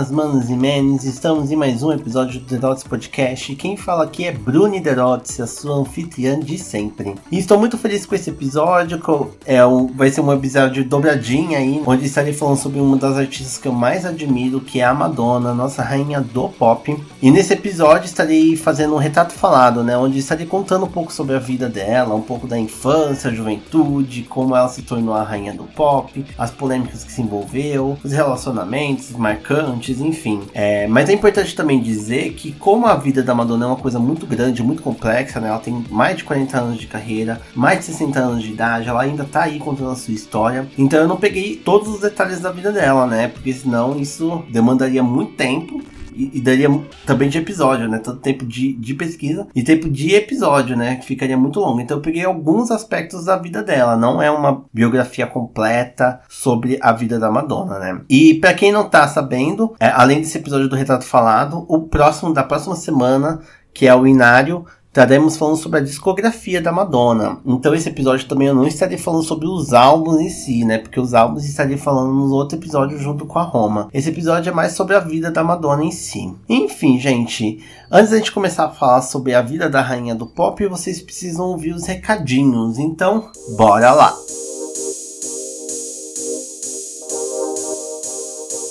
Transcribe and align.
Manas, 0.00 0.09
manos 0.20 0.50
e 0.50 0.54
menes, 0.54 1.04
estamos 1.04 1.50
em 1.50 1.56
mais 1.56 1.82
um 1.82 1.90
episódio 1.90 2.40
do 2.40 2.46
Derotes 2.46 2.84
Podcast. 2.84 3.56
Quem 3.56 3.74
fala 3.74 4.04
aqui 4.04 4.26
é 4.26 4.32
Bruni 4.32 4.78
Derotes, 4.78 5.40
a 5.40 5.46
sua 5.46 5.76
anfitriã 5.76 6.38
de 6.38 6.58
sempre. 6.58 7.14
E 7.32 7.38
estou 7.38 7.58
muito 7.58 7.78
feliz 7.78 8.04
com 8.04 8.14
esse 8.14 8.28
episódio, 8.28 9.00
que 9.00 9.10
é 9.46 9.64
um, 9.64 9.86
vai 9.86 10.10
ser 10.10 10.20
um 10.20 10.30
episódio 10.30 10.84
dobradinha 10.84 11.56
aí, 11.56 11.82
onde 11.86 12.04
estarei 12.04 12.34
falando 12.34 12.58
sobre 12.58 12.80
uma 12.80 12.98
das 12.98 13.16
artistas 13.16 13.56
que 13.56 13.66
eu 13.66 13.72
mais 13.72 14.04
admiro, 14.04 14.60
que 14.60 14.80
é 14.80 14.84
a 14.84 14.92
Madonna, 14.92 15.54
nossa 15.54 15.82
rainha 15.82 16.20
do 16.20 16.50
pop. 16.50 16.94
E 17.22 17.30
nesse 17.30 17.54
episódio 17.54 18.04
estarei 18.04 18.56
fazendo 18.56 18.94
um 18.94 18.98
retrato 18.98 19.32
falado, 19.32 19.82
né, 19.82 19.96
onde 19.96 20.18
estarei 20.18 20.44
contando 20.44 20.84
um 20.84 20.90
pouco 20.90 21.10
sobre 21.10 21.34
a 21.34 21.38
vida 21.38 21.66
dela, 21.66 22.14
um 22.14 22.20
pouco 22.20 22.46
da 22.46 22.58
infância, 22.58 23.34
juventude, 23.34 24.24
como 24.24 24.54
ela 24.54 24.68
se 24.68 24.82
tornou 24.82 25.14
a 25.14 25.22
rainha 25.22 25.54
do 25.54 25.64
pop, 25.64 26.26
as 26.36 26.50
polêmicas 26.50 27.04
que 27.04 27.10
se 27.10 27.22
envolveu, 27.22 27.96
os 28.04 28.12
relacionamentos 28.12 29.12
marcantes, 29.12 29.98
enfim. 29.98 30.09
É, 30.54 30.86
mas 30.86 31.08
é 31.08 31.12
importante 31.12 31.54
também 31.54 31.80
dizer 31.80 32.32
que, 32.34 32.52
como 32.52 32.86
a 32.86 32.94
vida 32.94 33.22
da 33.22 33.34
Madonna 33.34 33.64
é 33.64 33.68
uma 33.68 33.76
coisa 33.76 33.98
muito 33.98 34.26
grande, 34.26 34.62
muito 34.62 34.82
complexa, 34.82 35.40
né? 35.40 35.48
Ela 35.48 35.58
tem 35.58 35.84
mais 35.90 36.16
de 36.16 36.24
40 36.24 36.58
anos 36.58 36.78
de 36.78 36.86
carreira, 36.86 37.40
mais 37.54 37.80
de 37.80 37.86
60 37.86 38.18
anos 38.18 38.42
de 38.42 38.52
idade, 38.52 38.88
ela 38.88 39.02
ainda 39.02 39.24
tá 39.24 39.44
aí 39.44 39.58
contando 39.58 39.90
a 39.90 39.96
sua 39.96 40.14
história. 40.14 40.68
Então 40.76 41.00
eu 41.00 41.08
não 41.08 41.16
peguei 41.16 41.56
todos 41.56 41.88
os 41.88 42.00
detalhes 42.00 42.40
da 42.40 42.50
vida 42.50 42.72
dela, 42.72 43.06
né? 43.06 43.28
Porque 43.28 43.52
senão 43.52 43.98
isso 43.98 44.44
demandaria 44.50 45.02
muito 45.02 45.32
tempo 45.32 45.82
e, 46.14 46.38
e, 46.38 46.40
daria 46.40 46.68
também 47.06 47.28
de 47.28 47.38
episódio, 47.38 47.88
né? 47.88 47.98
Tanto 47.98 48.20
tempo 48.20 48.44
de, 48.44 48.72
de 48.74 48.94
pesquisa 48.94 49.46
e 49.54 49.62
tempo 49.62 49.88
de 49.88 50.14
episódio, 50.14 50.76
né? 50.76 50.96
Que 50.96 51.06
ficaria 51.06 51.36
muito 51.36 51.60
longo. 51.60 51.80
Então 51.80 51.98
eu 51.98 52.02
peguei 52.02 52.24
alguns 52.24 52.70
aspectos 52.70 53.24
da 53.24 53.36
vida 53.36 53.62
dela. 53.62 53.96
Não 53.96 54.22
é 54.22 54.30
uma 54.30 54.64
biografia 54.72 55.26
completa 55.26 56.20
sobre 56.28 56.78
a 56.80 56.92
vida 56.92 57.18
da 57.18 57.30
Madonna, 57.30 57.78
né? 57.78 58.00
E 58.08 58.34
para 58.34 58.54
quem 58.54 58.72
não 58.72 58.88
tá 58.88 59.06
sabendo, 59.08 59.74
é, 59.80 59.88
além 59.88 60.20
desse 60.20 60.38
episódio 60.38 60.68
do 60.68 60.76
Retrato 60.76 61.04
Falado, 61.04 61.64
o 61.68 61.82
próximo 61.82 62.32
da 62.32 62.42
próxima 62.42 62.76
semana, 62.76 63.40
que 63.72 63.86
é 63.86 63.94
o 63.94 64.06
Inário, 64.06 64.64
estaremos 64.90 65.36
falando 65.36 65.56
sobre 65.56 65.78
a 65.78 65.82
discografia 65.82 66.60
da 66.60 66.72
Madonna. 66.72 67.38
Então 67.46 67.74
esse 67.74 67.88
episódio 67.88 68.28
também 68.28 68.48
eu 68.48 68.54
não 68.54 68.66
estarei 68.66 68.98
falando 68.98 69.22
sobre 69.22 69.46
os 69.46 69.72
álbuns 69.72 70.20
em 70.20 70.28
si, 70.28 70.64
né? 70.64 70.78
Porque 70.78 70.98
os 70.98 71.14
álbuns 71.14 71.44
estarei 71.44 71.76
falando 71.76 72.12
no 72.12 72.34
outro 72.34 72.58
episódio 72.58 72.98
junto 72.98 73.24
com 73.24 73.38
a 73.38 73.42
Roma. 73.42 73.88
Esse 73.94 74.08
episódio 74.08 74.50
é 74.50 74.52
mais 74.52 74.72
sobre 74.72 74.96
a 74.96 75.00
vida 75.00 75.30
da 75.30 75.44
Madonna 75.44 75.84
em 75.84 75.92
si. 75.92 76.34
Enfim, 76.48 76.98
gente, 76.98 77.64
antes 77.90 78.10
da 78.10 78.16
gente 78.16 78.32
começar 78.32 78.64
a 78.64 78.70
falar 78.70 79.02
sobre 79.02 79.32
a 79.32 79.40
vida 79.40 79.70
da 79.70 79.80
rainha 79.80 80.14
do 80.14 80.26
pop, 80.26 80.66
vocês 80.66 81.00
precisam 81.00 81.46
ouvir 81.46 81.72
os 81.72 81.86
recadinhos. 81.86 82.76
Então, 82.78 83.30
bora 83.56 83.92
lá. 83.92 84.12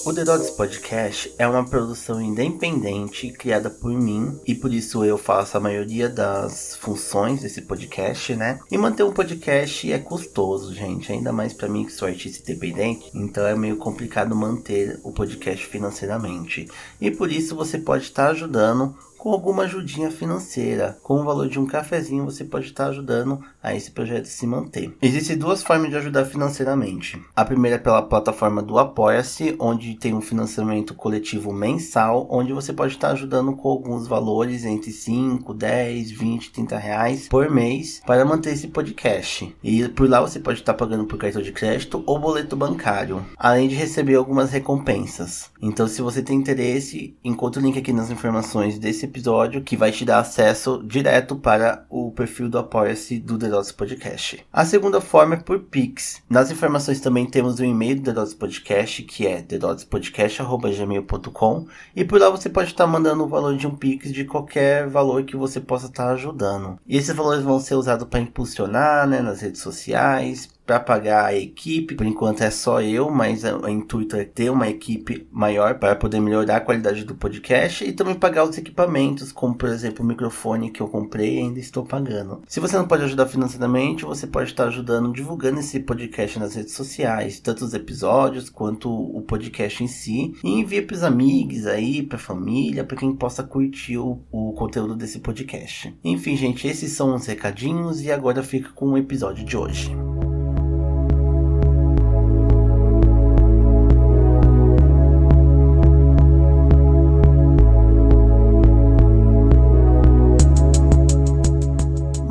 O 0.06 0.14
The 0.14 0.24
Dogs 0.24 0.52
Podcast 0.52 1.34
é 1.38 1.46
uma 1.46 1.66
produção 1.66 2.22
independente 2.22 3.32
criada 3.32 3.70
por 3.70 3.92
mim 3.92 4.40
e 4.48 4.56
por 4.56 4.74
isso 4.74 5.04
eu 5.04 5.18
faço 5.18 5.58
a 5.58 5.60
maioria 5.60 6.08
das 6.08 6.76
funções 6.76 7.42
desse 7.42 7.62
podcast, 7.62 8.34
né? 8.36 8.60
E 8.72 8.78
manter 8.78 9.04
um 9.04 9.12
podcast 9.12 9.92
é 9.92 10.00
custoso, 10.00 10.74
gente, 10.74 11.12
ainda 11.12 11.34
mais 11.34 11.54
para 11.54 11.68
mim 11.68 11.86
que 11.86 11.92
sou 11.92 12.08
artista 12.08 12.50
independente, 12.50 13.12
então 13.14 13.46
é 13.46 13.56
meio 13.56 13.76
complicado 13.76 14.36
manter 14.36 15.00
o 15.04 15.12
podcast 15.12 15.66
financeiramente. 15.66 16.68
E 17.00 17.12
por 17.12 17.30
isso 17.30 17.56
você 17.56 17.78
pode 17.78 18.04
estar 18.04 18.30
ajudando 18.30 18.96
com 19.20 19.34
alguma 19.34 19.64
ajudinha 19.64 20.10
financeira. 20.10 20.98
Com 21.04 21.20
o 21.20 21.24
valor 21.26 21.50
de 21.50 21.60
um 21.60 21.66
cafezinho, 21.66 22.24
você 22.24 22.46
pode 22.46 22.68
estar 22.68 22.88
ajudando 22.88 23.44
a 23.62 23.76
esse 23.76 23.92
projeto 23.92 24.26
se 24.26 24.48
manter. 24.48 24.96
Existem 25.02 25.38
duas 25.38 25.62
formas 25.62 25.90
de 25.90 25.98
ajudar 25.98 26.24
financeiramente. 26.24 27.22
A 27.36 27.44
primeira 27.44 27.76
é 27.76 27.80
pela 27.80 28.02
plataforma 28.02 28.64
do 28.64 28.80
Apoia-se, 28.80 29.56
onde 29.60 29.96
tem 29.96 30.14
um 30.14 30.22
financiamento 30.22 30.94
coletivo 30.94 31.52
mensal, 31.52 32.28
onde 32.32 32.54
você 32.54 32.72
pode 32.72 32.94
estar 32.94 33.12
ajudando 33.12 33.54
com 33.54 33.68
alguns 33.68 34.08
valores 34.08 34.64
entre 34.64 34.92
5, 34.92 35.54
10, 35.54 36.12
20, 36.12 36.52
30 36.52 36.78
reais 36.78 37.28
por 37.28 37.50
mês 37.50 38.02
para 38.06 38.24
manter 38.24 38.54
esse 38.54 38.70
podcast. 38.70 39.54
E 39.62 39.88
por 39.90 40.10
lá 40.10 40.22
você 40.22 40.40
pode 40.40 40.60
estar 40.60 40.74
pagando 40.74 41.06
por 41.06 41.18
cartão 41.18 41.42
de 41.42 41.52
crédito 41.52 42.02
ou 42.06 42.18
boleto 42.18 42.56
bancário, 42.56 43.26
além 43.38 43.68
de 43.68 43.76
receber 43.76 44.16
algumas 44.16 44.52
recompensas. 44.52 45.52
Então, 45.62 45.90
se 45.90 46.02
você 46.02 46.22
tem 46.22 46.38
interesse, 46.38 47.18
encontre 47.22 47.60
o 47.62 47.64
link 47.64 47.78
aqui 47.78 47.92
nas 47.92 48.10
informações 48.10 48.80
desse 48.80 49.09
episódio 49.10 49.62
que 49.62 49.76
vai 49.76 49.92
te 49.92 50.06
dar 50.06 50.20
acesso 50.20 50.82
direto 50.86 51.36
para 51.36 51.86
o 51.90 52.12
perfil 52.12 52.48
do 52.50 52.58
Apoia-se 52.58 53.20
do 53.20 53.38
The 53.38 53.50
Dots 53.50 53.72
Podcast. 53.72 54.46
A 54.54 54.64
segunda 54.64 55.02
forma 55.02 55.34
é 55.36 55.40
por 55.40 55.60
Pix. 55.60 56.24
Nas 56.30 56.50
informações 56.52 57.02
também 57.02 57.26
temos 57.26 57.60
o 57.60 57.66
e-mail 57.66 57.98
do 57.98 58.04
The 58.04 58.14
Dots 58.14 58.34
Podcast, 58.34 59.04
que 59.04 59.28
é 59.28 59.42
thedotspodcast.gmail.com 59.42 61.68
e 61.96 62.06
por 62.06 62.20
lá 62.20 62.30
você 62.30 62.50
pode 62.50 62.70
estar 62.70 62.86
mandando 62.88 63.24
o 63.24 63.28
valor 63.28 63.58
de 63.58 63.68
um 63.68 63.76
Pix 63.76 64.14
de 64.14 64.26
qualquer 64.26 64.88
valor 64.88 65.24
que 65.24 65.36
você 65.36 65.60
possa 65.60 65.88
estar 65.88 66.12
ajudando. 66.12 66.80
E 66.88 66.96
esses 66.98 67.16
valores 67.16 67.44
vão 67.44 67.60
ser 67.60 67.74
usados 67.76 68.08
para 68.08 68.20
impulsionar 68.20 69.08
né, 69.08 69.22
nas 69.22 69.42
redes 69.42 69.62
sociais, 69.62 70.50
para 70.70 70.80
pagar 70.80 71.26
a 71.26 71.36
equipe. 71.36 71.96
Por 71.96 72.06
enquanto 72.06 72.42
é 72.42 72.52
só 72.52 72.80
eu, 72.80 73.10
mas 73.10 73.44
o 73.44 73.68
intuito 73.68 74.16
é 74.16 74.24
ter 74.24 74.52
uma 74.52 74.70
equipe 74.70 75.28
maior 75.32 75.80
para 75.80 75.96
poder 75.96 76.20
melhorar 76.20 76.58
a 76.58 76.62
qualidade 76.62 77.04
do 77.04 77.16
podcast 77.16 77.84
e 77.84 77.92
também 77.92 78.14
pagar 78.14 78.44
os 78.44 78.56
equipamentos, 78.56 79.32
como 79.32 79.56
por 79.56 79.68
exemplo 79.70 80.06
o 80.06 80.08
microfone 80.08 80.70
que 80.70 80.80
eu 80.80 80.88
comprei 80.88 81.38
e 81.38 81.40
ainda 81.40 81.60
estou 81.60 81.84
pagando. 81.84 82.44
Se 82.48 82.60
você 82.60 82.78
não 82.78 82.88
pode 82.88 83.04
ajudar 83.04 83.26
financeiramente, 83.26 84.06
você 84.06 84.28
pode 84.28 84.52
estar 84.52 84.66
ajudando 84.66 85.12
divulgando 85.12 85.60
esse 85.60 85.80
podcast 85.80 86.38
nas 86.38 86.54
redes 86.54 86.74
sociais, 86.74 87.40
tanto 87.40 87.66
os 87.66 87.74
episódios 87.74 88.48
quanto 88.48 88.92
o 88.92 89.24
podcast 89.24 89.84
em 89.84 89.88
si, 89.88 90.36
e 90.44 90.52
envia 90.52 90.86
para 90.86 90.96
os 90.96 91.04
amigos 91.04 91.66
aí, 91.66 92.04
para 92.04 92.18
a 92.18 92.22
família, 92.22 92.84
para 92.84 92.96
quem 92.96 93.16
possa 93.16 93.42
curtir 93.42 93.98
o, 93.98 94.20
o 94.32 94.54
conteúdo 94.54 94.96
desse 94.96 95.18
podcast. 95.18 95.98
Enfim, 96.04 96.38
gente, 96.38 96.68
esses 96.68 96.92
são 96.92 97.16
os 97.16 97.26
recadinhos 97.26 98.04
e 98.04 98.12
agora 98.12 98.44
fica 98.44 98.70
com 98.70 98.92
o 98.92 98.98
episódio 99.00 99.44
de 99.44 99.58
hoje. 99.58 100.19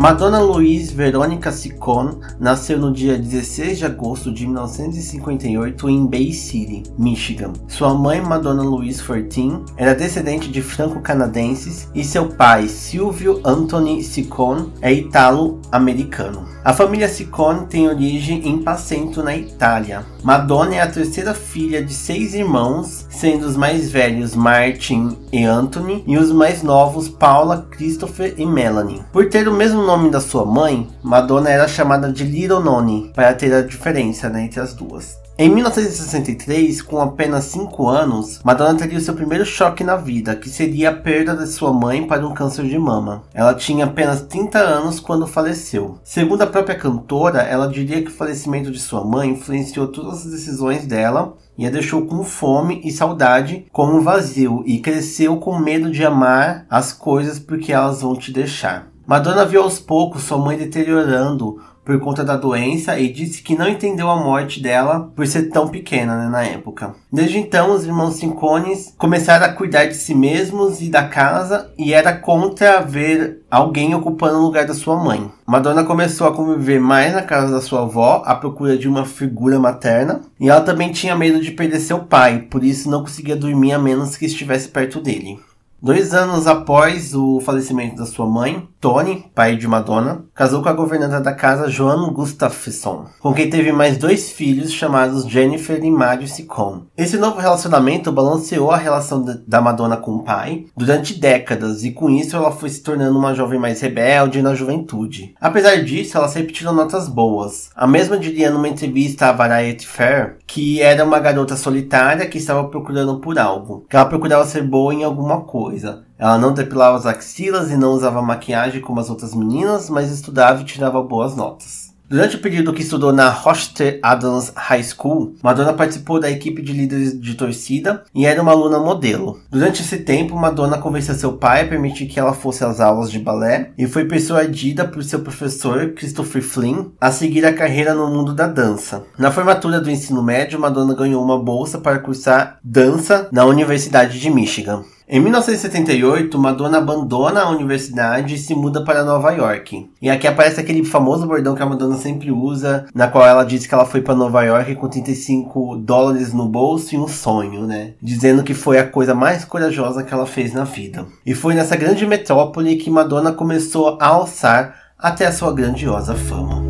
Madonna 0.08 0.40
Louise 0.40 0.94
Verônica 0.94 1.52
Ciccone 1.52 2.16
nasceu 2.40 2.78
no 2.78 2.90
dia 2.90 3.18
16 3.18 3.76
de 3.76 3.84
agosto 3.84 4.32
de 4.32 4.46
1958 4.46 5.90
em 5.90 6.06
Bay 6.06 6.32
City, 6.32 6.82
Michigan. 6.96 7.52
Sua 7.68 7.92
mãe, 7.92 8.18
Madonna 8.18 8.62
Louise 8.62 9.02
Fortin, 9.02 9.66
era 9.76 9.94
descendente 9.94 10.50
de 10.50 10.62
franco-canadenses 10.62 11.90
e 11.94 12.02
seu 12.02 12.26
pai, 12.26 12.68
Silvio 12.68 13.42
Anthony 13.44 14.02
Ciccone, 14.02 14.72
é 14.80 14.90
italo-americano. 14.90 16.48
A 16.64 16.72
família 16.74 17.08
Ciccone 17.08 17.66
tem 17.66 17.88
origem 17.88 18.46
em 18.46 18.58
Pacento, 18.62 19.22
na 19.22 19.34
Itália. 19.34 20.04
Madonna 20.22 20.74
é 20.74 20.80
a 20.80 20.90
terceira 20.90 21.32
filha 21.32 21.82
de 21.82 21.94
seis 21.94 22.34
irmãos, 22.34 23.06
sendo 23.08 23.46
os 23.46 23.56
mais 23.56 23.90
velhos 23.90 24.34
Martin 24.34 25.16
e 25.32 25.44
Anthony 25.44 26.04
e 26.06 26.18
os 26.18 26.30
mais 26.30 26.62
novos 26.62 27.08
Paula, 27.08 27.66
Christopher 27.70 28.34
e 28.36 28.44
Melanie. 28.44 29.02
Por 29.10 29.30
ter 29.30 29.48
o 29.48 29.54
mesmo 29.54 29.82
nome 29.82 29.97
da 30.06 30.20
sua 30.20 30.44
mãe, 30.44 30.86
Madonna 31.02 31.50
era 31.50 31.66
chamada 31.66 32.12
de 32.12 32.22
Little 32.22 32.60
Noni, 32.60 33.10
para 33.14 33.34
ter 33.34 33.52
a 33.52 33.62
diferença 33.62 34.28
né, 34.28 34.44
entre 34.44 34.60
as 34.60 34.72
duas. 34.72 35.18
Em 35.40 35.48
1963, 35.48 36.82
com 36.82 37.00
apenas 37.00 37.44
5 37.44 37.88
anos, 37.88 38.40
Madonna 38.42 38.76
teria 38.76 38.98
o 38.98 39.00
seu 39.00 39.14
primeiro 39.14 39.46
choque 39.46 39.84
na 39.84 39.94
vida, 39.94 40.34
que 40.34 40.48
seria 40.48 40.90
a 40.90 40.92
perda 40.92 41.36
de 41.36 41.46
sua 41.46 41.72
mãe 41.72 42.08
para 42.08 42.26
um 42.26 42.34
câncer 42.34 42.66
de 42.66 42.76
mama. 42.76 43.22
Ela 43.32 43.54
tinha 43.54 43.84
apenas 43.84 44.22
30 44.22 44.58
anos 44.58 44.98
quando 44.98 45.28
faleceu. 45.28 46.00
Segundo 46.02 46.42
a 46.42 46.46
própria 46.48 46.74
cantora, 46.74 47.40
ela 47.42 47.68
diria 47.68 48.02
que 48.02 48.08
o 48.08 48.14
falecimento 48.14 48.72
de 48.72 48.80
sua 48.80 49.04
mãe 49.04 49.30
influenciou 49.30 49.86
todas 49.86 50.26
as 50.26 50.32
decisões 50.32 50.84
dela 50.86 51.36
e 51.56 51.64
a 51.64 51.70
deixou 51.70 52.04
com 52.04 52.24
fome 52.24 52.80
e 52.82 52.90
saudade 52.90 53.64
como 53.70 53.96
um 53.96 54.02
vazio 54.02 54.64
e 54.66 54.80
cresceu 54.80 55.36
com 55.36 55.56
medo 55.56 55.88
de 55.88 56.04
amar 56.04 56.66
as 56.68 56.92
coisas 56.92 57.38
porque 57.38 57.72
elas 57.72 58.02
vão 58.02 58.16
te 58.16 58.32
deixar. 58.32 58.88
Madonna 59.08 59.46
viu 59.46 59.62
aos 59.62 59.80
poucos 59.80 60.24
sua 60.24 60.36
mãe 60.36 60.58
deteriorando 60.58 61.58
por 61.82 61.98
conta 61.98 62.22
da 62.22 62.36
doença 62.36 63.00
e 63.00 63.10
disse 63.10 63.42
que 63.42 63.56
não 63.56 63.66
entendeu 63.66 64.10
a 64.10 64.22
morte 64.22 64.62
dela 64.62 65.10
por 65.16 65.26
ser 65.26 65.44
tão 65.44 65.66
pequena 65.66 66.14
né, 66.14 66.28
na 66.28 66.42
época. 66.42 66.94
Desde 67.10 67.38
então, 67.38 67.72
os 67.72 67.86
irmãos 67.86 68.16
Cincones 68.16 68.94
começaram 68.98 69.46
a 69.46 69.52
cuidar 69.54 69.86
de 69.86 69.94
si 69.94 70.14
mesmos 70.14 70.82
e 70.82 70.90
da 70.90 71.08
casa 71.08 71.72
e 71.78 71.94
era 71.94 72.14
contra 72.14 72.82
ver 72.82 73.40
alguém 73.50 73.94
ocupando 73.94 74.40
o 74.40 74.42
lugar 74.42 74.66
da 74.66 74.74
sua 74.74 75.02
mãe. 75.02 75.32
Madonna 75.46 75.84
começou 75.84 76.26
a 76.26 76.34
conviver 76.34 76.78
mais 76.78 77.14
na 77.14 77.22
casa 77.22 77.50
da 77.50 77.62
sua 77.62 77.84
avó 77.84 78.22
à 78.26 78.34
procura 78.34 78.76
de 78.76 78.86
uma 78.86 79.06
figura 79.06 79.58
materna 79.58 80.20
e 80.38 80.50
ela 80.50 80.60
também 80.60 80.92
tinha 80.92 81.16
medo 81.16 81.40
de 81.40 81.52
perder 81.52 81.80
seu 81.80 82.00
pai, 82.00 82.40
por 82.50 82.62
isso 82.62 82.90
não 82.90 83.00
conseguia 83.00 83.34
dormir 83.34 83.72
a 83.72 83.78
menos 83.78 84.18
que 84.18 84.26
estivesse 84.26 84.68
perto 84.68 85.00
dele. 85.00 85.40
Dois 85.80 86.12
anos 86.12 86.48
após 86.48 87.14
o 87.14 87.40
falecimento 87.40 87.94
da 87.94 88.04
sua 88.04 88.26
mãe, 88.26 88.68
Tony, 88.80 89.28
pai 89.34 89.56
de 89.56 89.66
Madonna, 89.66 90.24
casou 90.32 90.62
com 90.62 90.68
a 90.68 90.72
governanta 90.72 91.20
da 91.20 91.32
casa 91.32 91.68
Joan 91.68 92.12
Gustafsson, 92.12 93.06
com 93.18 93.34
quem 93.34 93.50
teve 93.50 93.72
mais 93.72 93.98
dois 93.98 94.30
filhos 94.30 94.72
chamados 94.72 95.26
Jennifer 95.26 95.82
e 95.82 95.90
Mario 95.90 96.28
Sicon. 96.28 96.82
Esse 96.96 97.16
novo 97.16 97.40
relacionamento 97.40 98.12
balanceou 98.12 98.70
a 98.70 98.76
relação 98.76 99.24
da 99.44 99.60
Madonna 99.60 99.96
com 99.96 100.12
o 100.12 100.22
pai 100.22 100.66
durante 100.76 101.18
décadas 101.18 101.82
e 101.82 101.90
com 101.90 102.08
isso 102.08 102.36
ela 102.36 102.52
foi 102.52 102.68
se 102.68 102.80
tornando 102.80 103.18
uma 103.18 103.34
jovem 103.34 103.58
mais 103.58 103.80
rebelde 103.80 104.42
na 104.42 104.54
juventude. 104.54 105.34
Apesar 105.40 105.82
disso, 105.82 106.16
ela 106.16 106.28
sempre 106.28 106.52
tirou 106.52 106.72
notas 106.72 107.08
boas. 107.08 107.70
A 107.74 107.86
mesma 107.86 108.16
diria 108.16 108.48
numa 108.48 108.68
entrevista 108.68 109.26
à 109.26 109.32
Variety 109.32 109.88
Fair 109.88 110.36
que 110.46 110.80
era 110.80 111.04
uma 111.04 111.18
garota 111.18 111.56
solitária 111.56 112.26
que 112.26 112.38
estava 112.38 112.68
procurando 112.68 113.18
por 113.18 113.38
algo, 113.40 113.84
que 113.88 113.96
ela 113.96 114.06
procurava 114.06 114.46
ser 114.46 114.62
boa 114.62 114.94
em 114.94 115.02
alguma 115.02 115.40
coisa. 115.40 116.06
Ela 116.18 116.36
não 116.36 116.52
depilava 116.52 116.96
as 116.96 117.06
axilas 117.06 117.70
e 117.70 117.76
não 117.76 117.92
usava 117.92 118.20
maquiagem 118.20 118.80
como 118.80 119.00
as 119.00 119.08
outras 119.08 119.34
meninas, 119.34 119.88
mas 119.88 120.10
estudava 120.10 120.62
e 120.62 120.64
tirava 120.64 121.02
boas 121.02 121.36
notas. 121.36 121.88
Durante 122.08 122.36
o 122.36 122.40
período 122.40 122.72
que 122.72 122.80
estudou 122.80 123.12
na 123.12 123.28
Rochester 123.28 124.00
Adams 124.02 124.50
High 124.56 124.82
School, 124.82 125.34
Madonna 125.42 125.74
participou 125.74 126.18
da 126.18 126.30
equipe 126.30 126.62
de 126.62 126.72
líderes 126.72 127.20
de 127.20 127.34
torcida 127.34 128.02
e 128.14 128.24
era 128.24 128.40
uma 128.40 128.52
aluna 128.52 128.78
modelo. 128.78 129.38
Durante 129.50 129.82
esse 129.82 129.98
tempo, 129.98 130.34
Madonna 130.34 130.78
convenceu 130.78 131.14
seu 131.14 131.34
pai 131.34 131.60
a 131.60 131.68
permitir 131.68 132.06
que 132.06 132.18
ela 132.18 132.32
fosse 132.32 132.64
às 132.64 132.80
aulas 132.80 133.10
de 133.10 133.18
balé 133.18 133.72
e 133.76 133.86
foi 133.86 134.06
persuadida 134.06 134.86
por 134.86 135.04
seu 135.04 135.20
professor, 135.20 135.92
Christopher 135.92 136.40
Flynn, 136.40 136.86
a 136.98 137.12
seguir 137.12 137.44
a 137.44 137.52
carreira 137.52 137.92
no 137.92 138.08
mundo 138.08 138.32
da 138.32 138.46
dança. 138.46 139.04
Na 139.18 139.30
formatura 139.30 139.78
do 139.78 139.90
ensino 139.90 140.22
médio, 140.22 140.58
Madonna 140.58 140.94
ganhou 140.94 141.22
uma 141.22 141.38
bolsa 141.38 141.76
para 141.76 141.98
cursar 141.98 142.58
dança 142.64 143.28
na 143.30 143.44
Universidade 143.44 144.18
de 144.18 144.30
Michigan. 144.30 144.82
Em 145.10 145.20
1978, 145.20 146.38
Madonna 146.38 146.76
abandona 146.76 147.40
a 147.40 147.50
universidade 147.50 148.34
e 148.34 148.38
se 148.38 148.54
muda 148.54 148.84
para 148.84 149.02
Nova 149.02 149.30
York. 149.32 149.88
E 150.02 150.10
aqui 150.10 150.26
aparece 150.26 150.60
aquele 150.60 150.84
famoso 150.84 151.26
bordão 151.26 151.54
que 151.54 151.62
a 151.62 151.66
Madonna 151.66 151.96
sempre 151.96 152.30
usa, 152.30 152.84
na 152.94 153.08
qual 153.08 153.24
ela 153.24 153.42
diz 153.42 153.66
que 153.66 153.72
ela 153.72 153.86
foi 153.86 154.02
para 154.02 154.14
Nova 154.14 154.42
York 154.42 154.74
com 154.74 154.86
35 154.86 155.76
dólares 155.78 156.34
no 156.34 156.46
bolso 156.46 156.94
e 156.94 156.98
um 156.98 157.08
sonho, 157.08 157.66
né? 157.66 157.94
Dizendo 158.02 158.42
que 158.42 158.52
foi 158.52 158.78
a 158.78 158.86
coisa 158.86 159.14
mais 159.14 159.46
corajosa 159.46 160.02
que 160.02 160.12
ela 160.12 160.26
fez 160.26 160.52
na 160.52 160.64
vida. 160.64 161.06
E 161.24 161.34
foi 161.34 161.54
nessa 161.54 161.74
grande 161.74 162.06
metrópole 162.06 162.76
que 162.76 162.90
Madonna 162.90 163.32
começou 163.32 163.96
a 163.98 164.08
alçar 164.08 164.74
até 164.98 165.24
a 165.24 165.32
sua 165.32 165.54
grandiosa 165.54 166.14
fama. 166.14 166.67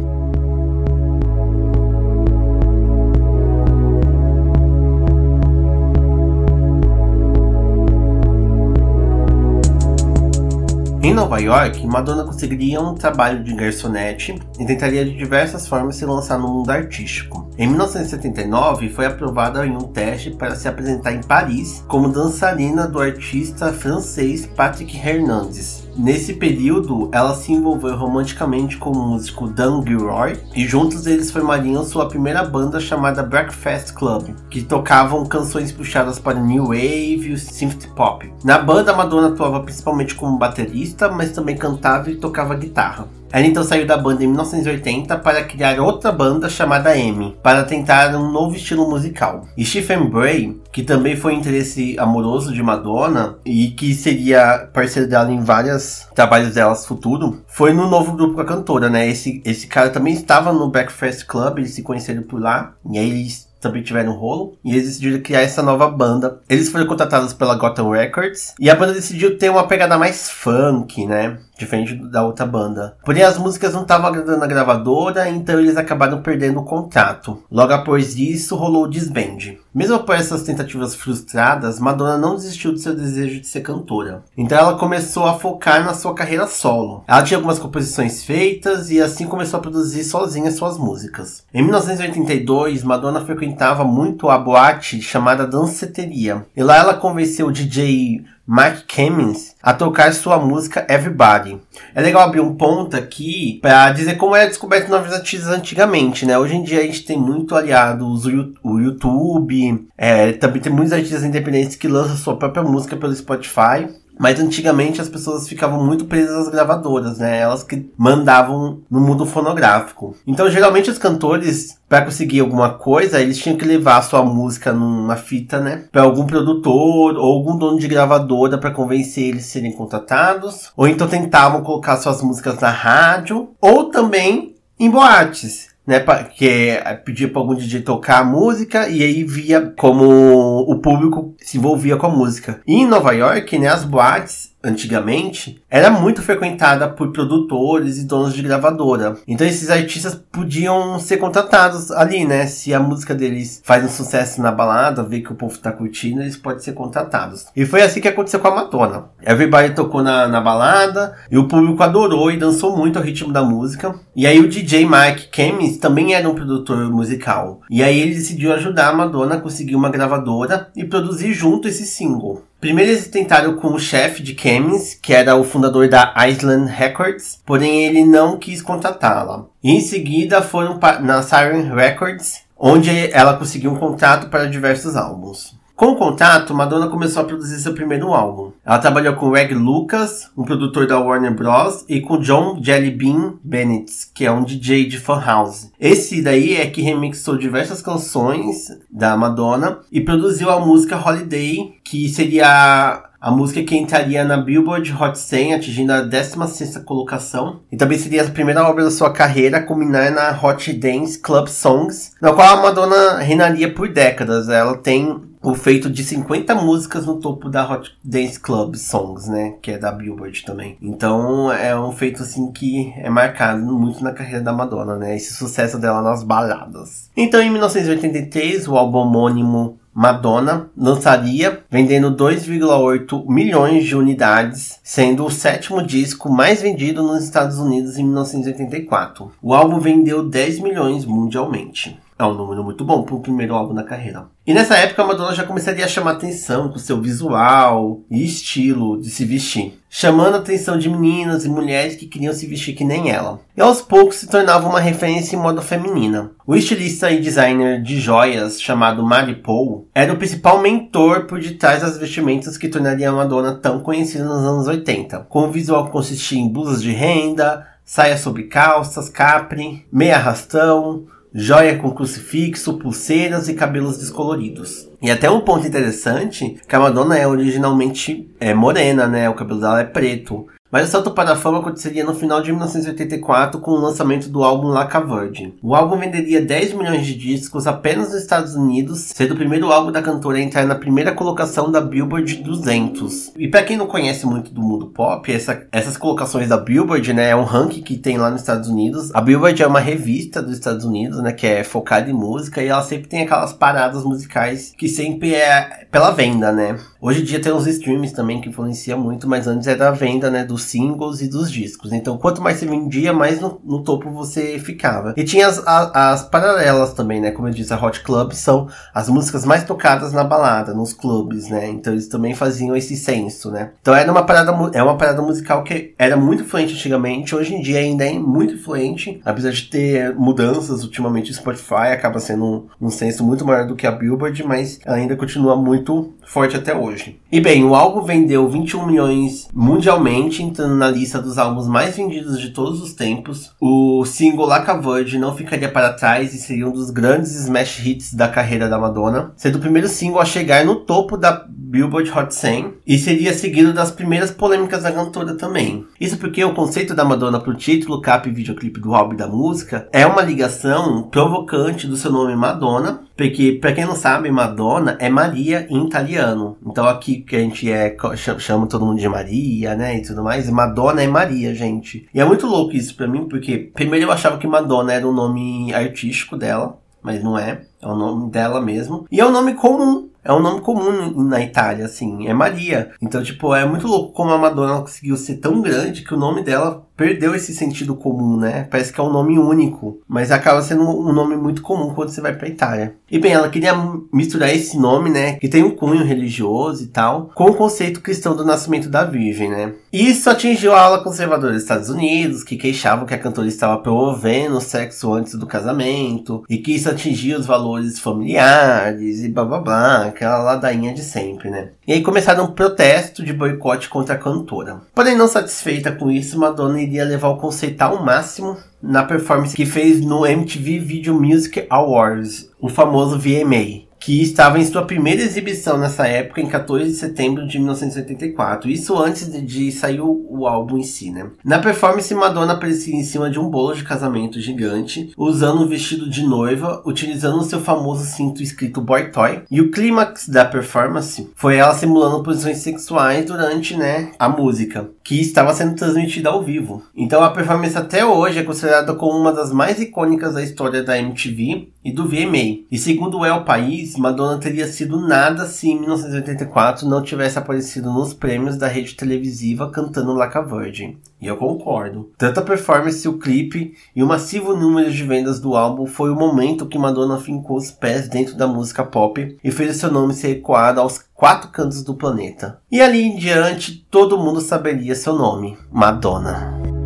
Em 11.09 11.15
Nova 11.15 11.41
York, 11.41 11.87
Madonna 11.87 12.23
conseguiria 12.23 12.83
um 12.83 12.95
trabalho 12.95 13.43
de 13.43 13.55
garçonete 13.55 14.39
e 14.61 14.67
tentaria 14.67 15.07
de 15.07 15.17
diversas 15.17 15.67
formas 15.67 15.97
se 15.97 16.05
lançar 16.05 16.39
no 16.39 16.47
mundo 16.49 16.69
artístico. 16.69 17.49
Em 17.57 17.67
1979, 17.67 18.91
foi 18.91 19.07
aprovada 19.07 19.67
em 19.67 19.75
um 19.75 19.85
teste 19.85 20.33
para 20.33 20.55
se 20.55 20.69
apresentar 20.69 21.15
em 21.15 21.23
Paris 21.23 21.83
como 21.89 22.13
dançarina 22.13 22.87
do 22.87 23.01
artista 23.01 23.73
francês 23.73 24.45
Patrick 24.45 24.99
Hernandez, 24.99 25.88
Nesse 25.99 26.35
período, 26.35 27.09
ela 27.11 27.35
se 27.35 27.53
envolveu 27.53 27.97
romanticamente 27.97 28.77
com 28.77 28.93
o 28.93 29.09
músico 29.09 29.49
Dan 29.49 29.85
Gilroy 29.85 30.39
e 30.55 30.65
juntos 30.65 31.09
eles 31.09 31.33
formariam 31.33 31.83
sua 31.85 32.07
primeira 32.07 32.45
banda 32.45 32.79
chamada 32.79 33.21
Breakfast 33.21 33.95
Club, 33.95 34.29
que 34.49 34.63
tocavam 34.63 35.27
canções 35.27 35.73
puxadas 35.73 36.21
para 36.21 36.39
New 36.39 36.67
Wave 36.67 37.33
e 37.33 37.37
Synth 37.37 37.89
Pop. 37.97 38.33
Na 38.45 38.59
banda, 38.59 38.95
Madonna 38.95 39.31
atuava 39.31 39.59
principalmente 39.65 40.15
como 40.15 40.39
baterista, 40.39 41.11
mas 41.11 41.33
também 41.33 41.57
cantava 41.57 42.09
e 42.09 42.15
tocava 42.15 42.55
guitarra. 42.55 43.09
Ela 43.33 43.47
então 43.47 43.63
saiu 43.63 43.87
da 43.87 43.97
banda 43.97 44.25
em 44.25 44.27
1980 44.27 45.19
para 45.19 45.45
criar 45.45 45.81
outra 45.81 46.11
banda 46.11 46.49
chamada 46.49 46.97
M, 46.97 47.37
para 47.43 47.65
tentar 47.65 48.15
um 48.15 48.31
novo 48.31 48.57
estilo 48.57 48.89
musical. 48.89 49.47
E 49.57 49.65
Stephen 49.65 50.09
Bray, 50.09 50.61
que 50.73 50.83
também 50.83 51.17
foi 51.17 51.35
interesse 51.35 51.97
amoroso 51.99 52.53
de 52.53 52.63
Madonna 52.63 53.39
e 53.45 53.71
que 53.71 53.95
seria 53.95 54.69
parceiro 54.73 55.09
dela 55.09 55.31
em 55.31 55.41
vários 55.41 56.07
trabalhos 56.15 56.55
delas 56.55 56.87
futuro, 56.87 57.43
foi 57.47 57.73
no 57.73 57.89
novo 57.89 58.13
grupo 58.13 58.35
com 58.35 58.41
a 58.41 58.47
cantora, 58.47 58.89
né? 58.89 59.09
Esse, 59.09 59.43
esse 59.45 59.67
cara 59.67 59.91
também 59.91 60.15
estava 60.15 60.53
no 60.53 60.71
Breakfast 60.71 61.27
Club, 61.27 61.59
eles 61.59 61.73
se 61.73 61.83
conheceram 61.83 62.23
por 62.23 62.41
lá, 62.41 62.75
e 62.91 62.99
aí 62.99 63.11
eles 63.11 63.49
também 63.61 63.83
tiveram 63.83 64.13
um 64.13 64.17
rolo 64.17 64.57
e 64.65 64.73
eles 64.73 64.87
decidiram 64.87 65.21
criar 65.21 65.41
essa 65.41 65.63
nova 65.63 65.89
banda. 65.89 66.41
Eles 66.49 66.69
foram 66.69 66.87
contratados 66.87 67.33
pela 67.33 67.57
Gotham 67.57 67.91
Records 67.91 68.55
e 68.59 68.71
a 68.71 68.75
banda 68.75 68.93
decidiu 68.93 69.37
ter 69.37 69.51
uma 69.51 69.67
pegada 69.67 69.99
mais 69.99 70.31
funk, 70.31 71.07
né? 71.07 71.39
Diferente 71.59 71.95
da 71.97 72.25
outra 72.25 72.47
banda. 72.47 72.97
Porém, 73.05 73.25
as 73.25 73.37
músicas 73.37 73.75
não 73.75 73.83
estavam 73.83 74.07
agradando 74.07 74.45
a 74.45 74.47
gravadora, 74.47 75.29
então 75.29 75.59
eles 75.59 75.77
acabaram 75.77 76.23
perdendo 76.23 76.61
o 76.61 76.65
contrato. 76.65 77.43
Logo 77.51 77.73
após 77.73 78.17
isso, 78.17 78.55
rolou 78.55 78.85
o 78.85 78.89
disband. 78.89 79.57
Mesmo 79.75 79.97
após 79.97 80.21
essas 80.21 80.43
tentativas 80.43 80.95
frustradas, 80.95 81.79
Madonna 81.79 82.17
não 82.17 82.37
desistiu 82.37 82.73
do 82.73 82.79
seu 82.79 82.95
desejo 82.95 83.41
de 83.41 83.47
ser 83.47 83.61
cantora. 83.61 84.23
Então 84.37 84.57
ela 84.57 84.79
começou 84.79 85.27
a 85.27 85.35
focar 85.35 85.85
na 85.85 85.95
sua 85.95 86.15
carreira 86.15 86.47
solo. 86.47 87.05
Ela 87.07 87.23
tinha 87.23 87.39
algumas 87.39 87.59
composições 87.59 88.25
feitas 88.25 88.91
e 88.91 89.01
assim 89.01 89.27
começou 89.27 89.59
a 89.59 89.61
produzir 89.61 90.05
sozinha 90.05 90.51
suas 90.51 90.79
músicas. 90.79 91.45
Em 91.53 91.63
1982, 91.63 92.83
Madonna 92.83 93.25
frequentava 93.25 93.85
muito 93.85 94.29
a 94.29 94.39
boate 94.39 95.03
chamada 95.03 95.47
Danceteria. 95.47 96.47
E 96.57 96.63
lá 96.63 96.77
ela 96.77 96.95
convenceu 96.95 97.47
o 97.47 97.53
DJ 97.53 98.25
Mike 98.51 98.85
Cummings 98.89 99.55
a 99.63 99.75
tocar 99.75 100.15
sua 100.15 100.39
música 100.39 100.87
Everybody. 100.89 101.61
É 101.95 102.01
legal 102.01 102.23
abrir 102.23 102.41
um 102.41 102.55
ponto 102.55 102.97
aqui 102.97 103.59
para 103.61 103.91
dizer 103.93 104.17
como 104.17 104.35
era 104.35 104.49
descoberto 104.49 104.89
novos 104.89 105.13
artistas 105.13 105.49
antigamente, 105.49 106.25
né? 106.25 106.39
Hoje 106.39 106.57
em 106.57 106.63
dia 106.63 106.81
a 106.81 106.85
gente 106.85 107.05
tem 107.05 107.19
muito 107.19 107.55
aliados 107.55 108.25
o 108.65 108.79
YouTube, 108.79 109.87
é, 109.99 110.33
também 110.33 110.63
tem 110.63 110.73
muitos 110.73 110.95
artistas 110.95 111.25
independentes 111.25 111.77
que 111.77 111.87
lançam 111.87 112.17
sua 112.17 112.39
própria 112.39 112.63
música 112.63 112.97
pelo 112.97 113.15
Spotify. 113.15 113.87
Mas 114.19 114.41
antigamente 114.41 115.01
as 115.01 115.09
pessoas 115.09 115.49
ficavam 115.49 115.85
muito 115.85 116.07
presas 116.07 116.47
às 116.47 116.49
gravadoras, 116.49 117.19
né? 117.19 117.39
Elas 117.39 117.63
que 117.63 117.91
mandavam 117.97 118.81
no 118.91 119.01
mundo 119.01 119.25
fonográfico. 119.25 120.17
Então, 120.27 120.51
geralmente 120.51 120.91
os 120.91 120.99
cantores, 120.99 121.79
para 121.89 122.05
conseguir 122.05 122.41
alguma 122.41 122.71
coisa, 122.71 123.21
eles 123.21 123.39
tinham 123.39 123.57
que 123.57 123.65
levar 123.65 123.99
a 123.99 124.03
sua 124.03 124.23
música 124.23 124.73
numa 124.73 125.17
fita, 125.17 125.61
né? 125.61 125.85
Para 125.93 126.03
algum 126.03 126.27
produtor 126.27 127.17
ou 127.17 127.33
algum 127.33 127.57
dono 127.57 127.79
de 127.79 127.89
gravadora 127.89 128.59
para 128.59 128.71
convencer 128.71 129.29
eles 129.29 129.45
a 129.47 129.49
serem 129.49 129.73
contratados, 129.73 130.73
ou 130.77 130.89
então 130.89 131.07
tentavam 131.07 131.63
colocar 131.63 131.97
suas 131.97 132.23
músicas 132.23 132.59
na 132.59 132.71
rádio, 132.71 133.51
ou 133.61 133.85
também 133.85 134.55
em 134.79 134.91
boates 134.91 135.68
né, 135.89 136.05
que 136.37 136.47
é, 136.47 136.93
pedia 136.97 137.29
para 137.29 137.41
algum 137.41 137.55
DJ 137.55 137.81
tocar 137.81 138.19
a 138.19 138.25
música 138.25 138.91
e 138.91 139.03
aí 139.03 139.25
via 139.25 139.73
como 139.75 140.05
o 140.05 140.79
público 140.81 141.35
se 141.39 141.57
envolvia 141.57 141.97
com 141.97 142.07
a 142.07 142.11
música. 142.11 142.61
E 142.67 142.75
em 142.75 142.87
Nova 142.87 143.13
York, 143.13 143.59
né, 143.59 143.69
as 143.69 143.85
boates 143.85 144.53
antigamente, 144.63 145.63
era 145.71 145.91
muito 145.91 146.23
frequentada 146.23 146.89
por 146.89 147.13
produtores 147.13 147.99
e 147.99 148.05
donos 148.05 148.35
de 148.35 148.43
gravadora. 148.43 149.17
Então 149.27 149.47
esses 149.47 149.71
artistas 149.71 150.15
podiam 150.15 150.99
ser 150.99 151.19
contratados 151.19 151.91
ali, 151.91 152.25
né? 152.25 152.47
Se 152.47 152.75
a 152.75 152.81
música 152.81 153.15
deles 153.15 153.63
faz 153.65 153.85
um 153.85 153.89
sucesso 153.89 154.43
na 154.43 154.51
balada, 154.51 155.03
vê 155.03 155.21
que 155.21 155.33
o 155.33 155.37
povo 155.37 155.57
tá 155.59 155.73
curtindo, 155.73 156.23
eles 156.23 156.37
podem 156.37 156.61
ser 156.61 156.73
contratados. 156.73 157.47
E 157.55 157.65
foi 157.65 157.83
assim 157.83 158.01
que 158.01 158.09
aconteceu 158.09 158.41
com 158.41 158.49
a 158.49 158.55
Madonna. 158.55 159.05
Everybody 159.25 159.75
tocou 159.75 160.03
na, 160.03 160.27
na 160.29 160.41
balada 160.41 161.17
e 161.31 161.39
o 161.39 161.47
público 161.47 161.83
adorou 161.83 162.31
e 162.31 162.37
dançou 162.37 162.77
muito 162.77 162.99
ao 162.99 163.05
ritmo 163.05 163.33
da 163.33 163.43
música. 163.43 163.95
E 164.15 164.27
aí 164.27 164.41
o 164.41 164.49
DJ 164.49 164.87
Mike 164.87 165.29
Kemis 165.31 165.79
também 165.79 166.15
era 166.15 166.29
um 166.29 166.35
produtor 166.35 166.91
musical. 166.91 167.61
E 167.71 167.83
aí 167.83 168.01
ele 168.01 168.15
decidiu 168.15 168.53
ajudar 168.53 168.89
a 168.89 168.95
Madonna 168.95 169.37
a 169.37 169.41
conseguir 169.41 169.77
uma 169.77 169.91
gravadora 169.91 170.69
e 170.75 170.85
produzir 170.85 171.33
junto 171.33 171.69
esse 171.69 171.87
single. 171.87 172.48
Primeiro 172.61 172.91
eles 172.91 173.07
tentaram 173.07 173.55
com 173.55 173.69
o 173.69 173.79
chefe 173.79 174.21
de 174.21 174.37
Chemis, 174.37 174.99
que 175.01 175.15
era 175.15 175.37
o 175.37 175.45
fundador 175.45 175.89
da 175.89 176.13
Island 176.29 176.69
Records, 176.69 177.41
porém 177.47 177.87
ele 177.87 178.05
não 178.05 178.37
quis 178.37 178.61
contratá-la. 178.61 179.47
Em 179.63 179.81
seguida 179.81 180.43
foram 180.43 180.79
na 181.01 181.23
Siren 181.23 181.73
Records, 181.73 182.41
onde 182.59 183.13
ela 183.13 183.37
conseguiu 183.37 183.71
um 183.71 183.77
contrato 183.77 184.29
para 184.29 184.47
diversos 184.47 184.97
álbuns. 184.97 185.57
Com 185.77 185.93
o 185.93 185.97
contato, 185.97 186.53
Madonna 186.53 186.89
começou 186.89 187.23
a 187.23 187.25
produzir 187.25 187.61
seu 187.61 187.73
primeiro 187.73 188.13
álbum. 188.13 188.51
Ela 188.69 188.79
trabalhou 188.81 189.15
com 189.15 189.31
Greg 189.31 189.55
Lucas, 189.55 190.31
um 190.37 190.45
produtor 190.45 190.87
da 190.87 191.01
Warner 191.01 191.35
Bros, 191.35 191.87
e 191.89 192.03
com 192.03 192.19
John 192.19 192.63
Jellybean 192.63 193.37
Bennett, 193.43 193.91
que 194.13 194.27
é 194.27 194.31
um 194.31 194.45
DJ 194.45 194.85
de 194.85 194.99
fan 194.99 195.25
house. 195.25 195.73
Esse 195.81 196.21
daí 196.21 196.55
é 196.55 196.67
que 196.67 196.83
remixou 196.83 197.39
diversas 197.39 197.81
canções 197.81 198.67
da 198.91 199.17
Madonna 199.17 199.79
e 199.91 200.03
produziu 200.03 200.51
a 200.51 200.61
música 200.61 201.03
Holiday, 201.03 201.77
que 201.83 202.11
seria 202.11 203.09
a 203.19 203.31
música 203.31 203.63
que 203.63 203.75
entraria 203.75 204.23
na 204.23 204.37
Billboard 204.37 204.95
Hot 204.95 205.19
100, 205.19 205.55
atingindo 205.55 205.93
a 205.95 206.03
16ª 206.03 206.85
colocação. 206.85 207.61
E 207.73 207.77
também 207.77 207.97
seria 207.97 208.23
a 208.23 208.31
primeira 208.31 208.69
obra 208.69 208.85
da 208.85 208.91
sua 208.91 209.11
carreira 209.11 209.57
a 209.57 209.63
culminar 209.63 210.13
na 210.13 210.39
Hot 210.41 210.71
Dance 210.75 211.19
Club 211.19 211.49
Songs, 211.49 212.13
na 212.21 212.35
qual 212.35 212.59
a 212.59 212.63
Madonna 212.63 213.17
reinaria 213.17 213.73
por 213.73 213.89
décadas. 213.89 214.51
Ela 214.51 214.77
tem 214.77 215.28
o 215.43 215.55
feito 215.55 215.89
de 215.89 216.05
50 216.05 216.55
músicas 216.55 217.07
no 217.07 217.17
topo 217.17 217.49
da 217.49 217.71
Hot 217.71 217.97
Dance 218.03 218.39
Club 218.39 218.75
Songs, 218.77 219.29
né? 219.29 219.55
Que 219.63 219.73
é 219.73 219.79
da 219.79 219.93
Billboard 219.93 220.45
também. 220.45 220.77
Então 220.81 221.53
é 221.53 221.79
um 221.79 221.93
feito 221.93 222.23
assim 222.23 222.51
que 222.53 222.93
é 222.97 223.09
marcado 223.09 223.79
muito 223.79 224.03
na 224.03 224.13
carreira 224.13 224.41
da 224.41 224.53
Madonna, 224.53 224.97
né? 224.97 225.17
Esse 225.17 225.35
sucesso 225.35 225.79
dela 225.79 226.03
nas 226.03 226.23
baladas. 226.23 227.11
Então 227.17 227.41
em 227.41 227.51
1983, 227.51 228.69
o 228.69 228.77
álbum 228.77 228.99
homônimo 228.99 229.79
Madonna 230.01 230.71
lançaria 230.77 231.65
vendendo 231.69 232.15
2,8 232.15 233.29
milhões 233.29 233.85
de 233.85 233.97
unidades, 233.97 234.79
sendo 234.81 235.27
o 235.27 235.31
sétimo 235.31 235.83
disco 235.83 236.31
mais 236.31 236.63
vendido 236.63 237.03
nos 237.03 237.25
Estados 237.25 237.59
Unidos 237.59 237.99
em 237.99 238.05
1984. 238.05 239.33
O 239.43 239.53
álbum 239.53 239.81
vendeu 239.81 240.23
10 240.23 240.61
milhões 240.61 241.05
mundialmente. 241.05 241.99
É 242.19 242.25
um 242.25 242.35
número 242.35 242.65
muito 242.65 242.85
bom 242.85 243.05
para 243.05 243.15
o 243.15 243.21
primeiro 243.21 243.55
álbum 243.55 243.73
da 243.73 243.85
carreira. 243.85 244.27
E 244.45 244.53
nessa 244.53 244.77
época 244.77 245.03
a 245.03 245.07
Madonna 245.07 245.37
já 245.37 245.45
começaria 245.45 245.85
a 245.85 245.89
chamar 245.89 246.13
atenção 246.13 246.69
com 246.69 246.77
seu 246.77 247.01
visual 247.01 248.01
e 248.11 248.25
estilo 248.25 249.01
de 249.01 249.09
se 249.09 249.25
vestir, 249.25 249.79
chamando 249.89 250.35
a 250.35 250.39
atenção 250.39 250.77
de 250.77 250.91
meninas 250.91 251.45
e 251.45 251.49
mulheres 251.49 251.95
que 251.95 252.09
queriam 252.09 252.33
se 252.33 252.45
vestir 252.47 252.75
que 252.75 252.83
nem 252.83 253.09
ela. 253.09 253.39
E 253.57 253.61
aos 253.61 253.81
poucos 253.81 254.17
se 254.17 254.27
tornava 254.27 254.69
uma 254.69 254.81
referência 254.81 255.37
em 255.37 255.39
moda 255.39 255.63
feminina. 255.63 256.33
O 256.45 256.57
estilista 256.57 257.09
e 257.09 257.21
designer 257.21 257.81
de 257.81 258.01
joias 258.01 258.61
chamado 258.61 259.05
Mary 259.05 259.37
Paul 259.37 259.87
era 259.95 260.13
o 260.13 260.17
principal 260.17 260.61
mentor 260.61 261.27
por 261.27 261.39
detrás 261.39 261.83
das 261.83 261.99
vestimentas 261.99 262.59
que 262.59 262.69
tornaria 262.69 263.11
a 263.11 263.13
Madonna 263.13 263.55
tão 263.55 263.79
conhecida 263.79 264.25
nos 264.25 264.45
anos 264.45 264.67
80, 264.67 265.21
com 265.29 265.45
o 265.45 265.53
visual 265.53 265.85
que 265.85 265.93
consistia 265.93 266.41
em 266.41 266.49
blusas 266.49 266.83
de 266.83 266.91
renda, 266.91 267.65
saia 267.85 268.19
sobre 268.19 268.43
calças, 268.45 269.09
capri, 269.09 269.87
meia 269.93 270.17
arrastão, 270.17 271.07
joia 271.35 271.79
com 271.79 271.91
crucifixo, 271.91 272.79
pulseiras 272.79 273.49
e 273.49 273.55
cabelos 273.55 273.99
descoloridos. 273.99 274.89
E 275.01 275.11
até 275.11 275.31
um 275.31 275.41
ponto 275.41 275.67
interessante, 275.67 276.61
que 276.67 276.75
a 276.75 276.81
Madonna 276.81 277.17
é 277.17 277.27
originalmente 277.27 278.29
é, 278.41 278.53
morena, 278.55 279.07
né? 279.07 279.29
O 279.29 279.35
cabelo 279.35 279.61
dela 279.61 279.81
é 279.81 279.85
preto. 279.85 280.47
Mas 280.71 280.87
o 280.87 280.91
salto 280.91 281.13
para 281.13 281.33
a 281.33 281.37
fama 281.37 281.61
aconteceria 281.61 282.05
no 282.05 282.15
final 282.15 282.43
de 282.43 282.51
1984 282.51 283.59
com 283.59 283.71
o 283.71 283.81
lançamento 283.81 284.29
do 284.29 284.45
álbum 284.45 284.69
La 284.69 284.85
Caverde. 284.85 285.55
O 285.63 285.75
álbum 285.75 285.97
venderia 285.97 286.45
10 286.45 286.75
milhões 286.75 287.07
de 287.07 287.15
discos 287.15 287.67
apenas 287.67 288.09
nos 288.13 288.21
Estados 288.21 288.55
Unidos, 288.55 289.01
sendo 289.15 289.33
o 289.33 289.37
primeiro 289.37 289.73
álbum 289.73 289.91
da 289.91 290.03
cantora 290.03 290.37
a 290.37 290.43
entrar 290.43 290.67
na 290.67 290.75
primeira 290.75 291.13
colocação 291.13 291.73
da 291.73 291.81
Billboard 291.81 292.37
200. 292.37 293.33
E 293.39 293.49
para 293.49 293.63
quem 293.63 293.79
não 293.79 293.87
conhece 293.87 294.27
muito 294.27 294.53
do 294.53 294.61
mundo 294.61 294.89
pop, 294.89 295.33
essa, 295.33 295.63
essas 295.73 295.97
colocações 295.97 296.49
da 296.51 296.59
Billboard, 296.59 297.15
né, 297.15 297.31
é 297.31 297.37
um 297.37 297.45
ranking 297.45 297.81
que 297.81 297.97
tem 297.97 298.19
lá 298.19 298.31
nos 298.31 298.43
Estados 298.43 298.69
Unidos. 298.69 299.11
A 299.15 299.23
Billboard 299.23 299.63
é 299.63 299.67
uma 299.67 299.81
revista 299.81 300.43
dos 300.43 300.53
Estados 300.53 300.85
Unidos, 300.85 301.23
né, 301.23 301.33
que 301.33 301.47
é 301.47 301.65
focada 301.65 302.11
em 302.11 302.15
música 302.15 302.63
e 302.63 302.69
ela 302.69 302.83
sempre 302.83 303.09
tem 303.09 303.23
aquelas 303.23 303.55
paradas 303.55 304.05
musicais 304.05 304.75
que 304.77 304.87
sempre 304.87 305.35
é 305.35 305.87
pela 305.91 306.11
venda, 306.11 306.53
né? 306.53 306.79
Hoje 307.01 307.23
em 307.23 307.25
dia 307.25 307.41
tem 307.41 307.53
os 307.53 307.67
streams 307.67 308.13
também 308.13 308.41
que 308.41 308.49
influenciam 308.49 309.01
muito, 309.01 309.29
mas 309.29 309.47
antes 309.47 309.67
era 309.67 309.89
a 309.89 309.93
venda, 309.93 310.31
né, 310.31 310.45
dos 310.59 310.65
singles 310.65 311.23
e 311.23 311.29
dos 311.29 311.51
discos. 311.51 311.93
Então, 311.93 312.19
quanto 312.19 312.43
mais 312.43 312.59
você 312.59 312.67
vendia, 312.67 313.13
mais 313.13 313.41
no, 313.41 313.61
no 313.65 313.83
topo 313.83 314.11
você 314.11 314.59
ficava. 314.59 315.15
E 315.17 315.23
tinha 315.23 315.47
as, 315.47 315.59
as, 315.65 315.91
as, 315.95 316.23
paralelas 316.25 316.93
também, 316.93 317.21
né? 317.21 317.31
Como 317.31 317.47
eu 317.47 317.53
disse, 317.53 317.73
a 317.73 317.83
Hot 317.83 318.01
Club 318.01 318.33
são 318.33 318.69
as 318.93 319.09
músicas 319.09 319.45
mais 319.45 319.63
tocadas 319.63 320.13
na 320.13 320.25
balada, 320.25 320.75
nos 320.75 320.93
clubes, 320.93 321.49
né? 321.49 321.69
Então 321.69 321.93
eles 321.93 322.09
também 322.09 322.35
faziam 322.35 322.77
esse 322.77 322.97
senso, 322.97 323.51
né? 323.51 323.71
Então 323.81 323.95
era 323.95 324.11
uma 324.11 324.25
parada, 324.25 324.53
é 324.75 324.83
uma 324.83 324.97
parada 324.97 325.23
musical 325.23 325.63
que 325.63 325.95
era 325.97 326.17
muito 326.17 326.43
influente 326.43 326.75
antigamente, 326.75 327.35
hoje 327.35 327.55
em 327.55 327.63
dia 327.63 327.79
ainda 327.79 328.05
é 328.05 328.19
muito 328.19 328.55
influente, 328.55 329.21
apesar 329.25 329.53
de 329.53 329.63
ter 329.63 330.15
mudanças 330.15 330.83
ultimamente 330.83 331.31
o 331.31 331.35
Spotify 331.35 331.93
acaba 331.93 332.19
sendo 332.19 332.45
um, 332.45 332.87
um 332.87 332.91
senso 332.91 333.23
muito 333.23 333.45
maior 333.45 333.67
do 333.67 333.77
que 333.77 333.87
a 333.87 333.93
Billboard, 333.93 334.43
mas 334.45 334.81
ainda 334.85 335.17
continua 335.17 335.55
muito 335.57 336.15
forte 336.27 336.57
até 336.57 336.77
hoje. 336.77 337.19
E 337.31 337.41
bem, 337.41 337.65
o 337.65 337.75
álbum 337.75 338.03
vendeu 338.03 338.49
21 338.49 338.87
milhões 338.87 339.49
mundialmente, 339.55 340.43
entrando 340.49 340.75
na 340.75 340.91
lista 340.91 341.21
dos 341.21 341.39
álbuns 341.39 341.69
mais 341.69 341.97
vendidos 341.97 342.41
de 342.41 342.51
todos 342.51 342.83
os 342.83 342.93
tempos. 342.93 343.53
O 343.61 344.05
single 344.05 344.47
La 344.47 344.63
Caverde 344.63 345.19
não 345.19 345.37
ficaria 345.37 345.71
para 345.71 345.93
trás 345.93 346.35
e 346.35 346.39
seria 346.39 346.69
um 346.69 346.73
dos 346.73 346.91
grandes 346.91 347.35
smash 347.35 347.87
hits 347.87 348.15
da 348.15 348.29
carreira 348.29 348.69
da 348.69 348.79
Madonna, 348.79 349.33
sendo 349.37 349.57
o 349.57 349.61
primeiro 349.61 349.89
single 349.89 350.21
a 350.21 350.25
chegar 350.25 350.65
no 350.65 350.77
topo 350.77 351.17
da 351.17 351.47
Billboard 351.69 352.11
Hot 352.11 352.35
100 352.35 352.75
e 352.87 352.99
seria 352.99 353.35
seguido 353.35 353.75
das 353.75 353.91
primeiras 353.91 354.31
polêmicas 354.31 354.83
da 354.83 354.93
cantora 354.93 355.35
também. 355.35 355.87
Isso 356.01 356.17
porque 356.17 356.43
o 356.43 356.55
conceito 356.55 356.95
da 356.95 357.05
Madonna 357.05 357.41
pro 357.41 357.55
título, 357.55 358.01
cap 358.01 358.27
e 358.27 358.33
videoclipe 358.33 358.81
do 358.81 358.95
álbum 358.95 359.15
da 359.15 359.27
música 359.27 359.87
é 359.93 360.07
uma 360.07 360.23
ligação 360.23 361.03
provocante 361.03 361.87
do 361.87 361.97
seu 361.97 362.11
nome 362.11 362.35
Madonna, 362.35 363.01
porque 363.19 363.59
para 363.61 363.73
quem 363.73 363.85
não 363.85 363.97
sabe, 363.97 364.31
Madonna 364.31 364.97
é 365.01 365.09
Maria 365.09 365.67
em 365.69 365.85
italiano. 365.85 366.57
Então 366.65 366.87
aqui 366.87 367.21
que 367.21 367.35
a 367.35 367.41
gente 367.41 367.69
é 367.69 367.97
chama 368.39 368.69
todo 368.69 368.87
mundo 368.87 369.01
de 369.01 369.09
Maria, 369.09 369.75
né, 369.75 369.97
e 369.99 370.03
tudo 370.03 370.23
mais, 370.23 370.49
Madonna 370.49 371.03
é 371.03 371.09
Maria, 371.09 371.53
gente. 371.53 372.09
E 372.15 372.21
é 372.21 372.25
muito 372.25 372.47
louco 372.47 372.77
isso 372.77 372.95
para 372.95 373.09
mim, 373.09 373.29
porque 373.29 373.59
primeiro 373.59 374.07
eu 374.07 374.13
achava 374.13 374.39
que 374.39 374.47
Madonna 374.47 374.93
era 374.93 375.07
o 375.07 375.13
nome 375.13 375.75
artístico 375.75 376.37
dela, 376.37 376.79
mas 377.03 377.21
não 377.21 377.37
é, 377.37 377.63
é 377.83 377.89
o 377.89 377.97
nome 377.97 378.31
dela 378.31 378.61
mesmo. 378.61 379.05
E 379.11 379.21
é 379.21 379.27
um 379.27 379.33
nome 379.33 379.55
comum 379.55 380.09
é 380.25 380.33
um 380.33 380.41
nome 380.41 380.61
comum 380.61 381.23
na 381.23 381.41
Itália, 381.41 381.87
assim, 381.87 382.29
é 382.29 382.35
Maria. 382.35 382.93
Então, 383.01 383.23
tipo, 383.23 383.55
é 383.55 383.65
muito 383.65 383.87
louco 383.87 384.13
como 384.13 384.31
a 384.31 384.37
Madonna 384.37 384.81
conseguiu 384.81 385.17
ser 385.17 385.37
tão 385.37 385.63
grande 385.63 386.03
que 386.03 386.13
o 386.13 386.19
nome 386.19 386.43
dela 386.43 386.87
perdeu 386.99 387.33
esse 387.33 387.55
sentido 387.55 387.95
comum, 387.95 388.37
né? 388.37 388.67
Parece 388.69 388.93
que 388.93 389.01
é 389.01 389.05
um 389.05 389.13
nome 389.13 389.39
único, 389.39 390.01
mas 390.07 390.33
acaba 390.33 390.61
sendo 390.61 390.83
um 390.83 391.13
nome 391.13 391.37
muito 391.37 391.63
comum 391.63 391.95
quando 391.95 392.11
você 392.11 392.21
vai 392.21 392.35
pra 392.35 392.49
Itália. 392.49 392.97
E 393.09 393.19
bem, 393.21 393.33
ela 393.33 393.49
queria 393.49 393.73
misturar 394.13 394.55
esse 394.55 394.77
nome, 394.77 395.09
né, 395.09 395.35
que 395.35 395.49
tem 395.49 395.63
um 395.63 395.71
cunho 395.71 396.05
religioso 396.05 396.83
e 396.83 396.89
tal, 396.89 397.31
com 397.35 397.45
o 397.45 397.55
conceito 397.55 398.01
cristão 398.01 398.35
do 398.35 398.45
nascimento 398.45 398.89
da 398.89 399.05
Virgem, 399.05 399.49
né? 399.49 399.73
Isso 399.93 400.29
atingiu 400.29 400.75
a 400.75 400.83
ala 400.83 401.03
conservadora 401.03 401.53
dos 401.53 401.63
Estados 401.63 401.89
Unidos, 401.89 402.43
que 402.43 402.57
queixavam 402.57 403.07
que 403.07 403.15
a 403.15 403.19
cantora 403.19 403.47
estava 403.47 403.79
promovendo 403.79 404.57
o 404.57 404.61
sexo 404.61 405.15
antes 405.15 405.35
do 405.37 405.47
casamento, 405.47 406.43
e 406.51 406.59
que 406.59 406.75
isso 406.75 406.91
atingia 406.91 407.39
os 407.39 407.47
valores 407.47 408.01
familiares 408.01 409.23
e 409.23 409.29
blá 409.29 409.45
blá 409.45 409.61
blá, 409.61 410.05
aquela 410.07 410.39
ladainha 410.39 410.93
de 410.93 411.03
sempre, 411.03 411.49
né? 411.49 411.71
E 411.87 411.93
aí 411.93 412.03
começaram 412.03 412.45
um 412.45 412.53
protesto 412.53 413.25
de 413.25 413.33
boicote 413.33 413.89
contra 413.89 414.17
a 414.17 414.19
cantora. 414.19 414.81
Porém, 414.95 415.17
não 415.17 415.29
satisfeita 415.29 415.93
com 415.93 416.11
isso, 416.11 416.39
Madonna 416.39 416.88
iria 416.89 417.05
levar 417.05 417.29
o 417.29 417.37
conceito 417.37 417.83
ao 417.83 418.03
máximo 418.03 418.57
na 418.83 419.05
performance 419.05 419.55
que 419.55 419.67
fez 419.67 420.01
no 420.01 420.27
MTV 420.27 420.79
Video 420.79 421.15
Music 421.15 421.67
Awards, 421.71 422.51
o 422.61 422.69
famoso 422.69 423.19
VMA 423.19 423.88
que 424.09 424.23
estava 424.23 424.59
em 424.59 424.65
sua 424.65 424.87
primeira 424.87 425.21
exibição 425.21 425.77
nessa 425.77 426.09
época, 426.09 426.41
em 426.41 426.47
14 426.47 426.87
de 426.87 426.97
setembro 426.97 427.47
de 427.47 427.59
1984. 427.59 428.71
Isso 428.71 428.97
antes 428.97 429.31
de, 429.31 429.43
de 429.43 429.71
sair 429.71 430.01
o, 430.01 430.27
o, 430.31 430.47
álbum 430.47 430.79
em 430.79 430.83
si, 430.83 431.11
né? 431.11 431.27
Na 431.45 431.59
performance, 431.59 432.15
Madonna 432.15 432.55
aparecia 432.55 432.97
em 432.97 433.05
cima 433.05 433.29
de 433.29 433.39
um 433.39 433.51
bolo 433.51 433.75
de 433.75 433.85
casamento 433.85 434.41
gigante, 434.41 435.13
usando 435.15 435.61
um 435.61 435.69
vestido 435.69 436.09
de 436.09 436.23
noiva, 436.23 436.83
utilizando 436.87 437.37
o 437.37 437.45
seu 437.45 437.61
famoso 437.61 438.07
cinto 438.07 438.43
escrito 438.43 438.81
Boy 438.81 439.11
Toy. 439.11 439.43
E 439.51 439.61
o 439.61 439.71
clímax 439.71 440.27
da 440.27 440.47
performance 440.47 441.31
foi 441.37 441.57
ela 441.57 441.75
simulando 441.75 442.23
posições 442.23 442.57
sexuais 442.59 443.27
durante, 443.27 443.77
né, 443.77 444.13
a 444.19 444.27
música, 444.27 444.89
que 445.05 445.21
estava 445.21 445.53
sendo 445.53 445.75
transmitida 445.75 446.31
ao 446.31 446.43
vivo. 446.43 446.83
Então 446.97 447.23
a 447.23 447.29
performance 447.29 447.77
até 447.77 448.07
hoje 448.07 448.39
é 448.39 448.43
considerada 448.43 448.95
como 448.95 449.19
uma 449.19 449.35
das 449.35 449.53
mais 449.53 449.79
icônicas 449.79 450.33
da 450.33 450.43
história 450.43 450.83
da 450.83 450.99
MTV 450.99 451.69
e 451.89 451.93
do 451.93 452.07
VMA. 452.07 452.67
E 452.71 452.79
segundo 452.79 453.19
o 453.19 453.25
El 453.25 453.45
País, 453.45 453.97
Madonna 453.97 454.39
teria 454.39 454.67
sido 454.67 455.01
nada 455.01 455.47
se 455.47 455.71
em 455.71 455.81
1984 455.81 456.87
não 456.87 457.03
tivesse 457.03 457.39
aparecido 457.39 457.91
nos 457.91 458.13
prêmios 458.13 458.59
da 458.59 458.69
rede 458.69 458.95
televisiva 458.95 459.71
cantando 459.71 460.13
Like 460.13 460.37
a 460.37 460.43
Virgin. 460.43 460.99
E 461.21 461.27
eu 461.27 461.37
concordo. 461.39 462.11
Tanto 462.19 462.41
a 462.41 462.43
performance, 462.43 463.09
o 463.09 463.19
clipe 463.19 463.75
e 463.97 464.03
o 464.03 464.07
massivo 464.07 464.55
número 464.55 464.91
de 464.91 465.03
vendas 465.03 465.41
do 465.41 465.57
álbum 465.57 465.87
foi 465.87 466.11
o 466.11 466.15
momento 466.15 466.67
que 466.67 466.79
Madonna 466.79 467.19
fincou 467.19 467.57
os 467.57 467.71
pés 467.71 468.07
dentro 468.07 468.37
da 468.37 468.47
música 468.47 468.85
pop 468.85 469.39
e 469.43 469.51
fez 469.51 469.77
seu 469.77 469.91
nome 469.91 470.13
ser 470.13 470.33
ecoado 470.33 470.81
aos 470.81 471.03
quatro 471.15 471.49
cantos 471.51 471.83
do 471.83 471.95
planeta. 471.95 472.61
E 472.71 472.83
ali 472.83 473.03
em 473.03 473.17
diante, 473.17 473.87
todo 473.91 474.19
mundo 474.19 474.43
saberia 474.43 474.95
seu 474.95 475.15
nome: 475.15 475.57
Madonna. 475.73 476.78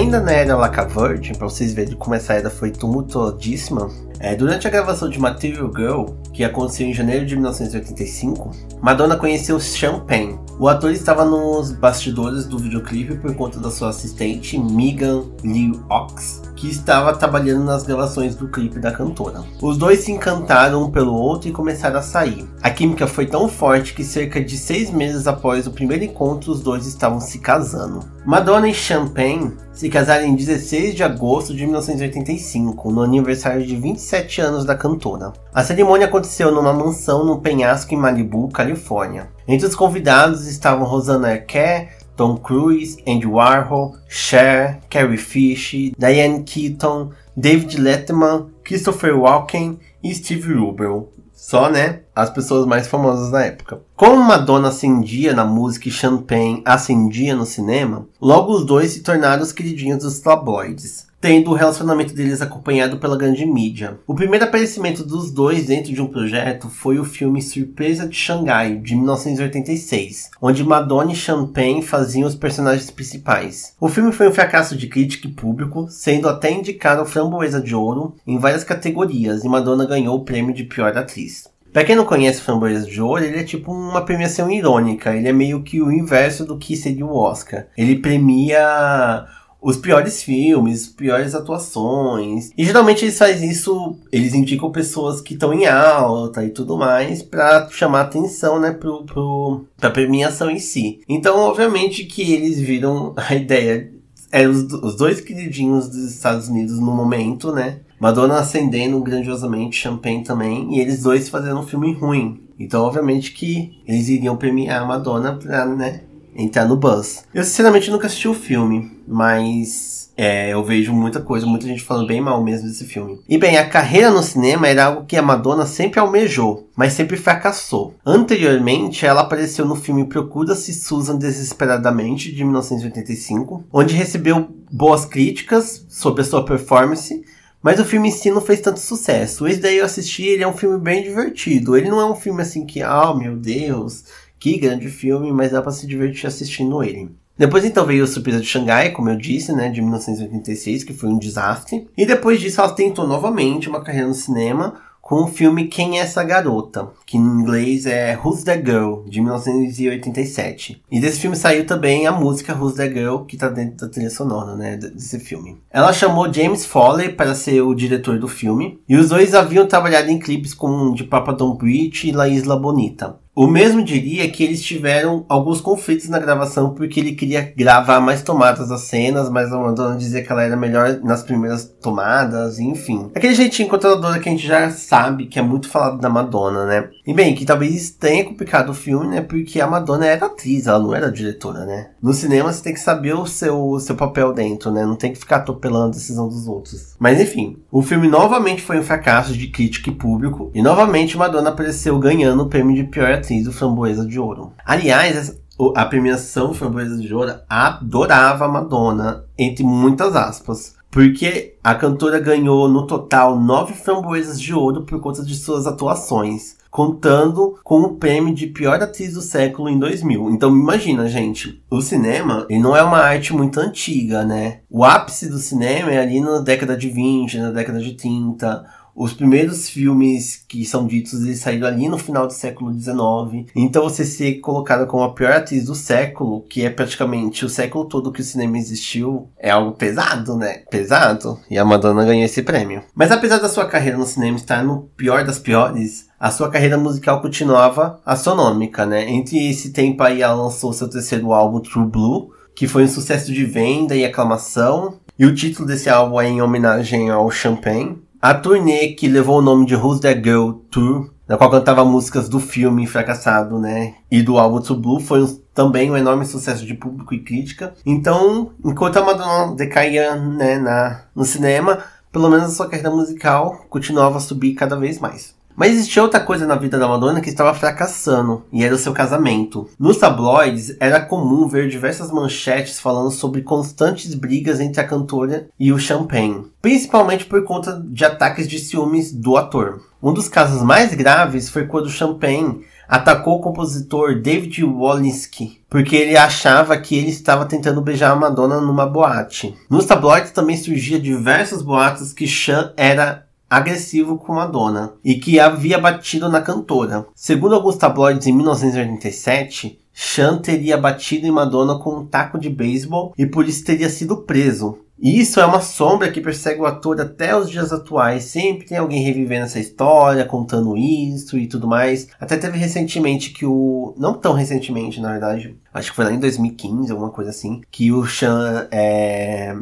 Ainda 0.00 0.18
na 0.18 0.32
era 0.32 0.56
Laca 0.56 0.86
Virgin, 0.86 1.34
pra 1.34 1.46
vocês 1.46 1.74
verem 1.74 1.94
como 1.94 2.14
essa 2.14 2.32
era 2.32 2.48
foi 2.48 2.70
tumultuadíssima, 2.70 3.90
é, 4.20 4.36
durante 4.36 4.66
a 4.66 4.70
gravação 4.70 5.08
de 5.08 5.18
Material 5.18 5.72
Girl, 5.74 6.04
que 6.32 6.44
aconteceu 6.44 6.86
em 6.86 6.92
janeiro 6.92 7.24
de 7.24 7.34
1985, 7.34 8.50
Madonna 8.82 9.16
conheceu 9.16 9.58
Champagne, 9.58 10.38
O 10.58 10.68
ator 10.68 10.92
estava 10.92 11.24
nos 11.24 11.72
bastidores 11.72 12.44
do 12.44 12.58
videoclipe 12.58 13.16
por 13.16 13.34
conta 13.34 13.58
da 13.58 13.70
sua 13.70 13.88
assistente, 13.88 14.58
Megan 14.58 15.24
Lee 15.42 15.72
Ox, 15.88 16.42
que 16.54 16.68
estava 16.68 17.16
trabalhando 17.16 17.64
nas 17.64 17.82
gravações 17.82 18.36
do 18.36 18.46
clipe 18.46 18.78
da 18.78 18.92
cantora. 18.92 19.42
Os 19.62 19.78
dois 19.78 20.00
se 20.00 20.12
encantaram 20.12 20.84
um 20.84 20.90
pelo 20.90 21.14
outro 21.14 21.48
e 21.48 21.52
começaram 21.52 21.98
a 21.98 22.02
sair. 22.02 22.46
A 22.62 22.68
química 22.68 23.06
foi 23.06 23.24
tão 23.24 23.48
forte 23.48 23.94
que 23.94 24.04
cerca 24.04 24.44
de 24.44 24.58
seis 24.58 24.90
meses 24.90 25.26
após 25.26 25.66
o 25.66 25.70
primeiro 25.70 26.04
encontro, 26.04 26.52
os 26.52 26.60
dois 26.60 26.86
estavam 26.86 27.20
se 27.20 27.38
casando. 27.38 28.04
Madonna 28.26 28.68
e 28.68 28.74
Champagne 28.74 29.56
se 29.72 29.88
casaram 29.88 30.26
em 30.26 30.34
16 30.34 30.94
de 30.94 31.02
agosto 31.02 31.54
de 31.54 31.64
1985, 31.64 32.92
no 32.92 33.00
aniversário 33.00 33.64
de 33.64 33.76
27 34.10 34.40
anos 34.40 34.64
da 34.64 34.74
cantora. 34.74 35.32
A 35.54 35.62
cerimônia 35.62 36.08
aconteceu 36.08 36.50
numa 36.50 36.72
mansão 36.72 37.24
no 37.24 37.40
penhasco 37.40 37.94
em 37.94 37.96
Malibu, 37.96 38.48
Califórnia. 38.48 39.30
Entre 39.46 39.64
os 39.64 39.76
convidados 39.76 40.48
estavam 40.48 40.84
Rosanna 40.84 41.30
Arquette, 41.30 41.92
Tom 42.16 42.36
Cruise, 42.36 43.00
Andy 43.06 43.26
Warhol, 43.26 43.94
Cher, 44.08 44.80
Carrie 44.90 45.16
Fisher, 45.16 45.92
Diane 45.96 46.42
Keaton, 46.42 47.10
David 47.36 47.80
Letterman, 47.80 48.48
Christopher 48.64 49.16
Walken 49.16 49.78
e 50.02 50.12
Steve 50.12 50.54
Rubel. 50.54 51.12
Só, 51.32 51.70
né, 51.70 52.00
as 52.14 52.30
pessoas 52.30 52.66
mais 52.66 52.88
famosas 52.88 53.30
da 53.30 53.42
época. 53.42 53.80
Como 53.96 54.22
Madonna 54.22 54.68
ascendia 54.68 55.32
na 55.32 55.44
música 55.44 55.88
e 55.88 55.92
Champagne 55.92 56.62
ascendia 56.64 57.34
no 57.34 57.46
cinema, 57.46 58.06
logo 58.20 58.52
os 58.52 58.66
dois 58.66 58.90
se 58.90 59.02
tornaram 59.02 59.42
os 59.42 59.52
queridinhos 59.52 60.02
dos 60.02 60.18
tabloides 60.18 61.09
tendo 61.20 61.50
o 61.50 61.54
relacionamento 61.54 62.14
deles 62.14 62.40
acompanhado 62.40 62.96
pela 62.96 63.16
grande 63.16 63.44
mídia. 63.44 63.98
O 64.06 64.14
primeiro 64.14 64.44
aparecimento 64.44 65.04
dos 65.04 65.30
dois 65.30 65.66
dentro 65.66 65.92
de 65.92 66.00
um 66.00 66.06
projeto 66.06 66.68
foi 66.68 66.98
o 66.98 67.04
filme 67.04 67.42
Surpresa 67.42 68.08
de 68.08 68.16
Xangai, 68.16 68.76
de 68.76 68.96
1986, 68.96 70.30
onde 70.40 70.64
Madonna 70.64 71.12
e 71.12 71.16
Champagne 71.16 71.82
faziam 71.82 72.26
os 72.26 72.34
personagens 72.34 72.90
principais. 72.90 73.74
O 73.78 73.88
filme 73.88 74.12
foi 74.12 74.28
um 74.28 74.32
fracasso 74.32 74.74
de 74.76 74.86
crítica 74.86 75.28
e 75.28 75.32
público, 75.32 75.86
sendo 75.90 76.28
até 76.28 76.50
indicado 76.50 77.00
ao 77.00 77.06
Framboesa 77.06 77.60
de 77.60 77.74
Ouro 77.74 78.14
em 78.26 78.38
várias 78.38 78.64
categorias, 78.64 79.44
e 79.44 79.48
Madonna 79.48 79.84
ganhou 79.84 80.16
o 80.16 80.24
prêmio 80.24 80.54
de 80.54 80.64
pior 80.64 80.96
atriz. 80.96 81.48
Pra 81.72 81.84
quem 81.84 81.94
não 81.94 82.04
conhece 82.04 82.40
Framboesa 82.40 82.84
de 82.84 83.00
Ouro, 83.00 83.22
ele 83.22 83.38
é 83.38 83.44
tipo 83.44 83.72
uma 83.72 84.04
premiação 84.04 84.50
irônica. 84.50 85.14
Ele 85.14 85.28
é 85.28 85.32
meio 85.32 85.62
que 85.62 85.80
o 85.80 85.92
inverso 85.92 86.44
do 86.44 86.58
que 86.58 86.76
seria 86.76 87.06
o 87.06 87.14
Oscar. 87.14 87.66
Ele 87.78 87.96
premia 88.00 89.24
os 89.60 89.76
piores 89.76 90.22
filmes, 90.22 90.86
piores 90.86 91.34
atuações. 91.34 92.50
E 92.56 92.64
geralmente 92.64 93.04
eles 93.04 93.18
fazem 93.18 93.50
isso, 93.50 93.96
eles 94.10 94.34
indicam 94.34 94.70
pessoas 94.72 95.20
que 95.20 95.34
estão 95.34 95.52
em 95.52 95.66
alta 95.66 96.44
e 96.44 96.50
tudo 96.50 96.76
mais 96.76 97.22
para 97.22 97.68
chamar 97.70 98.02
atenção, 98.02 98.58
né, 98.58 98.72
pro, 98.72 99.04
pro, 99.04 99.64
pra 99.76 99.90
premiação 99.90 100.50
em 100.50 100.58
si. 100.58 101.00
Então, 101.08 101.38
obviamente 101.38 102.04
que 102.04 102.32
eles 102.32 102.58
viram 102.58 103.12
a 103.16 103.34
ideia, 103.34 103.92
eram 104.32 104.50
os, 104.52 104.72
os 104.72 104.96
dois 104.96 105.20
queridinhos 105.20 105.88
dos 105.88 106.12
Estados 106.12 106.48
Unidos 106.48 106.78
no 106.78 106.92
momento, 106.92 107.52
né, 107.52 107.80
Madonna 107.98 108.38
ascendendo 108.38 108.98
grandiosamente, 109.00 109.76
Champagne 109.76 110.24
também, 110.24 110.74
e 110.74 110.80
eles 110.80 111.02
dois 111.02 111.28
fazendo 111.28 111.60
um 111.60 111.66
filme 111.66 111.92
ruim. 111.92 112.40
Então, 112.58 112.84
obviamente 112.84 113.32
que 113.32 113.82
eles 113.86 114.08
iriam 114.08 114.36
premiar 114.36 114.82
a 114.82 114.86
Madonna 114.86 115.34
pra, 115.34 115.66
né, 115.66 116.02
entrar 116.40 116.66
no 116.66 116.76
buzz. 116.76 117.24
Eu 117.32 117.44
sinceramente 117.44 117.90
nunca 117.90 118.06
assisti 118.06 118.28
o 118.28 118.34
filme, 118.34 118.90
mas 119.06 120.00
é, 120.22 120.52
eu 120.52 120.62
vejo 120.62 120.92
muita 120.92 121.20
coisa, 121.20 121.46
muita 121.46 121.66
gente 121.66 121.82
falando 121.82 122.06
bem 122.06 122.20
mal 122.20 122.44
mesmo 122.44 122.68
desse 122.68 122.84
filme. 122.84 123.20
E 123.26 123.38
bem, 123.38 123.56
a 123.56 123.66
carreira 123.66 124.10
no 124.10 124.22
cinema 124.22 124.68
era 124.68 124.84
algo 124.84 125.06
que 125.06 125.16
a 125.16 125.22
Madonna 125.22 125.64
sempre 125.64 125.98
almejou, 125.98 126.68
mas 126.76 126.92
sempre 126.92 127.16
fracassou. 127.16 127.94
Anteriormente, 128.04 129.06
ela 129.06 129.22
apareceu 129.22 129.64
no 129.64 129.76
filme 129.76 130.04
Procura-se 130.04 130.74
Susan 130.74 131.16
Desesperadamente, 131.16 132.32
de 132.32 132.44
1985, 132.44 133.64
onde 133.72 133.94
recebeu 133.94 134.48
boas 134.70 135.06
críticas 135.06 135.86
sobre 135.88 136.20
a 136.20 136.24
sua 136.24 136.44
performance, 136.44 137.24
mas 137.62 137.78
o 137.78 137.84
filme 137.84 138.08
em 138.08 138.12
si 138.12 138.30
não 138.30 138.40
fez 138.40 138.60
tanto 138.60 138.80
sucesso. 138.80 139.46
Esse 139.46 139.60
daí 139.60 139.78
eu 139.78 139.84
assisti, 139.84 140.24
ele 140.24 140.42
é 140.42 140.48
um 140.48 140.56
filme 140.56 140.78
bem 140.78 141.02
divertido. 141.02 141.76
Ele 141.76 141.90
não 141.90 142.00
é 142.00 142.06
um 142.06 142.14
filme 142.14 142.40
assim 142.40 142.64
que, 142.64 142.82
ah, 142.82 143.10
oh, 143.10 143.14
meu 143.14 143.36
Deus, 143.36 144.04
que 144.40 144.58
grande 144.58 144.88
filme, 144.88 145.30
mas 145.30 145.52
dá 145.52 145.60
para 145.62 145.70
se 145.70 145.86
divertir 145.86 146.26
assistindo 146.26 146.82
ele. 146.82 147.10
Depois 147.38 147.64
então 147.64 147.86
veio 147.86 148.04
a 148.04 148.06
Surpresa 148.06 148.40
de 148.40 148.46
Xangai, 148.46 148.90
como 148.90 149.08
eu 149.08 149.16
disse, 149.16 149.52
né, 149.52 149.68
de 149.70 149.80
1986, 149.80 150.84
que 150.84 150.92
foi 150.92 151.08
um 151.08 151.18
desastre. 151.18 151.88
E 151.96 152.04
depois 152.04 152.40
disso 152.40 152.60
ela 152.60 152.72
tentou 152.72 153.06
novamente 153.06 153.68
uma 153.68 153.82
carreira 153.82 154.08
no 154.08 154.14
cinema 154.14 154.74
com 155.00 155.24
o 155.24 155.26
filme 155.26 155.66
Quem 155.66 155.98
é 155.98 156.02
essa 156.02 156.22
garota, 156.22 156.88
que 157.04 157.16
em 157.16 157.20
inglês 157.20 157.84
é 157.84 158.16
Who's 158.16 158.44
That 158.44 158.62
Girl, 158.64 159.02
de 159.08 159.20
1987. 159.20 160.82
E 160.88 161.00
desse 161.00 161.18
filme 161.18 161.34
saiu 161.34 161.66
também 161.66 162.06
a 162.06 162.12
música 162.12 162.54
Who's 162.54 162.74
That 162.74 162.94
Girl, 162.94 163.24
que 163.24 163.36
tá 163.36 163.48
dentro 163.48 163.78
da 163.78 163.88
trilha 163.88 164.10
sonora, 164.10 164.54
né, 164.54 164.76
desse 164.76 165.18
filme. 165.18 165.56
Ela 165.70 165.92
chamou 165.92 166.32
James 166.32 166.64
Foley 166.64 167.08
para 167.08 167.34
ser 167.34 167.60
o 167.62 167.74
diretor 167.74 168.18
do 168.18 168.28
filme, 168.28 168.78
e 168.88 168.96
os 168.96 169.08
dois 169.08 169.34
haviam 169.34 169.66
trabalhado 169.66 170.10
em 170.10 170.18
clipes 170.18 170.54
como 170.54 170.94
de 170.94 171.04
Papa 171.04 171.32
Don't 171.32 171.58
Preach 171.58 172.06
e 172.06 172.12
La 172.12 172.28
Isla 172.28 172.56
Bonita. 172.56 173.18
O 173.34 173.46
mesmo 173.46 173.82
diria 173.82 174.28
que 174.28 174.42
eles 174.42 174.60
tiveram 174.60 175.24
alguns 175.28 175.60
conflitos 175.60 176.08
na 176.08 176.18
gravação 176.18 176.74
porque 176.74 176.98
ele 176.98 177.12
queria 177.12 177.52
gravar 177.56 178.00
mais 178.00 178.22
tomadas 178.22 178.68
das 178.68 178.82
cenas, 178.82 179.30
mas 179.30 179.52
a 179.52 179.58
Madonna 179.58 179.96
dizia 179.96 180.22
que 180.22 180.32
ela 180.32 180.42
era 180.42 180.56
melhor 180.56 180.98
nas 181.02 181.22
primeiras 181.22 181.64
tomadas, 181.64 182.58
enfim. 182.58 183.08
Aquele 183.14 183.34
jeitinho 183.34 183.68
controladora 183.68 184.18
que 184.18 184.28
a 184.28 184.32
gente 184.32 184.46
já 184.46 184.68
sabe 184.70 185.26
que 185.26 185.38
é 185.38 185.42
muito 185.42 185.68
falado 185.68 186.00
da 186.00 186.08
Madonna, 186.08 186.66
né? 186.66 186.88
E 187.06 187.14
bem, 187.14 187.34
que 187.34 187.46
talvez 187.46 187.90
tenha 187.90 188.24
complicado 188.24 188.70
o 188.70 188.74
filme, 188.74 189.06
né? 189.06 189.20
Porque 189.20 189.60
a 189.60 189.66
Madonna 189.66 190.06
era 190.06 190.26
atriz, 190.26 190.66
ela 190.66 190.80
não 190.80 190.94
era 190.94 191.10
diretora, 191.10 191.64
né? 191.64 191.90
No 192.02 192.12
cinema 192.12 192.52
você 192.52 192.64
tem 192.64 192.74
que 192.74 192.80
saber 192.80 193.14
o 193.14 193.26
seu, 193.26 193.58
o 193.58 193.78
seu 193.78 193.94
papel 193.94 194.32
dentro, 194.32 194.72
né? 194.72 194.84
Não 194.84 194.96
tem 194.96 195.12
que 195.12 195.18
ficar 195.18 195.36
atropelando 195.36 195.86
a 195.86 195.90
decisão 195.90 196.28
dos 196.28 196.48
outros. 196.48 196.94
Mas 196.98 197.20
enfim, 197.20 197.56
o 197.70 197.80
filme 197.80 198.08
novamente 198.08 198.60
foi 198.60 198.78
um 198.78 198.82
fracasso 198.82 199.32
de 199.32 199.46
crítica 199.46 199.88
e 199.88 199.94
público, 199.94 200.50
e 200.52 200.60
novamente 200.60 201.16
Madonna 201.16 201.50
apareceu 201.50 201.98
ganhando 201.98 202.42
o 202.42 202.48
prêmio 202.48 202.74
de 202.74 202.84
pior 202.84 203.10
atriz 203.12 203.29
do 203.44 203.52
Framboesa 203.52 204.04
de 204.04 204.18
Ouro. 204.18 204.52
Aliás, 204.64 205.38
a 205.74 205.84
premiação 205.84 206.52
Framboesa 206.52 206.96
de 206.96 207.14
Ouro 207.14 207.34
adorava 207.48 208.48
Madonna, 208.48 209.24
entre 209.38 209.64
muitas 209.64 210.16
aspas. 210.16 210.74
Porque 210.90 211.56
a 211.62 211.72
cantora 211.74 212.18
ganhou 212.18 212.68
no 212.68 212.84
total 212.84 213.38
nove 213.38 213.74
framboesas 213.74 214.40
de 214.40 214.52
ouro 214.52 214.82
por 214.82 215.00
conta 215.00 215.22
de 215.22 215.36
suas 215.36 215.64
atuações, 215.64 216.56
contando 216.68 217.56
com 217.62 217.80
o 217.82 217.94
prêmio 217.94 218.34
de 218.34 218.48
pior 218.48 218.82
atriz 218.82 219.14
do 219.14 219.22
século 219.22 219.68
em 219.68 219.78
2000. 219.78 220.30
Então 220.30 220.50
imagina, 220.50 221.08
gente, 221.08 221.62
o 221.70 221.80
cinema 221.80 222.44
ele 222.50 222.58
não 222.58 222.76
é 222.76 222.82
uma 222.82 222.98
arte 222.98 223.32
muito 223.32 223.60
antiga, 223.60 224.24
né? 224.24 224.62
O 224.68 224.84
ápice 224.84 225.28
do 225.28 225.38
cinema 225.38 225.92
é 225.92 225.98
ali 225.98 226.20
na 226.20 226.40
década 226.40 226.76
de 226.76 226.88
20, 226.88 227.38
na 227.38 227.52
década 227.52 227.78
de 227.78 227.92
30 227.92 228.79
os 229.00 229.14
primeiros 229.14 229.66
filmes 229.66 230.44
que 230.46 230.62
são 230.62 230.86
ditos, 230.86 231.24
eles 231.24 231.40
saíram 231.40 231.66
ali 231.66 231.88
no 231.88 231.96
final 231.96 232.26
do 232.26 232.34
século 232.34 232.70
XIX. 232.70 233.48
Então 233.56 233.84
você 233.84 234.04
ser 234.04 234.40
colocada 234.40 234.84
como 234.84 235.02
a 235.02 235.14
pior 235.14 235.32
atriz 235.32 235.64
do 235.64 235.74
século, 235.74 236.42
que 236.42 236.66
é 236.66 236.68
praticamente 236.68 237.42
o 237.42 237.48
século 237.48 237.86
todo 237.86 238.12
que 238.12 238.20
o 238.20 238.24
cinema 238.24 238.58
existiu, 238.58 239.30
é 239.38 239.48
algo 239.48 239.72
pesado, 239.72 240.36
né? 240.36 240.64
Pesado. 240.70 241.40
E 241.50 241.56
a 241.56 241.64
Madonna 241.64 242.04
ganhou 242.04 242.26
esse 242.26 242.42
prêmio. 242.42 242.82
Mas 242.94 243.10
apesar 243.10 243.38
da 243.38 243.48
sua 243.48 243.64
carreira 243.64 243.96
no 243.96 244.04
cinema 244.04 244.36
estar 244.36 244.62
no 244.62 244.82
pior 244.98 245.24
das 245.24 245.38
piores, 245.38 246.06
a 246.20 246.30
sua 246.30 246.50
carreira 246.50 246.76
musical 246.76 247.22
continuava 247.22 247.98
astronômica, 248.04 248.84
né? 248.84 249.08
Entre 249.08 249.48
esse 249.48 249.72
tempo 249.72 250.02
aí 250.02 250.20
ela 250.20 250.34
lançou 250.34 250.74
seu 250.74 250.90
terceiro 250.90 251.32
álbum, 251.32 251.60
True 251.60 251.86
Blue, 251.86 252.32
que 252.54 252.68
foi 252.68 252.84
um 252.84 252.88
sucesso 252.88 253.32
de 253.32 253.46
venda 253.46 253.96
e 253.96 254.04
aclamação. 254.04 255.00
E 255.18 255.24
o 255.24 255.34
título 255.34 255.66
desse 255.66 255.88
álbum 255.88 256.20
é 256.20 256.28
em 256.28 256.42
homenagem 256.42 257.08
ao 257.08 257.30
Champagne. 257.30 257.96
A 258.22 258.34
turnê 258.34 258.88
que 258.88 259.08
levou 259.08 259.38
o 259.38 259.42
nome 259.42 259.64
de 259.64 259.74
Who's 259.74 259.98
That 260.00 260.20
Girl 260.22 260.52
Tour, 260.70 261.08
na 261.26 261.38
qual 261.38 261.50
cantava 261.50 261.86
músicas 261.86 262.28
do 262.28 262.38
filme 262.38 262.86
fracassado, 262.86 263.58
né? 263.58 263.94
E 264.10 264.20
do 264.20 264.36
álbum 264.36 264.60
To 264.60 264.74
Blue, 264.76 265.00
foi 265.00 265.22
um, 265.22 265.40
também 265.54 265.90
um 265.90 265.96
enorme 265.96 266.26
sucesso 266.26 266.66
de 266.66 266.74
público 266.74 267.14
e 267.14 267.20
crítica. 267.20 267.72
Então, 267.86 268.50
enquanto 268.62 268.98
a 268.98 269.02
Madonna 269.02 269.56
decaía 269.56 270.16
né, 270.16 270.58
na, 270.58 271.04
no 271.16 271.24
cinema, 271.24 271.78
pelo 272.12 272.28
menos 272.28 272.44
a 272.44 272.50
sua 272.50 272.68
carreira 272.68 272.90
musical 272.90 273.64
continuava 273.70 274.18
a 274.18 274.20
subir 274.20 274.52
cada 274.52 274.76
vez 274.76 274.98
mais. 274.98 275.34
Mas 275.60 275.72
existia 275.72 276.02
outra 276.02 276.20
coisa 276.20 276.46
na 276.46 276.54
vida 276.54 276.78
da 276.78 276.88
Madonna 276.88 277.20
que 277.20 277.28
estava 277.28 277.52
fracassando, 277.52 278.46
e 278.50 278.64
era 278.64 278.74
o 278.74 278.78
seu 278.78 278.94
casamento. 278.94 279.68
Nos 279.78 279.98
tabloides, 279.98 280.74
era 280.80 281.02
comum 281.02 281.46
ver 281.46 281.68
diversas 281.68 282.10
manchetes 282.10 282.80
falando 282.80 283.10
sobre 283.10 283.42
constantes 283.42 284.14
brigas 284.14 284.58
entre 284.58 284.80
a 284.80 284.86
cantora 284.88 285.48
e 285.60 285.70
o 285.70 285.78
Champagne, 285.78 286.46
principalmente 286.62 287.26
por 287.26 287.44
conta 287.44 287.78
de 287.84 288.06
ataques 288.06 288.48
de 288.48 288.58
ciúmes 288.58 289.12
do 289.12 289.36
ator. 289.36 289.82
Um 290.02 290.14
dos 290.14 290.30
casos 290.30 290.62
mais 290.62 290.94
graves 290.94 291.50
foi 291.50 291.66
quando 291.66 291.90
Champagne 291.90 292.64
atacou 292.88 293.36
o 293.36 293.42
compositor 293.42 294.18
David 294.18 294.64
Walensky, 294.64 295.60
porque 295.68 295.94
ele 295.94 296.16
achava 296.16 296.74
que 296.78 296.96
ele 296.96 297.10
estava 297.10 297.44
tentando 297.44 297.82
beijar 297.82 298.12
a 298.12 298.16
Madonna 298.16 298.62
numa 298.62 298.86
boate. 298.86 299.54
Nos 299.68 299.84
tabloides 299.84 300.30
também 300.30 300.56
surgia 300.56 300.98
diversos 300.98 301.60
boatos 301.60 302.14
que 302.14 302.26
Chan 302.26 302.72
era 302.78 303.28
agressivo 303.50 304.16
com 304.16 304.34
Madonna 304.34 304.94
e 305.04 305.16
que 305.16 305.40
havia 305.40 305.76
batido 305.76 306.28
na 306.28 306.40
cantora. 306.40 307.04
Segundo 307.14 307.56
alguns 307.56 307.76
tabloides 307.76 308.28
em 308.28 308.32
1987, 308.32 309.80
Sean 309.92 310.38
teria 310.38 310.78
batido 310.78 311.26
em 311.26 311.32
Madonna 311.32 311.78
com 311.78 311.98
um 311.98 312.06
taco 312.06 312.38
de 312.38 312.48
beisebol 312.48 313.12
e 313.18 313.26
por 313.26 313.48
isso 313.48 313.64
teria 313.64 313.90
sido 313.90 314.18
preso. 314.18 314.78
E 315.02 315.18
isso 315.18 315.40
é 315.40 315.46
uma 315.46 315.62
sombra 315.62 316.12
que 316.12 316.20
persegue 316.20 316.60
o 316.60 316.66
ator 316.66 317.00
até 317.00 317.34
os 317.34 317.48
dias 317.48 317.72
atuais. 317.72 318.24
Sempre 318.24 318.66
tem 318.66 318.76
alguém 318.76 319.02
revivendo 319.02 319.46
essa 319.46 319.58
história, 319.58 320.26
contando 320.26 320.76
isso 320.76 321.38
e 321.38 321.46
tudo 321.46 321.66
mais. 321.66 322.08
Até 322.20 322.36
teve 322.36 322.58
recentemente 322.58 323.30
que 323.30 323.46
o. 323.46 323.94
Não 323.96 324.12
tão 324.12 324.34
recentemente, 324.34 325.00
na 325.00 325.12
verdade. 325.12 325.56
Acho 325.72 325.90
que 325.90 325.96
foi 325.96 326.04
lá 326.04 326.12
em 326.12 326.20
2015, 326.20 326.92
alguma 326.92 327.10
coisa 327.10 327.30
assim. 327.30 327.62
Que 327.70 327.90
o 327.90 328.06
Sean 328.06 328.68
é, 328.70 329.56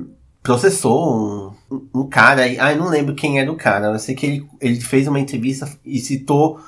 processou 0.48 1.54
um, 1.70 1.80
um 1.94 2.08
cara. 2.08 2.48
Eu 2.48 2.78
não 2.78 2.88
lembro 2.88 3.14
quem 3.14 3.38
era 3.38 3.52
o 3.52 3.56
cara. 3.56 3.88
Eu 3.88 3.98
sei 3.98 4.14
que 4.14 4.24
ele, 4.24 4.46
ele 4.62 4.80
fez 4.80 5.06
uma 5.06 5.20
entrevista 5.20 5.68
e 5.84 5.98
citou 5.98 6.58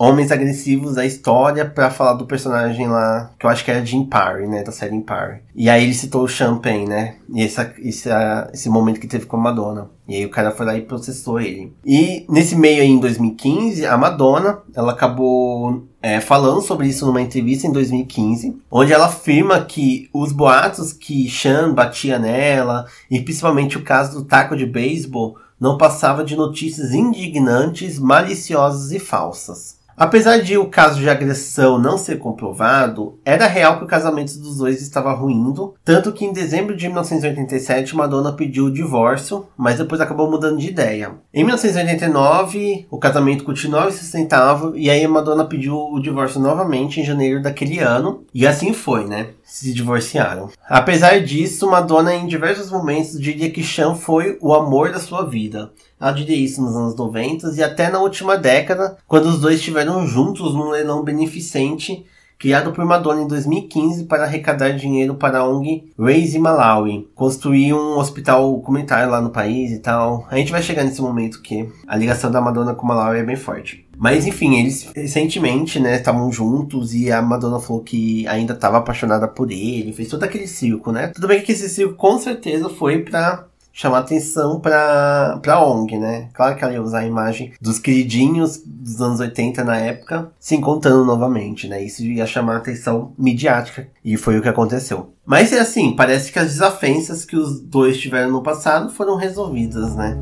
homens 0.00 0.32
agressivos 0.32 0.94
da 0.94 1.04
história 1.04 1.62
para 1.66 1.90
falar 1.90 2.14
do 2.14 2.24
personagem 2.24 2.88
lá, 2.88 3.32
que 3.38 3.44
eu 3.44 3.50
acho 3.50 3.62
que 3.62 3.70
era 3.70 3.84
Jim 3.84 4.06
Parry, 4.06 4.46
né, 4.46 4.62
da 4.62 4.72
série 4.72 4.98
Parry. 5.02 5.40
E 5.54 5.68
aí 5.68 5.84
ele 5.84 5.92
citou 5.92 6.22
o 6.22 6.28
Champagne, 6.28 6.86
né, 6.86 7.16
e 7.28 7.44
essa, 7.44 7.70
esse, 7.78 8.70
momento 8.70 8.98
que 8.98 9.06
teve 9.06 9.26
com 9.26 9.36
a 9.36 9.40
Madonna. 9.40 9.90
E 10.08 10.16
aí 10.16 10.24
o 10.24 10.30
cara 10.30 10.52
foi 10.52 10.64
lá 10.64 10.74
e 10.74 10.80
processou 10.80 11.38
ele. 11.38 11.74
E 11.84 12.24
nesse 12.30 12.56
meio 12.56 12.80
aí, 12.80 12.88
em 12.88 12.98
2015, 12.98 13.84
a 13.84 13.98
Madonna, 13.98 14.60
ela 14.74 14.92
acabou 14.92 15.86
é, 16.00 16.18
falando 16.18 16.62
sobre 16.62 16.88
isso 16.88 17.04
numa 17.04 17.20
entrevista 17.20 17.66
em 17.66 17.72
2015, 17.72 18.56
onde 18.70 18.94
ela 18.94 19.04
afirma 19.04 19.60
que 19.60 20.08
os 20.14 20.32
boatos 20.32 20.94
que 20.94 21.28
Sean 21.28 21.74
batia 21.74 22.18
nela, 22.18 22.86
e 23.10 23.20
principalmente 23.20 23.76
o 23.76 23.84
caso 23.84 24.18
do 24.18 24.24
taco 24.24 24.56
de 24.56 24.64
beisebol, 24.64 25.36
não 25.60 25.76
passava 25.76 26.24
de 26.24 26.34
notícias 26.34 26.94
indignantes, 26.94 27.98
maliciosas 27.98 28.92
e 28.92 28.98
falsas. 28.98 29.78
Apesar 30.00 30.38
de 30.38 30.56
o 30.56 30.64
caso 30.64 30.98
de 30.98 31.10
agressão 31.10 31.78
não 31.78 31.98
ser 31.98 32.18
comprovado, 32.18 33.18
era 33.22 33.46
real 33.46 33.76
que 33.76 33.84
o 33.84 33.86
casamento 33.86 34.32
dos 34.38 34.56
dois 34.56 34.80
estava 34.80 35.12
ruindo, 35.12 35.74
tanto 35.84 36.10
que 36.10 36.24
em 36.24 36.32
dezembro 36.32 36.74
de 36.74 36.86
1987 36.86 37.94
Madonna 37.94 38.32
pediu 38.32 38.64
o 38.64 38.72
divórcio, 38.72 39.46
mas 39.58 39.76
depois 39.76 40.00
acabou 40.00 40.30
mudando 40.30 40.56
de 40.56 40.68
ideia. 40.68 41.16
Em 41.34 41.44
1989, 41.44 42.86
o 42.90 42.98
casamento 42.98 43.44
continuava 43.44 43.90
insustentável 43.90 44.74
e 44.74 44.88
aí 44.88 45.06
Madonna 45.06 45.44
pediu 45.44 45.76
o 45.76 46.00
divórcio 46.00 46.40
novamente 46.40 46.98
em 46.98 47.04
janeiro 47.04 47.42
daquele 47.42 47.78
ano, 47.78 48.24
e 48.32 48.46
assim 48.46 48.72
foi, 48.72 49.04
né? 49.04 49.26
Se 49.50 49.74
divorciaram. 49.74 50.48
Apesar 50.68 51.20
disso, 51.20 51.68
Madonna 51.68 52.14
em 52.14 52.26
diversos 52.26 52.70
momentos 52.70 53.20
diria 53.20 53.50
que 53.50 53.64
Sean 53.64 53.96
foi 53.96 54.38
o 54.40 54.54
amor 54.54 54.92
da 54.92 55.00
sua 55.00 55.24
vida. 55.24 55.72
Ela 56.00 56.12
diria 56.12 56.36
isso 56.36 56.62
nos 56.62 56.76
anos 56.76 56.94
90 56.94 57.52
e 57.56 57.62
até 57.62 57.90
na 57.90 57.98
última 57.98 58.38
década, 58.38 58.96
quando 59.08 59.26
os 59.26 59.40
dois 59.40 59.56
estiveram 59.56 60.06
juntos 60.06 60.54
num 60.54 60.70
leilão 60.70 61.02
beneficente 61.02 62.06
criado 62.40 62.72
por 62.72 62.86
Madonna 62.86 63.20
em 63.20 63.28
2015 63.28 64.04
para 64.04 64.24
arrecadar 64.24 64.70
dinheiro 64.70 65.14
para 65.14 65.40
a 65.40 65.46
ONG 65.46 65.92
Raise 65.98 66.38
Malawi, 66.38 67.06
construir 67.14 67.74
um 67.74 67.98
hospital 67.98 68.58
comunitário 68.62 69.10
lá 69.10 69.20
no 69.20 69.28
país 69.28 69.70
e 69.72 69.78
tal. 69.78 70.26
A 70.30 70.36
gente 70.36 70.50
vai 70.50 70.62
chegar 70.62 70.82
nesse 70.82 71.02
momento 71.02 71.42
que 71.42 71.70
a 71.86 71.94
ligação 71.94 72.30
da 72.30 72.40
Madonna 72.40 72.74
com 72.74 72.86
Malawi 72.86 73.18
é 73.18 73.24
bem 73.24 73.36
forte. 73.36 73.86
Mas 74.00 74.26
enfim, 74.26 74.58
eles 74.58 74.88
recentemente, 74.96 75.78
né, 75.78 75.96
estavam 75.96 76.32
juntos 76.32 76.94
e 76.94 77.12
a 77.12 77.20
Madonna 77.20 77.60
falou 77.60 77.82
que 77.82 78.26
ainda 78.26 78.54
estava 78.54 78.78
apaixonada 78.78 79.28
por 79.28 79.50
ele, 79.50 79.92
fez 79.92 80.08
todo 80.08 80.24
aquele 80.24 80.46
circo, 80.46 80.90
né? 80.90 81.08
Tudo 81.08 81.28
bem 81.28 81.42
que 81.42 81.52
esse 81.52 81.68
circo 81.68 81.94
com 81.94 82.18
certeza 82.18 82.70
foi 82.70 83.00
pra 83.00 83.44
chamar 83.72 83.98
atenção 83.98 84.58
pra, 84.58 85.38
pra 85.42 85.62
ONG, 85.62 85.98
né? 85.98 86.28
Claro 86.32 86.56
que 86.56 86.64
ela 86.64 86.72
ia 86.72 86.82
usar 86.82 87.00
a 87.00 87.06
imagem 87.06 87.52
dos 87.60 87.78
queridinhos 87.78 88.62
dos 88.64 89.02
anos 89.02 89.20
80 89.20 89.62
na 89.64 89.76
época 89.76 90.32
se 90.40 90.56
encontrando 90.56 91.04
novamente, 91.04 91.68
né? 91.68 91.82
Isso 91.82 92.02
ia 92.02 92.26
chamar 92.26 92.56
atenção 92.56 93.12
midiática 93.18 93.86
e 94.02 94.16
foi 94.16 94.38
o 94.38 94.42
que 94.42 94.48
aconteceu. 94.48 95.12
Mas 95.26 95.52
é 95.52 95.60
assim, 95.60 95.94
parece 95.94 96.32
que 96.32 96.38
as 96.38 96.48
desavenças 96.48 97.26
que 97.26 97.36
os 97.36 97.60
dois 97.60 97.98
tiveram 97.98 98.30
no 98.30 98.42
passado 98.42 98.90
foram 98.92 99.16
resolvidas, 99.16 99.94
né? 99.94 100.16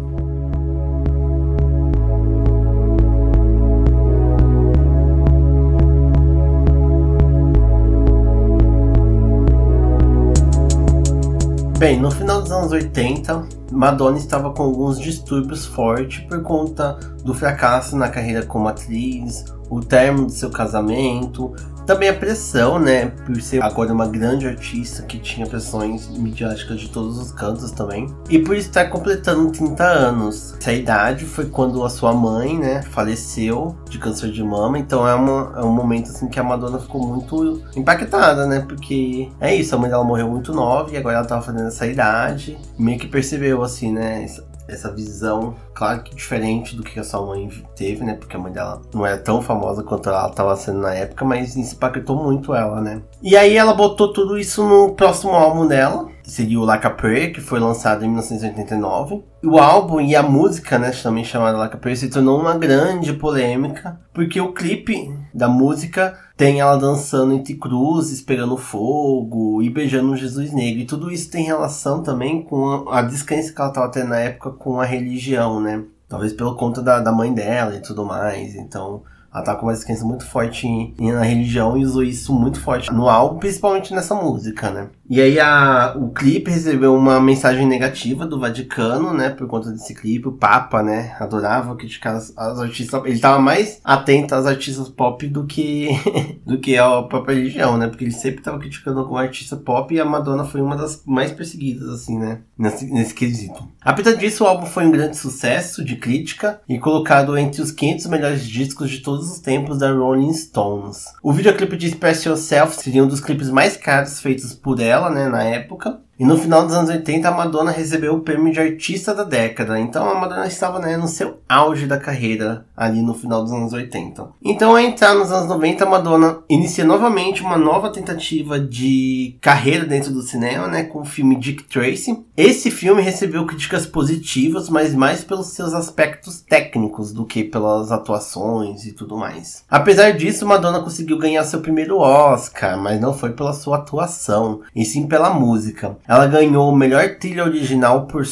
Bem, 11.78 12.00
no 12.00 12.10
final 12.10 12.42
dos 12.42 12.50
anos 12.50 12.72
80, 12.72 13.46
Madonna 13.70 14.18
estava 14.18 14.52
com 14.52 14.64
alguns 14.64 14.98
distúrbios 14.98 15.64
fortes 15.64 16.18
por 16.26 16.42
conta 16.42 16.94
do 17.22 17.32
fracasso 17.32 17.96
na 17.96 18.08
carreira 18.08 18.44
como 18.44 18.66
atriz, 18.66 19.44
o 19.70 19.80
término 19.80 20.26
de 20.26 20.32
seu 20.32 20.50
casamento, 20.50 21.54
também 21.88 22.10
a 22.10 22.14
pressão, 22.14 22.78
né, 22.78 23.06
por 23.24 23.40
ser 23.40 23.62
agora 23.62 23.90
uma 23.94 24.06
grande 24.06 24.46
artista 24.46 25.02
que 25.04 25.18
tinha 25.18 25.46
pressões 25.46 26.06
midiáticas 26.10 26.80
de 26.80 26.90
todos 26.90 27.16
os 27.16 27.32
cantos 27.32 27.70
também, 27.70 28.14
e 28.28 28.38
por 28.38 28.54
estar 28.54 28.90
completando 28.90 29.50
30 29.50 29.84
anos. 29.84 30.54
Essa 30.60 30.70
idade 30.70 31.24
foi 31.24 31.46
quando 31.46 31.82
a 31.82 31.88
sua 31.88 32.12
mãe, 32.12 32.58
né, 32.58 32.82
faleceu 32.82 33.74
de 33.88 33.98
câncer 33.98 34.30
de 34.30 34.44
mama, 34.44 34.78
então 34.78 35.08
é, 35.08 35.14
uma, 35.14 35.54
é 35.56 35.64
um 35.64 35.72
momento 35.72 36.10
assim 36.10 36.28
que 36.28 36.38
a 36.38 36.44
Madonna 36.44 36.78
ficou 36.78 37.06
muito 37.06 37.62
impactada, 37.74 38.46
né, 38.46 38.60
porque 38.68 39.30
é 39.40 39.54
isso, 39.54 39.74
a 39.74 39.78
mãe 39.78 39.88
dela 39.88 40.04
morreu 40.04 40.28
muito 40.28 40.52
nova 40.52 40.92
e 40.92 40.96
agora 40.98 41.16
ela 41.16 41.26
tava 41.26 41.40
fazendo 41.40 41.68
essa 41.68 41.86
idade, 41.86 42.58
meio 42.78 42.98
que 42.98 43.06
percebeu 43.06 43.62
assim, 43.62 43.94
né, 43.94 44.26
essa 44.68 44.92
visão, 44.92 45.54
claro 45.74 46.02
que 46.02 46.14
diferente 46.14 46.76
do 46.76 46.82
que 46.82 47.00
a 47.00 47.04
sua 47.04 47.24
mãe 47.24 47.48
teve, 47.74 48.04
né? 48.04 48.14
Porque 48.14 48.36
a 48.36 48.38
mãe 48.38 48.52
dela 48.52 48.82
não 48.92 49.06
era 49.06 49.16
tão 49.18 49.40
famosa 49.40 49.82
quanto 49.82 50.08
ela 50.08 50.28
estava 50.28 50.54
sendo 50.56 50.80
na 50.80 50.94
época, 50.94 51.24
mas 51.24 51.56
isso 51.56 51.74
impactou 51.74 52.22
muito 52.22 52.54
ela, 52.54 52.80
né? 52.80 53.02
E 53.22 53.36
aí 53.36 53.56
ela 53.56 53.72
botou 53.72 54.12
tudo 54.12 54.38
isso 54.38 54.62
no 54.62 54.92
próximo 54.92 55.32
álbum 55.32 55.66
dela, 55.66 56.08
seria 56.28 56.60
o 56.60 56.64
Like 56.64 56.86
a 56.86 56.90
Prayer, 56.90 57.32
que 57.32 57.40
foi 57.40 57.58
lançado 57.58 58.04
em 58.04 58.08
1989. 58.08 59.24
O 59.42 59.58
álbum 59.58 60.00
e 60.00 60.14
a 60.14 60.22
música, 60.22 60.78
né, 60.78 60.90
também 60.90 61.24
chamada 61.24 61.56
Like 61.56 61.74
a 61.74 61.78
Prayer, 61.78 61.98
se 61.98 62.10
tornou 62.10 62.38
uma 62.38 62.56
grande 62.56 63.12
polêmica, 63.14 63.98
porque 64.12 64.40
o 64.40 64.52
clipe 64.52 65.12
da 65.32 65.48
música 65.48 66.16
tem 66.36 66.60
ela 66.60 66.76
dançando 66.76 67.32
entre 67.32 67.54
cruzes, 67.54 68.20
pegando 68.20 68.56
fogo 68.56 69.62
e 69.62 69.70
beijando 69.70 70.16
Jesus 70.16 70.52
negro. 70.52 70.82
E 70.82 70.86
tudo 70.86 71.10
isso 71.10 71.30
tem 71.30 71.44
relação 71.44 72.02
também 72.02 72.42
com 72.42 72.88
a, 72.90 73.02
descrença 73.02 73.52
que 73.52 73.60
ela 73.60 73.70
estava 73.70 73.90
tendo 73.90 74.08
na 74.08 74.18
época 74.18 74.50
com 74.50 74.80
a 74.80 74.84
religião, 74.84 75.60
né? 75.60 75.82
Talvez 76.08 76.32
pelo 76.32 76.54
conta 76.54 76.82
da, 76.82 77.00
da 77.00 77.10
mãe 77.10 77.32
dela 77.32 77.74
e 77.74 77.82
tudo 77.82 78.04
mais. 78.04 78.54
Então, 78.54 79.02
ela 79.32 79.44
tá 79.44 79.54
com 79.54 79.66
uma 79.66 79.72
descrença 79.72 80.04
muito 80.04 80.26
forte 80.26 80.66
na 80.98 81.22
religião 81.22 81.76
e 81.76 81.84
usou 81.84 82.02
isso 82.02 82.32
muito 82.32 82.60
forte 82.60 82.92
no 82.92 83.08
álbum, 83.08 83.38
principalmente 83.38 83.94
nessa 83.94 84.14
música, 84.14 84.70
né? 84.70 84.88
E 85.08 85.22
aí 85.22 85.40
a, 85.40 85.94
o 85.96 86.10
clipe 86.10 86.50
recebeu 86.50 86.94
uma 86.94 87.18
mensagem 87.18 87.66
negativa 87.66 88.26
do 88.26 88.38
Vaticano, 88.38 89.14
né? 89.14 89.30
Por 89.30 89.46
conta 89.46 89.70
desse 89.70 89.94
clipe. 89.94 90.28
O 90.28 90.32
Papa, 90.32 90.82
né? 90.82 91.16
Adorava 91.18 91.74
criticar 91.76 92.16
as, 92.16 92.36
as 92.36 92.60
artistas. 92.60 93.02
Ele 93.06 93.18
tava 93.18 93.40
mais 93.40 93.80
atento 93.82 94.34
às 94.34 94.44
artistas 94.44 94.88
pop 94.90 95.26
do 95.26 95.46
que, 95.46 95.88
do 96.44 96.58
que 96.58 96.76
a 96.76 97.02
própria 97.02 97.36
religião, 97.36 97.78
né? 97.78 97.88
Porque 97.88 98.04
ele 98.04 98.12
sempre 98.12 98.42
tava 98.42 98.58
criticando 98.58 99.00
algum 99.00 99.16
artista 99.16 99.56
pop 99.56 99.94
e 99.94 99.98
a 99.98 100.04
Madonna 100.04 100.44
foi 100.44 100.60
uma 100.60 100.76
das 100.76 101.02
mais 101.06 101.32
perseguidas, 101.32 101.88
assim, 101.88 102.18
né? 102.18 102.40
Nesse, 102.58 102.84
nesse 102.86 103.14
quesito. 103.14 103.66
Apesar 103.80 104.12
disso, 104.12 104.44
o 104.44 104.46
álbum 104.46 104.66
foi 104.66 104.84
um 104.84 104.90
grande 104.90 105.16
sucesso 105.16 105.82
de 105.82 105.96
crítica 105.96 106.60
e 106.68 106.78
colocado 106.78 107.38
entre 107.38 107.62
os 107.62 107.70
500 107.70 108.06
melhores 108.08 108.46
discos 108.46 108.90
de 108.90 108.98
todos 108.98 109.30
os 109.30 109.38
tempos 109.38 109.78
da 109.78 109.90
Rolling 109.90 110.34
Stones. 110.34 111.06
O 111.22 111.32
videoclipe 111.32 111.76
de 111.78 111.86
Express 111.86 112.24
Yourself 112.24 112.76
seria 112.76 113.02
um 113.02 113.08
dos 113.08 113.20
clipes 113.20 113.48
mais 113.48 113.76
caros 113.76 114.20
feitos 114.20 114.52
por 114.52 114.80
ela 114.80 114.97
dela, 114.98 115.10
né, 115.10 115.28
na 115.28 115.42
época. 115.44 116.02
E 116.18 116.24
no 116.24 116.36
final 116.36 116.64
dos 116.64 116.74
anos 116.74 116.90
80, 116.90 117.28
a 117.28 117.32
Madonna 117.32 117.70
recebeu 117.70 118.14
o 118.14 118.20
prêmio 118.20 118.52
de 118.52 118.58
artista 118.58 119.14
da 119.14 119.22
década. 119.22 119.78
Então 119.78 120.08
a 120.08 120.14
Madonna 120.14 120.46
estava 120.46 120.80
né, 120.80 120.96
no 120.96 121.06
seu 121.06 121.38
auge 121.48 121.86
da 121.86 121.98
carreira, 121.98 122.66
ali 122.76 123.00
no 123.00 123.14
final 123.14 123.42
dos 123.42 123.52
anos 123.52 123.72
80. 123.72 124.28
Então, 124.44 124.70
ao 124.70 124.78
entrar 124.78 125.14
nos 125.14 125.30
anos 125.30 125.48
90, 125.48 125.84
a 125.84 125.88
Madonna 125.88 126.38
inicia 126.48 126.84
novamente 126.84 127.42
uma 127.42 127.56
nova 127.56 127.90
tentativa 127.90 128.58
de 128.58 129.36
carreira 129.40 129.84
dentro 129.84 130.12
do 130.12 130.22
cinema, 130.22 130.66
né, 130.66 130.82
com 130.84 131.00
o 131.00 131.04
filme 131.04 131.36
Dick 131.36 131.64
Tracy. 131.64 132.24
Esse 132.36 132.70
filme 132.70 133.00
recebeu 133.02 133.46
críticas 133.46 133.86
positivas, 133.86 134.68
mas 134.68 134.94
mais 134.94 135.22
pelos 135.22 135.48
seus 135.48 135.72
aspectos 135.72 136.40
técnicos 136.40 137.12
do 137.12 137.24
que 137.24 137.44
pelas 137.44 137.92
atuações 137.92 138.84
e 138.84 138.92
tudo 138.92 139.16
mais. 139.16 139.64
Apesar 139.68 140.12
disso, 140.12 140.46
Madonna 140.46 140.80
conseguiu 140.80 141.18
ganhar 141.18 141.44
seu 141.44 141.60
primeiro 141.60 141.98
Oscar, 141.98 142.76
mas 142.76 143.00
não 143.00 143.14
foi 143.14 143.32
pela 143.32 143.52
sua 143.52 143.76
atuação, 143.78 144.62
e 144.74 144.84
sim 144.84 145.06
pela 145.06 145.30
música. 145.30 145.96
Ela 146.08 146.26
ganhou 146.26 146.70
o 146.70 146.74
melhor 146.74 147.16
trilha 147.16 147.44
original 147.44 148.06
por 148.06 148.24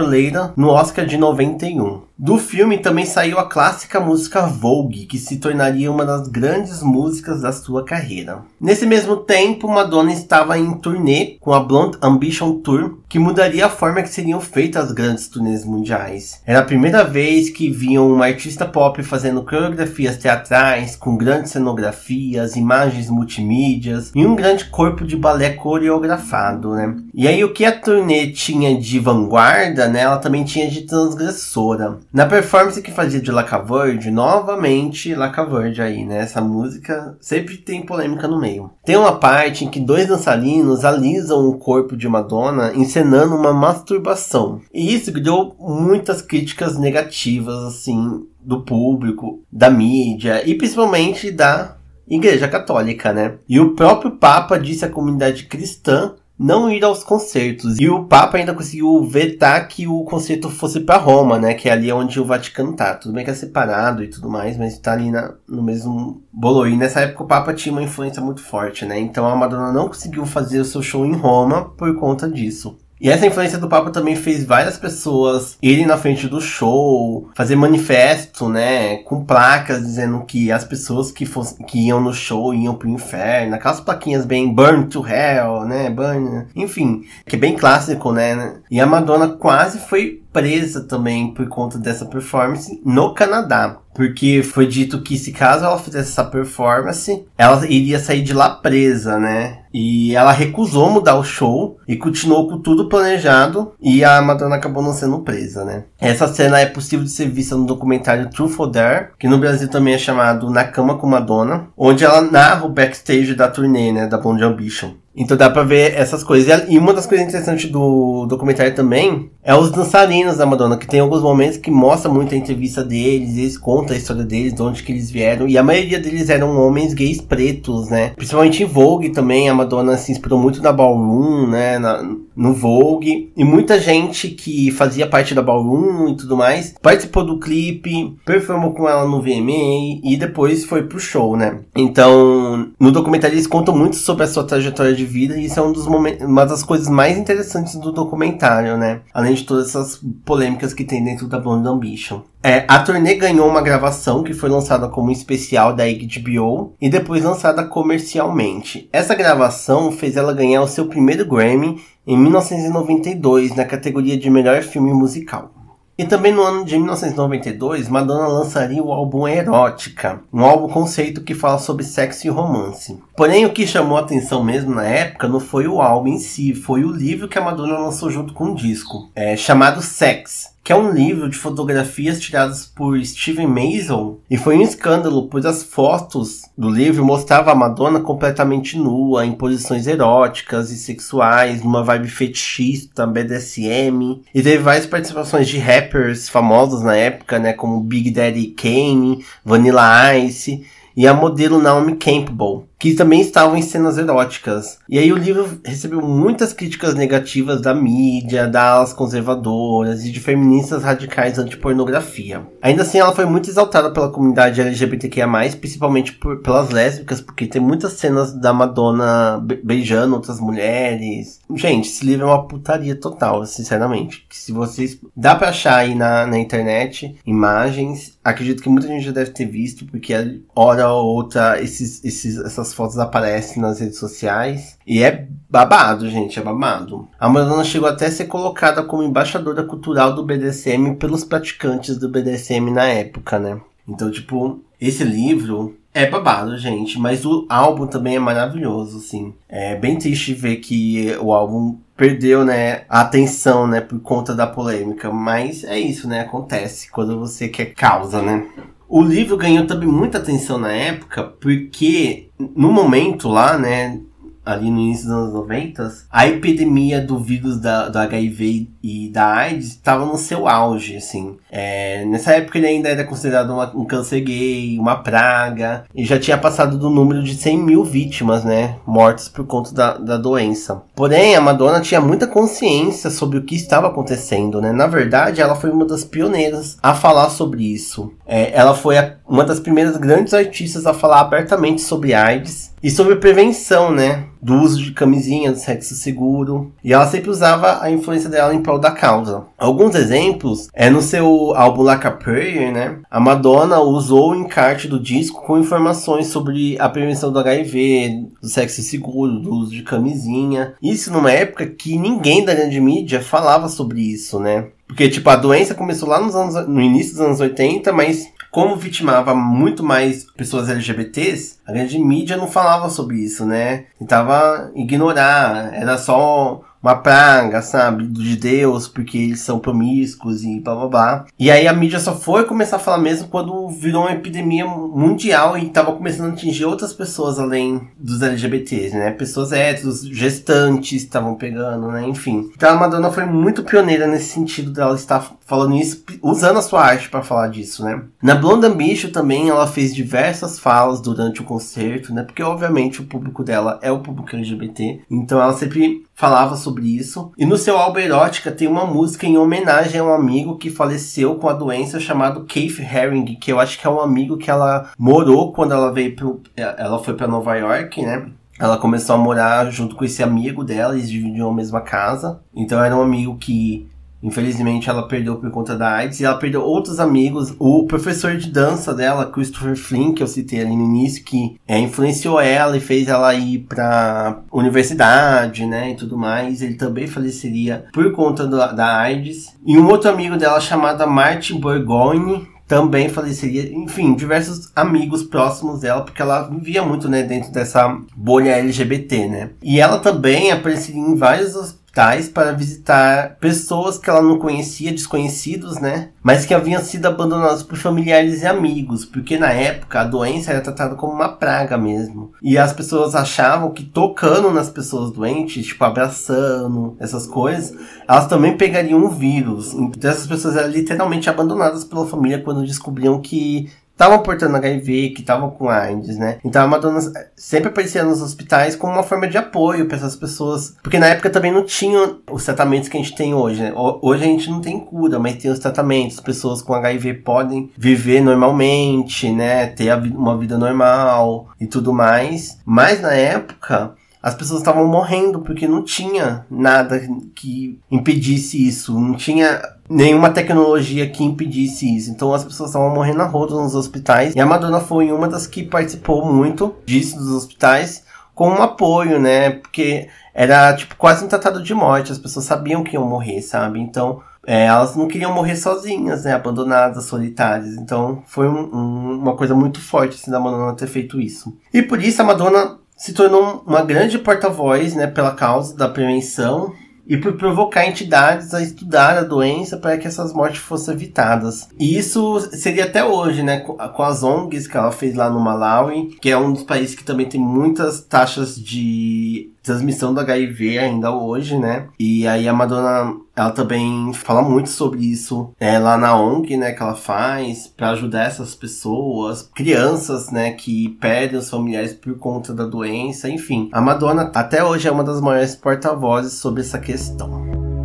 Later 0.00 0.52
no 0.56 0.70
Oscar 0.70 1.04
de 1.04 1.18
91. 1.18 2.07
Do 2.20 2.36
filme 2.36 2.78
também 2.78 3.06
saiu 3.06 3.38
a 3.38 3.48
clássica 3.48 4.00
música 4.00 4.44
Vogue, 4.44 5.06
que 5.06 5.16
se 5.16 5.36
tornaria 5.36 5.88
uma 5.88 6.04
das 6.04 6.26
grandes 6.26 6.82
músicas 6.82 7.42
da 7.42 7.52
sua 7.52 7.84
carreira. 7.84 8.40
Nesse 8.60 8.84
mesmo 8.84 9.18
tempo, 9.18 9.68
Madonna 9.68 10.12
estava 10.12 10.58
em 10.58 10.72
turnê 10.72 11.36
com 11.38 11.52
a 11.52 11.60
Blonde 11.60 11.96
Ambition 12.02 12.54
Tour, 12.54 12.98
que 13.08 13.20
mudaria 13.20 13.66
a 13.66 13.70
forma 13.70 14.02
que 14.02 14.08
seriam 14.08 14.40
feitas 14.40 14.86
as 14.86 14.92
grandes 14.92 15.28
turnês 15.28 15.64
mundiais. 15.64 16.42
Era 16.44 16.58
a 16.58 16.64
primeira 16.64 17.04
vez 17.04 17.50
que 17.50 17.70
viam 17.70 18.12
uma 18.12 18.26
artista 18.26 18.66
pop 18.66 19.00
fazendo 19.04 19.44
coreografias 19.44 20.16
teatrais, 20.16 20.96
com 20.96 21.16
grandes 21.16 21.52
cenografias, 21.52 22.56
imagens 22.56 23.08
multimídias 23.08 24.10
e 24.12 24.26
um 24.26 24.34
grande 24.34 24.64
corpo 24.64 25.04
de 25.04 25.16
balé 25.16 25.50
coreografado, 25.50 26.74
né? 26.74 26.96
E 27.14 27.28
aí 27.28 27.44
o 27.44 27.52
que 27.52 27.64
a 27.64 27.70
turnê 27.70 28.32
tinha 28.32 28.76
de 28.76 28.98
vanguarda, 28.98 29.86
né, 29.86 30.00
ela 30.00 30.18
também 30.18 30.42
tinha 30.42 30.68
de 30.68 30.82
transgressora. 30.82 31.98
Na 32.12 32.24
performance 32.24 32.80
que 32.80 32.90
fazia 32.90 33.20
de 33.20 33.30
Lacaverde, 33.30 34.10
novamente 34.10 35.14
Lacaverde 35.14 35.82
aí, 35.82 36.06
né? 36.06 36.20
Essa 36.20 36.40
música 36.40 37.16
sempre 37.20 37.58
tem 37.58 37.84
polêmica 37.84 38.26
no 38.26 38.40
meio. 38.40 38.70
Tem 38.82 38.96
uma 38.96 39.16
parte 39.18 39.64
em 39.64 39.68
que 39.68 39.78
dois 39.78 40.06
dançarinos 40.06 40.86
alisam 40.86 41.46
o 41.46 41.58
corpo 41.58 41.96
de 41.96 42.08
Madonna 42.08 42.72
encenando 42.74 43.36
uma 43.36 43.52
masturbação. 43.52 44.62
E 44.72 44.94
isso 44.94 45.12
criou 45.12 45.54
muitas 45.60 46.22
críticas 46.22 46.78
negativas, 46.78 47.62
assim, 47.64 48.26
do 48.40 48.62
público, 48.62 49.42
da 49.52 49.68
mídia 49.68 50.42
e 50.48 50.54
principalmente 50.54 51.30
da 51.30 51.76
Igreja 52.08 52.48
Católica, 52.48 53.12
né? 53.12 53.34
E 53.46 53.60
o 53.60 53.74
próprio 53.74 54.12
Papa 54.12 54.58
disse 54.58 54.84
à 54.84 54.88
comunidade 54.88 55.44
cristã 55.44 56.14
não 56.38 56.70
ir 56.70 56.84
aos 56.84 57.02
concertos. 57.02 57.78
E 57.80 57.88
o 57.88 58.04
Papa 58.04 58.38
ainda 58.38 58.54
conseguiu 58.54 59.02
vetar 59.02 59.66
que 59.66 59.86
o 59.88 60.04
concerto 60.04 60.48
fosse 60.48 60.80
para 60.80 61.00
Roma, 61.00 61.38
né? 61.38 61.54
Que 61.54 61.68
é 61.68 61.72
ali 61.72 61.90
onde 61.90 62.20
o 62.20 62.24
Vaticano 62.24 62.74
tá. 62.74 62.94
Tudo 62.94 63.14
bem 63.14 63.24
que 63.24 63.30
é 63.30 63.34
separado 63.34 64.04
e 64.04 64.08
tudo 64.08 64.30
mais, 64.30 64.56
mas 64.56 64.78
tá 64.78 64.92
ali 64.92 65.10
na, 65.10 65.34
no 65.48 65.62
mesmo 65.62 66.22
bolo. 66.32 66.66
E 66.66 66.76
nessa 66.76 67.00
época 67.00 67.24
o 67.24 67.26
Papa 67.26 67.52
tinha 67.52 67.72
uma 67.72 67.82
influência 67.82 68.22
muito 68.22 68.42
forte, 68.42 68.84
né? 68.84 68.98
Então 68.98 69.26
a 69.26 69.34
Madonna 69.34 69.72
não 69.72 69.88
conseguiu 69.88 70.24
fazer 70.24 70.60
o 70.60 70.64
seu 70.64 70.82
show 70.82 71.04
em 71.04 71.14
Roma 71.14 71.70
por 71.70 71.94
conta 71.96 72.30
disso. 72.30 72.78
E 73.00 73.08
essa 73.08 73.26
influência 73.26 73.58
do 73.58 73.68
Papa 73.68 73.90
também 73.90 74.16
fez 74.16 74.44
várias 74.44 74.76
pessoas 74.76 75.56
irem 75.62 75.86
na 75.86 75.96
frente 75.96 76.26
do 76.26 76.40
show, 76.40 77.28
fazer 77.34 77.54
manifesto, 77.56 78.48
né, 78.48 78.96
com 78.98 79.24
placas 79.24 79.80
dizendo 79.82 80.24
que 80.26 80.50
as 80.50 80.64
pessoas 80.64 81.12
que, 81.12 81.24
fossem, 81.24 81.64
que 81.64 81.86
iam 81.86 82.00
no 82.00 82.12
show 82.12 82.52
iam 82.52 82.74
pro 82.74 82.88
inferno, 82.88 83.54
aquelas 83.54 83.80
plaquinhas 83.80 84.24
bem 84.24 84.52
burn 84.52 84.86
to 84.86 85.06
hell, 85.06 85.64
né, 85.64 85.88
burn, 85.90 86.46
enfim, 86.56 87.04
que 87.26 87.36
é 87.36 87.38
bem 87.38 87.54
clássico, 87.56 88.12
né. 88.12 88.54
E 88.70 88.80
a 88.80 88.86
Madonna 88.86 89.28
quase 89.28 89.78
foi 89.78 90.22
presa 90.32 90.82
também 90.84 91.32
por 91.32 91.48
conta 91.48 91.78
dessa 91.78 92.04
performance 92.04 92.80
no 92.84 93.14
Canadá. 93.14 93.78
Porque 93.94 94.44
foi 94.44 94.66
dito 94.66 95.02
que 95.02 95.18
se 95.18 95.32
caso 95.32 95.64
ela 95.64 95.78
fizesse 95.78 96.10
essa 96.10 96.22
performance, 96.22 97.26
ela 97.36 97.66
iria 97.66 97.98
sair 97.98 98.22
de 98.22 98.32
lá 98.32 98.50
presa, 98.50 99.18
né? 99.18 99.58
E 99.74 100.14
ela 100.14 100.30
recusou 100.30 100.88
mudar 100.88 101.16
o 101.16 101.24
show 101.24 101.78
e 101.86 101.96
continuou 101.96 102.48
com 102.48 102.60
tudo 102.60 102.88
planejado 102.88 103.72
e 103.80 104.04
a 104.04 104.22
Madonna 104.22 104.54
acabou 104.54 104.84
não 104.84 104.92
sendo 104.92 105.18
presa, 105.20 105.64
né? 105.64 105.84
Essa 106.00 106.28
cena 106.28 106.60
é 106.60 106.66
possível 106.66 107.04
de 107.04 107.10
ser 107.10 107.28
vista 107.28 107.56
no 107.56 107.66
documentário 107.66 108.30
Truth 108.30 108.60
or 108.60 108.70
Dare, 108.70 109.08
que 109.18 109.26
no 109.26 109.38
Brasil 109.38 109.68
também 109.68 109.94
é 109.94 109.98
chamado 109.98 110.48
Na 110.48 110.64
Cama 110.64 110.96
com 110.96 111.06
Madonna, 111.08 111.68
onde 111.76 112.04
ela 112.04 112.20
narra 112.20 112.66
o 112.66 112.72
backstage 112.72 113.34
da 113.34 113.48
turnê, 113.48 113.90
né, 113.90 114.06
da 114.06 114.16
Blonde 114.16 114.44
Ambition. 114.44 114.92
Então 115.18 115.36
dá 115.36 115.50
pra 115.50 115.64
ver 115.64 115.94
essas 115.96 116.22
coisas. 116.22 116.64
E 116.68 116.78
uma 116.78 116.94
das 116.94 117.04
coisas 117.04 117.26
interessantes 117.26 117.68
do 117.68 118.24
documentário 118.26 118.72
também 118.72 119.32
é 119.48 119.54
os 119.56 119.70
dançarinos 119.70 120.36
da 120.36 120.44
Madonna, 120.44 120.76
que 120.76 120.86
tem 120.86 121.00
alguns 121.00 121.22
momentos 121.22 121.56
que 121.56 121.70
mostra 121.70 122.10
muito 122.10 122.34
a 122.34 122.36
entrevista 122.36 122.84
deles, 122.84 123.38
eles 123.38 123.56
contam 123.56 123.96
a 123.96 123.98
história 123.98 124.22
deles, 124.22 124.52
de 124.52 124.60
onde 124.60 124.82
que 124.82 124.92
eles 124.92 125.10
vieram. 125.10 125.48
E 125.48 125.56
a 125.56 125.62
maioria 125.62 125.98
deles 125.98 126.28
eram 126.28 126.60
homens 126.60 126.92
gays 126.92 127.22
pretos, 127.22 127.88
né? 127.88 128.10
Principalmente 128.10 128.62
em 128.62 128.66
Vogue 128.66 129.08
também, 129.08 129.48
a 129.48 129.54
Madonna 129.54 129.96
se 129.96 130.12
inspirou 130.12 130.38
muito 130.38 130.60
na 130.60 130.70
Ballroom, 130.70 131.46
né? 131.46 131.78
Na, 131.78 132.06
no 132.36 132.52
Vogue. 132.52 133.32
E 133.34 133.42
muita 133.42 133.80
gente 133.80 134.28
que 134.28 134.70
fazia 134.70 135.06
parte 135.06 135.34
da 135.34 135.40
Ballroom 135.40 136.10
e 136.10 136.16
tudo 136.18 136.36
mais 136.36 136.74
participou 136.82 137.24
do 137.24 137.40
clipe, 137.40 138.18
performou 138.26 138.74
com 138.74 138.86
ela 138.86 139.08
no 139.08 139.22
VMA 139.22 139.98
e 140.04 140.14
depois 140.18 140.66
foi 140.66 140.82
pro 140.82 141.00
show, 141.00 141.38
né? 141.38 141.60
Então, 141.74 142.68
no 142.78 142.92
documentário 142.92 143.34
eles 143.34 143.46
contam 143.46 143.74
muito 143.74 143.96
sobre 143.96 144.24
a 144.24 144.28
sua 144.28 144.44
trajetória 144.44 144.92
de 144.92 145.06
vida 145.06 145.38
e 145.38 145.46
isso 145.46 145.58
é 145.58 145.62
um 145.62 145.72
dos 145.72 145.86
momentos, 145.86 146.26
uma 146.26 146.44
das 146.44 146.62
coisas 146.62 146.88
mais 146.88 147.16
interessantes 147.16 147.76
do 147.76 147.90
documentário, 147.90 148.76
né? 148.76 149.00
Além 149.14 149.37
de 149.38 149.44
todas 149.44 149.68
essas 149.68 150.00
polêmicas 150.24 150.72
que 150.72 150.84
tem 150.84 151.02
dentro 151.02 151.26
da 151.26 151.38
Blonde 151.38 151.68
Ambition. 151.68 152.20
É, 152.42 152.64
a 152.68 152.78
turnê 152.78 153.14
ganhou 153.14 153.48
uma 153.48 153.60
gravação 153.60 154.22
que 154.22 154.32
foi 154.32 154.48
lançada 154.48 154.88
como 154.88 155.10
especial 155.10 155.74
da 155.74 155.84
HBO 155.84 156.74
e 156.80 156.88
depois 156.88 157.24
lançada 157.24 157.64
comercialmente. 157.64 158.88
Essa 158.92 159.14
gravação 159.14 159.90
fez 159.90 160.16
ela 160.16 160.32
ganhar 160.32 160.62
o 160.62 160.68
seu 160.68 160.86
primeiro 160.86 161.26
Grammy 161.26 161.80
em 162.06 162.16
1992 162.16 163.56
na 163.56 163.64
categoria 163.64 164.16
de 164.16 164.30
melhor 164.30 164.62
filme 164.62 164.92
musical. 164.92 165.52
E 165.98 166.04
também 166.04 166.32
no 166.32 166.42
ano 166.42 166.64
de 166.64 166.76
1992, 166.76 167.88
Madonna 167.88 168.28
lançaria 168.28 168.80
o 168.80 168.92
álbum 168.92 169.26
Erótica, 169.26 170.20
um 170.32 170.44
álbum 170.44 170.68
conceito 170.68 171.22
que 171.22 171.34
fala 171.34 171.58
sobre 171.58 171.82
sexo 171.82 172.24
e 172.24 172.30
romance. 172.30 173.02
Porém, 173.18 173.44
o 173.44 173.52
que 173.52 173.66
chamou 173.66 173.98
a 173.98 174.00
atenção 174.02 174.44
mesmo 174.44 174.72
na 174.72 174.84
época 174.84 175.26
não 175.26 175.40
foi 175.40 175.66
o 175.66 175.82
álbum 175.82 176.06
em 176.06 176.20
si, 176.20 176.54
foi 176.54 176.84
o 176.84 176.92
livro 176.92 177.26
que 177.26 177.36
a 177.36 177.42
Madonna 177.42 177.76
lançou 177.76 178.08
junto 178.08 178.32
com 178.32 178.52
o 178.52 178.54
disco, 178.54 179.10
é, 179.12 179.36
chamado 179.36 179.82
Sex, 179.82 180.54
que 180.62 180.72
é 180.72 180.76
um 180.76 180.92
livro 180.92 181.28
de 181.28 181.36
fotografias 181.36 182.20
tiradas 182.20 182.64
por 182.64 182.96
Steven 183.04 183.48
Mason 183.48 184.18
e 184.30 184.36
foi 184.36 184.56
um 184.56 184.62
escândalo, 184.62 185.26
pois 185.26 185.44
as 185.44 185.64
fotos 185.64 186.42
do 186.56 186.70
livro 186.70 187.04
mostravam 187.04 187.52
a 187.52 187.56
Madonna 187.56 187.98
completamente 187.98 188.78
nua, 188.78 189.26
em 189.26 189.32
posições 189.32 189.88
eróticas 189.88 190.70
e 190.70 190.76
sexuais, 190.76 191.60
numa 191.60 191.82
vibe 191.82 192.06
fetichista, 192.06 193.04
BDSM, 193.04 194.22
e 194.32 194.40
teve 194.40 194.58
várias 194.58 194.86
participações 194.86 195.48
de 195.48 195.58
rappers 195.58 196.28
famosos 196.28 196.84
na 196.84 196.94
época, 196.94 197.40
né, 197.40 197.52
como 197.52 197.80
Big 197.80 198.12
Daddy 198.12 198.54
Kane, 198.56 199.24
Vanilla 199.44 200.16
Ice 200.18 200.64
e 200.98 201.06
a 201.06 201.14
modelo 201.14 201.62
Naomi 201.62 201.94
Campbell 201.94 202.66
que 202.78 202.94
também 202.94 203.20
estavam 203.20 203.56
em 203.56 203.62
cenas 203.62 203.98
eróticas. 203.98 204.78
E 204.88 204.98
aí 204.98 205.12
o 205.12 205.16
livro 205.16 205.60
recebeu 205.64 206.00
muitas 206.00 206.52
críticas 206.52 206.94
negativas 206.94 207.60
da 207.60 207.74
mídia, 207.74 208.46
das 208.46 208.92
conservadoras 208.92 210.04
e 210.04 210.12
de 210.12 210.20
feministas 210.20 210.84
radicais 210.84 211.38
anti-pornografia. 211.38 212.46
Ainda 212.62 212.82
assim, 212.82 212.98
ela 212.98 213.14
foi 213.14 213.24
muito 213.24 213.50
exaltada 213.50 213.90
pela 213.90 214.10
comunidade 214.10 214.60
LGBTQIA+, 214.60 215.28
principalmente 215.60 216.12
por, 216.12 216.40
pelas 216.40 216.70
lésbicas, 216.70 217.20
porque 217.20 217.46
tem 217.46 217.60
muitas 217.60 217.94
cenas 217.94 218.32
da 218.32 218.52
Madonna 218.52 219.44
beijando 219.64 220.14
outras 220.14 220.38
mulheres. 220.38 221.40
Gente, 221.54 221.88
esse 221.88 222.04
livro 222.04 222.26
é 222.26 222.30
uma 222.30 222.46
putaria 222.46 222.94
total, 222.94 223.44
sinceramente. 223.44 224.26
Se 224.30 224.52
vocês... 224.52 224.98
Dá 225.16 225.34
pra 225.34 225.48
achar 225.48 225.78
aí 225.78 225.94
na, 225.94 226.26
na 226.26 226.38
internet 226.38 227.16
imagens. 227.26 228.18
Acredito 228.22 228.62
que 228.62 228.68
muita 228.68 228.86
gente 228.86 229.04
já 229.04 229.12
deve 229.12 229.30
ter 229.30 229.46
visto, 229.46 229.84
porque 229.86 230.14
hora 230.54 230.88
ou 230.88 231.16
outra 231.16 231.60
esses, 231.62 232.04
esses, 232.04 232.38
essas 232.38 232.67
essas 232.68 232.74
fotos 232.74 232.98
aparecem 232.98 233.60
nas 233.60 233.80
redes 233.80 233.98
sociais. 233.98 234.76
E 234.86 235.02
é 235.02 235.26
babado, 235.48 236.08
gente, 236.08 236.38
é 236.38 236.42
babado. 236.42 237.08
A 237.18 237.28
Madonna 237.28 237.64
chegou 237.64 237.88
até 237.88 238.06
a 238.06 238.12
ser 238.12 238.26
colocada 238.26 238.82
como 238.82 239.02
embaixadora 239.02 239.62
cultural 239.64 240.14
do 240.14 240.24
BDSM 240.24 240.94
pelos 240.96 241.24
praticantes 241.24 241.96
do 241.96 242.08
BDSM 242.08 242.70
na 242.70 242.84
época, 242.84 243.38
né? 243.38 243.60
Então, 243.86 244.10
tipo, 244.10 244.60
esse 244.80 245.02
livro 245.02 245.76
é 245.94 246.08
babado, 246.08 246.56
gente, 246.58 246.98
mas 246.98 247.24
o 247.24 247.46
álbum 247.48 247.86
também 247.86 248.16
é 248.16 248.20
maravilhoso, 248.20 248.98
assim. 248.98 249.34
É 249.48 249.74
bem 249.74 249.96
triste 249.96 250.34
ver 250.34 250.56
que 250.56 251.16
o 251.20 251.32
álbum 251.32 251.78
perdeu, 251.96 252.44
né, 252.44 252.82
a 252.88 253.00
atenção, 253.00 253.66
né, 253.66 253.80
por 253.80 253.98
conta 254.00 254.32
da 254.32 254.46
polêmica, 254.46 255.10
mas 255.10 255.64
é 255.64 255.80
isso, 255.80 256.06
né, 256.06 256.20
acontece 256.20 256.88
quando 256.90 257.18
você 257.18 257.48
quer 257.48 257.74
causa, 257.74 258.22
né. 258.22 258.46
O 258.88 259.02
livro 259.02 259.36
ganhou 259.36 259.66
também 259.66 259.88
muita 259.88 260.16
atenção 260.16 260.58
na 260.58 260.72
época, 260.72 261.22
porque 261.22 262.30
no 262.38 262.72
momento 262.72 263.28
lá, 263.28 263.58
né, 263.58 264.00
ali 264.48 264.70
no 264.70 264.80
início 264.80 265.06
dos 265.06 265.14
anos 265.14 265.34
90, 265.34 265.92
a 266.10 266.26
epidemia 266.26 267.02
do 267.02 267.18
vírus 267.18 267.60
da, 267.60 267.90
do 267.90 267.98
HIV 267.98 268.70
e 268.82 269.10
da 269.10 269.26
AIDS 269.26 269.68
estava 269.68 270.06
no 270.06 270.16
seu 270.16 270.48
auge, 270.48 270.96
assim. 270.96 271.36
É, 271.50 272.06
nessa 272.06 272.32
época 272.32 272.56
ele 272.56 272.66
ainda 272.66 272.88
era 272.88 273.04
considerado 273.04 273.50
uma, 273.50 273.70
um 273.76 273.84
câncer 273.84 274.20
gay, 274.20 274.78
uma 274.78 274.96
praga, 274.96 275.84
e 275.94 276.02
já 276.02 276.18
tinha 276.18 276.38
passado 276.38 276.78
do 276.78 276.88
número 276.88 277.22
de 277.22 277.36
100 277.36 277.58
mil 277.58 277.84
vítimas, 277.84 278.42
né, 278.42 278.76
mortas 278.86 279.28
por 279.28 279.46
conta 279.46 279.74
da, 279.74 279.98
da 279.98 280.16
doença. 280.16 280.82
Porém, 280.96 281.36
a 281.36 281.40
Madonna 281.42 281.82
tinha 281.82 282.00
muita 282.00 282.26
consciência 282.26 283.10
sobre 283.10 283.36
o 283.36 283.44
que 283.44 283.54
estava 283.54 283.88
acontecendo, 283.88 284.62
né. 284.62 284.72
Na 284.72 284.86
verdade, 284.86 285.42
ela 285.42 285.56
foi 285.56 285.70
uma 285.70 285.84
das 285.84 286.04
pioneiras 286.04 286.78
a 286.82 286.94
falar 286.94 287.28
sobre 287.28 287.70
isso. 287.70 288.14
É, 288.26 288.50
ela 288.58 288.74
foi 288.74 288.96
a, 288.96 289.14
uma 289.28 289.44
das 289.44 289.60
primeiras 289.60 289.98
grandes 289.98 290.32
artistas 290.32 290.86
a 290.86 290.94
falar 290.94 291.20
abertamente 291.20 291.82
sobre 291.82 292.14
AIDS 292.14 292.72
e 292.82 292.90
sobre 292.90 293.16
prevenção, 293.16 293.90
né? 293.90 294.24
Do 294.40 294.54
uso 294.54 294.82
de 294.82 294.92
camisinha, 294.92 295.50
do 295.50 295.58
sexo 295.58 295.94
seguro. 295.94 296.72
E 296.82 296.92
ela 296.92 297.06
sempre 297.06 297.30
usava 297.30 297.82
a 297.82 297.90
influência 297.90 298.30
dela 298.30 298.54
em 298.54 298.62
prol 298.62 298.78
da 298.78 298.90
causa. 298.90 299.44
Alguns 299.58 299.94
exemplos 299.94 300.68
é 300.72 300.88
no 300.88 301.02
seu 301.02 301.52
álbum 301.56 301.82
Like 301.82 302.06
a 302.06 302.10
Prayer, 302.10 302.72
né? 302.72 302.98
A 303.10 303.18
Madonna 303.18 303.80
usou 303.80 304.30
o 304.30 304.36
encarte 304.36 304.86
do 304.86 305.00
disco 305.00 305.44
com 305.44 305.58
informações 305.58 306.28
sobre 306.28 306.78
a 306.78 306.88
prevenção 306.88 307.32
do 307.32 307.38
HIV, 307.38 308.28
do 308.40 308.48
sexo 308.48 308.80
seguro, 308.82 309.40
do 309.40 309.50
uso 309.50 309.72
de 309.72 309.82
camisinha. 309.82 310.74
Isso 310.80 311.12
numa 311.12 311.32
época 311.32 311.66
que 311.66 311.98
ninguém 311.98 312.44
da 312.44 312.54
grande 312.54 312.80
mídia 312.80 313.20
falava 313.20 313.68
sobre 313.68 314.00
isso, 314.00 314.38
né? 314.38 314.66
Porque, 314.88 315.08
tipo, 315.08 315.28
a 315.30 315.36
doença 315.36 315.74
começou 315.74 316.08
lá 316.08 316.18
nos 316.20 316.34
anos, 316.34 316.66
no 316.66 316.80
início 316.80 317.12
dos 317.12 317.20
anos 317.20 317.40
80, 317.40 317.92
mas 317.92 318.26
como 318.50 318.74
vitimava 318.74 319.34
muito 319.34 319.84
mais 319.84 320.24
pessoas 320.36 320.68
LGBTs, 320.68 321.58
a 321.66 321.72
grande 321.72 321.98
mídia 321.98 322.36
não 322.36 322.48
falava 322.48 322.88
sobre 322.88 323.18
isso, 323.18 323.44
né? 323.44 323.84
Tentava 323.98 324.72
ignorar, 324.74 325.72
era 325.74 325.98
só 325.98 326.62
uma 326.82 326.94
praga, 326.94 327.60
sabe, 327.60 328.06
de 328.06 328.36
Deus, 328.36 328.88
porque 328.88 329.18
eles 329.18 329.40
são 329.40 329.58
promíscuos 329.58 330.44
e 330.44 330.60
blá 330.60 330.74
blá 330.74 330.88
blá. 330.88 331.26
E 331.38 331.50
aí 331.50 331.66
a 331.66 331.72
mídia 331.72 331.98
só 331.98 332.14
foi 332.14 332.44
começar 332.44 332.76
a 332.76 332.80
falar 332.80 332.98
mesmo 332.98 333.28
quando 333.28 333.68
virou 333.68 334.02
uma 334.02 334.12
epidemia 334.12 334.66
mundial 334.66 335.58
e 335.58 335.68
tava 335.70 335.92
começando 335.92 336.30
a 336.30 336.32
atingir 336.32 336.64
outras 336.64 336.92
pessoas 336.92 337.38
além 337.38 337.88
dos 337.98 338.22
LGBTs, 338.22 338.96
né? 338.96 339.10
Pessoas 339.10 339.52
héteros, 339.52 340.02
gestantes 340.02 341.02
estavam 341.02 341.34
pegando, 341.34 341.88
né? 341.88 342.06
Enfim. 342.06 342.50
Então 342.54 342.70
a 342.70 342.76
Madonna 342.76 343.10
foi 343.10 343.24
muito 343.24 343.62
pioneira 343.62 344.06
nesse 344.06 344.32
sentido 344.32 344.72
dela 344.72 344.94
estar 344.94 345.37
falando 345.48 345.74
isso, 345.76 346.04
usando 346.22 346.58
a 346.58 346.62
sua 346.62 346.84
arte 346.84 347.08
para 347.08 347.22
falar 347.22 347.48
disso, 347.48 347.82
né? 347.82 348.02
Na 348.22 348.34
Blonde 348.34 348.66
Ambition 348.66 349.10
também 349.10 349.48
ela 349.48 349.66
fez 349.66 349.94
diversas 349.94 350.58
falas 350.58 351.00
durante 351.00 351.40
o 351.40 351.44
concerto, 351.44 352.12
né? 352.12 352.22
Porque 352.22 352.42
obviamente 352.42 353.00
o 353.00 353.06
público 353.06 353.42
dela 353.42 353.78
é 353.80 353.90
o 353.90 354.00
público 354.00 354.36
LGBT, 354.36 355.00
então 355.10 355.40
ela 355.40 355.54
sempre 355.54 356.04
falava 356.14 356.54
sobre 356.54 356.94
isso. 356.94 357.32
E 357.38 357.46
no 357.46 357.56
seu 357.56 357.78
álbum 357.78 357.98
Erótica 357.98 358.52
tem 358.52 358.68
uma 358.68 358.84
música 358.84 359.26
em 359.26 359.38
homenagem 359.38 359.98
a 359.98 360.04
um 360.04 360.12
amigo 360.12 360.58
que 360.58 360.68
faleceu 360.68 361.36
com 361.36 361.48
a 361.48 361.54
doença 361.54 361.98
chamado 361.98 362.44
Keith 362.44 362.78
Haring, 362.80 363.36
que 363.36 363.50
eu 363.50 363.58
acho 363.58 363.80
que 363.80 363.86
é 363.86 363.90
um 363.90 364.00
amigo 364.00 364.36
que 364.36 364.50
ela 364.50 364.90
morou 364.98 365.52
quando 365.54 365.72
ela 365.72 365.90
veio 365.90 366.14
pro, 366.14 366.42
ela 366.54 367.02
foi 367.02 367.14
para 367.14 367.26
Nova 367.26 367.56
York, 367.56 368.02
né? 368.02 368.26
Ela 368.60 368.76
começou 368.76 369.14
a 369.14 369.18
morar 369.18 369.70
junto 369.70 369.96
com 369.96 370.04
esse 370.04 370.22
amigo 370.22 370.62
dela, 370.62 370.94
eles 370.94 371.08
dividiam 371.08 371.48
a 371.48 371.54
mesma 371.54 371.80
casa. 371.80 372.40
Então 372.54 372.82
era 372.82 372.94
um 372.94 373.00
amigo 373.00 373.38
que 373.38 373.88
Infelizmente 374.22 374.90
ela 374.90 375.06
perdeu 375.06 375.36
por 375.36 375.50
conta 375.50 375.76
da 375.76 375.94
AIDS 375.94 376.20
e 376.20 376.24
ela 376.24 376.38
perdeu 376.38 376.62
outros 376.62 376.98
amigos. 376.98 377.54
O 377.58 377.86
professor 377.86 378.36
de 378.36 378.50
dança 378.50 378.92
dela, 378.94 379.30
Christopher 379.30 379.76
Flynn, 379.76 380.12
que 380.12 380.22
eu 380.22 380.26
citei 380.26 380.60
ali 380.60 380.74
no 380.74 380.84
início, 380.84 381.24
que 381.24 381.56
é, 381.66 381.78
influenciou 381.78 382.40
ela 382.40 382.76
e 382.76 382.80
fez 382.80 383.08
ela 383.08 383.32
ir 383.34 383.60
pra 383.60 384.40
universidade, 384.52 385.66
né, 385.66 385.92
e 385.92 385.96
tudo 385.96 386.16
mais. 386.16 386.62
Ele 386.62 386.74
também 386.74 387.06
faleceria 387.06 387.86
por 387.92 388.10
conta 388.12 388.46
do, 388.46 388.56
da 388.56 388.98
AIDS. 388.98 389.56
E 389.64 389.78
um 389.78 389.88
outro 389.88 390.10
amigo 390.10 390.36
dela 390.36 390.60
chamado 390.60 391.06
Martin 391.06 391.60
Borgoni, 391.60 392.46
também 392.68 393.08
faleceria, 393.08 393.72
enfim, 393.74 394.14
diversos 394.14 394.70
amigos 394.76 395.22
próximos 395.22 395.80
dela, 395.80 396.02
porque 396.02 396.20
ela 396.20 396.42
vivia 396.42 396.82
muito, 396.82 397.08
né, 397.08 397.22
dentro 397.22 397.50
dessa 397.50 397.98
bolha 398.14 398.56
LGBT, 398.56 399.26
né. 399.26 399.50
E 399.62 399.80
ela 399.80 399.98
também 399.98 400.52
apareceria 400.52 401.00
em 401.00 401.16
vários 401.16 401.56
hospitais 401.98 402.28
para 402.28 402.52
visitar 402.52 403.36
pessoas 403.40 403.98
que 403.98 404.08
ela 404.08 404.22
não 404.22 404.38
conhecia, 404.38 404.92
desconhecidos, 404.92 405.80
né? 405.80 406.10
Mas 406.22 406.46
que 406.46 406.54
haviam 406.54 406.80
sido 406.80 407.06
abandonados 407.06 407.62
por 407.62 407.76
familiares 407.76 408.42
e 408.42 408.46
amigos, 408.46 409.04
porque 409.04 409.36
na 409.36 409.50
época 409.50 410.00
a 410.00 410.04
doença 410.04 410.52
era 410.52 410.60
tratada 410.60 410.94
como 410.94 411.12
uma 411.12 411.28
praga 411.28 411.76
mesmo. 411.76 412.32
E 412.42 412.56
as 412.56 412.72
pessoas 412.72 413.14
achavam 413.14 413.72
que 413.72 413.82
tocando 413.82 414.50
nas 414.52 414.70
pessoas 414.70 415.10
doentes, 415.10 415.66
tipo 415.66 415.84
abraçando, 415.84 416.96
essas 417.00 417.26
coisas, 417.26 417.74
elas 418.06 418.26
também 418.26 418.56
pegariam 418.56 419.02
o 419.04 419.10
vírus. 419.10 419.74
Então 419.74 420.10
essas 420.10 420.26
pessoas 420.26 420.56
eram 420.56 420.68
literalmente 420.68 421.28
abandonadas 421.28 421.84
pela 421.84 422.06
família 422.06 422.42
quando 422.42 422.64
descobriam 422.64 423.20
que 423.20 423.70
estavam 423.98 424.20
portando 424.20 424.56
HIV, 424.56 425.10
que 425.10 425.22
estavam 425.22 425.50
com 425.50 425.68
AIDS, 425.68 426.16
né? 426.16 426.38
Então 426.44 426.62
a 426.62 426.68
Madonna 426.68 427.00
sempre 427.34 427.68
aparecia 427.68 428.04
nos 428.04 428.22
hospitais 428.22 428.76
como 428.76 428.92
uma 428.92 429.02
forma 429.02 429.26
de 429.26 429.36
apoio 429.36 429.86
para 429.86 429.96
essas 429.96 430.14
pessoas, 430.14 430.76
porque 430.80 431.00
na 431.00 431.08
época 431.08 431.28
também 431.28 431.50
não 431.50 431.64
tinham 431.66 432.20
os 432.30 432.44
tratamentos 432.44 432.88
que 432.88 432.96
a 432.96 433.00
gente 433.00 433.16
tem 433.16 433.34
hoje, 433.34 433.60
né? 433.60 433.72
Hoje 433.74 434.22
a 434.22 434.26
gente 434.26 434.48
não 434.48 434.60
tem 434.60 434.78
cura, 434.78 435.18
mas 435.18 435.36
tem 435.36 435.50
os 435.50 435.58
tratamentos, 435.58 436.20
pessoas 436.20 436.62
com 436.62 436.74
HIV 436.74 437.14
podem 437.14 437.70
viver 437.76 438.20
normalmente, 438.20 439.32
né? 439.32 439.66
Ter 439.66 439.92
uma 440.14 440.38
vida 440.38 440.56
normal 440.56 441.48
e 441.60 441.66
tudo 441.66 441.92
mais. 441.92 442.58
Mas 442.64 443.00
na 443.00 443.12
época 443.12 443.94
as 444.22 444.34
pessoas 444.34 444.60
estavam 444.60 444.86
morrendo 444.86 445.40
porque 445.40 445.68
não 445.68 445.82
tinha 445.82 446.44
nada 446.50 447.00
que 447.34 447.78
impedisse 447.90 448.66
isso, 448.66 448.98
não 448.98 449.14
tinha 449.14 449.62
nenhuma 449.88 450.30
tecnologia 450.30 451.08
que 451.08 451.24
impedisse 451.24 451.96
isso. 451.96 452.10
Então 452.10 452.34
as 452.34 452.44
pessoas 452.44 452.70
estavam 452.70 452.94
morrendo 452.94 453.22
a 453.22 453.26
roda 453.26 453.54
nos 453.54 453.74
hospitais 453.74 454.34
e 454.34 454.40
a 454.40 454.46
Madonna 454.46 454.80
foi 454.80 455.12
uma 455.12 455.28
das 455.28 455.46
que 455.46 455.62
participou 455.62 456.24
muito 456.30 456.74
disso 456.84 457.16
dos 457.16 457.30
hospitais 457.30 458.04
com 458.34 458.50
um 458.50 458.62
apoio, 458.62 459.18
né? 459.18 459.50
Porque 459.50 460.08
era 460.34 460.72
tipo 460.74 460.96
quase 460.96 461.24
um 461.24 461.28
tratado 461.28 461.62
de 461.62 461.74
morte, 461.74 462.12
as 462.12 462.18
pessoas 462.18 462.44
sabiam 462.44 462.84
que 462.84 462.94
iam 462.94 463.04
morrer, 463.06 463.40
sabe? 463.40 463.80
Então 463.80 464.20
é, 464.46 464.64
elas 464.64 464.96
não 464.96 465.08
queriam 465.08 465.34
morrer 465.34 465.56
sozinhas, 465.56 466.24
né? 466.24 466.32
Abandonadas, 466.32 467.04
solitárias. 467.04 467.74
Então 467.74 468.22
foi 468.26 468.48
um, 468.48 468.74
um, 468.74 469.18
uma 469.18 469.36
coisa 469.36 469.54
muito 469.54 469.80
forte 469.80 470.14
assim, 470.14 470.30
da 470.30 470.40
Madonna 470.40 470.74
ter 470.74 470.86
feito 470.86 471.20
isso. 471.20 471.56
E 471.72 471.82
por 471.82 472.02
isso 472.02 472.20
a 472.20 472.24
Madonna 472.24 472.78
se 472.98 473.12
tornou 473.12 473.62
uma 473.64 473.82
grande 473.82 474.18
porta-voz 474.18 474.94
né, 474.94 475.06
pela 475.06 475.30
causa 475.30 475.74
da 475.74 475.88
prevenção 475.88 476.74
e 477.06 477.16
por 477.16 477.38
provocar 477.38 477.86
entidades 477.86 478.52
a 478.52 478.60
estudar 478.60 479.16
a 479.16 479.22
doença 479.22 479.78
para 479.78 479.96
que 479.96 480.06
essas 480.06 480.34
mortes 480.34 480.60
fossem 480.60 480.92
evitadas. 480.92 481.68
E 481.78 481.96
isso 481.96 482.40
seria 482.52 482.84
até 482.84 483.02
hoje, 483.02 483.42
né, 483.42 483.60
com 483.60 484.02
as 484.02 484.22
ONGs 484.22 484.66
que 484.66 484.76
ela 484.76 484.92
fez 484.92 485.14
lá 485.14 485.30
no 485.30 485.40
Malawi, 485.40 486.18
que 486.20 486.28
é 486.28 486.36
um 486.36 486.52
dos 486.52 486.64
países 486.64 486.94
que 486.94 487.04
também 487.04 487.26
tem 487.26 487.40
muitas 487.40 488.02
taxas 488.02 488.56
de 488.56 489.50
transmissão 489.68 490.14
do 490.14 490.20
HIV 490.20 490.78
ainda 490.78 491.12
hoje, 491.12 491.58
né? 491.58 491.88
E 491.98 492.26
aí 492.26 492.48
a 492.48 492.52
Madonna, 492.52 493.14
ela 493.36 493.50
também 493.50 494.12
fala 494.14 494.42
muito 494.42 494.70
sobre 494.70 495.00
isso 495.04 495.52
é, 495.60 495.78
lá 495.78 495.98
na 495.98 496.18
ONG, 496.18 496.56
né, 496.56 496.72
que 496.72 496.82
ela 496.82 496.94
faz 496.94 497.66
para 497.66 497.90
ajudar 497.90 498.24
essas 498.24 498.54
pessoas, 498.54 499.48
crianças, 499.54 500.30
né, 500.30 500.52
que 500.52 500.88
perdem 501.00 501.38
os 501.38 501.50
familiares 501.50 501.92
por 501.92 502.16
conta 502.18 502.54
da 502.54 502.64
doença, 502.64 503.28
enfim. 503.28 503.68
A 503.72 503.80
Madonna 503.80 504.30
até 504.34 504.64
hoje 504.64 504.88
é 504.88 504.90
uma 504.90 505.04
das 505.04 505.20
maiores 505.20 505.54
porta-vozes 505.54 506.34
sobre 506.34 506.62
essa 506.62 506.78
questão. 506.78 507.77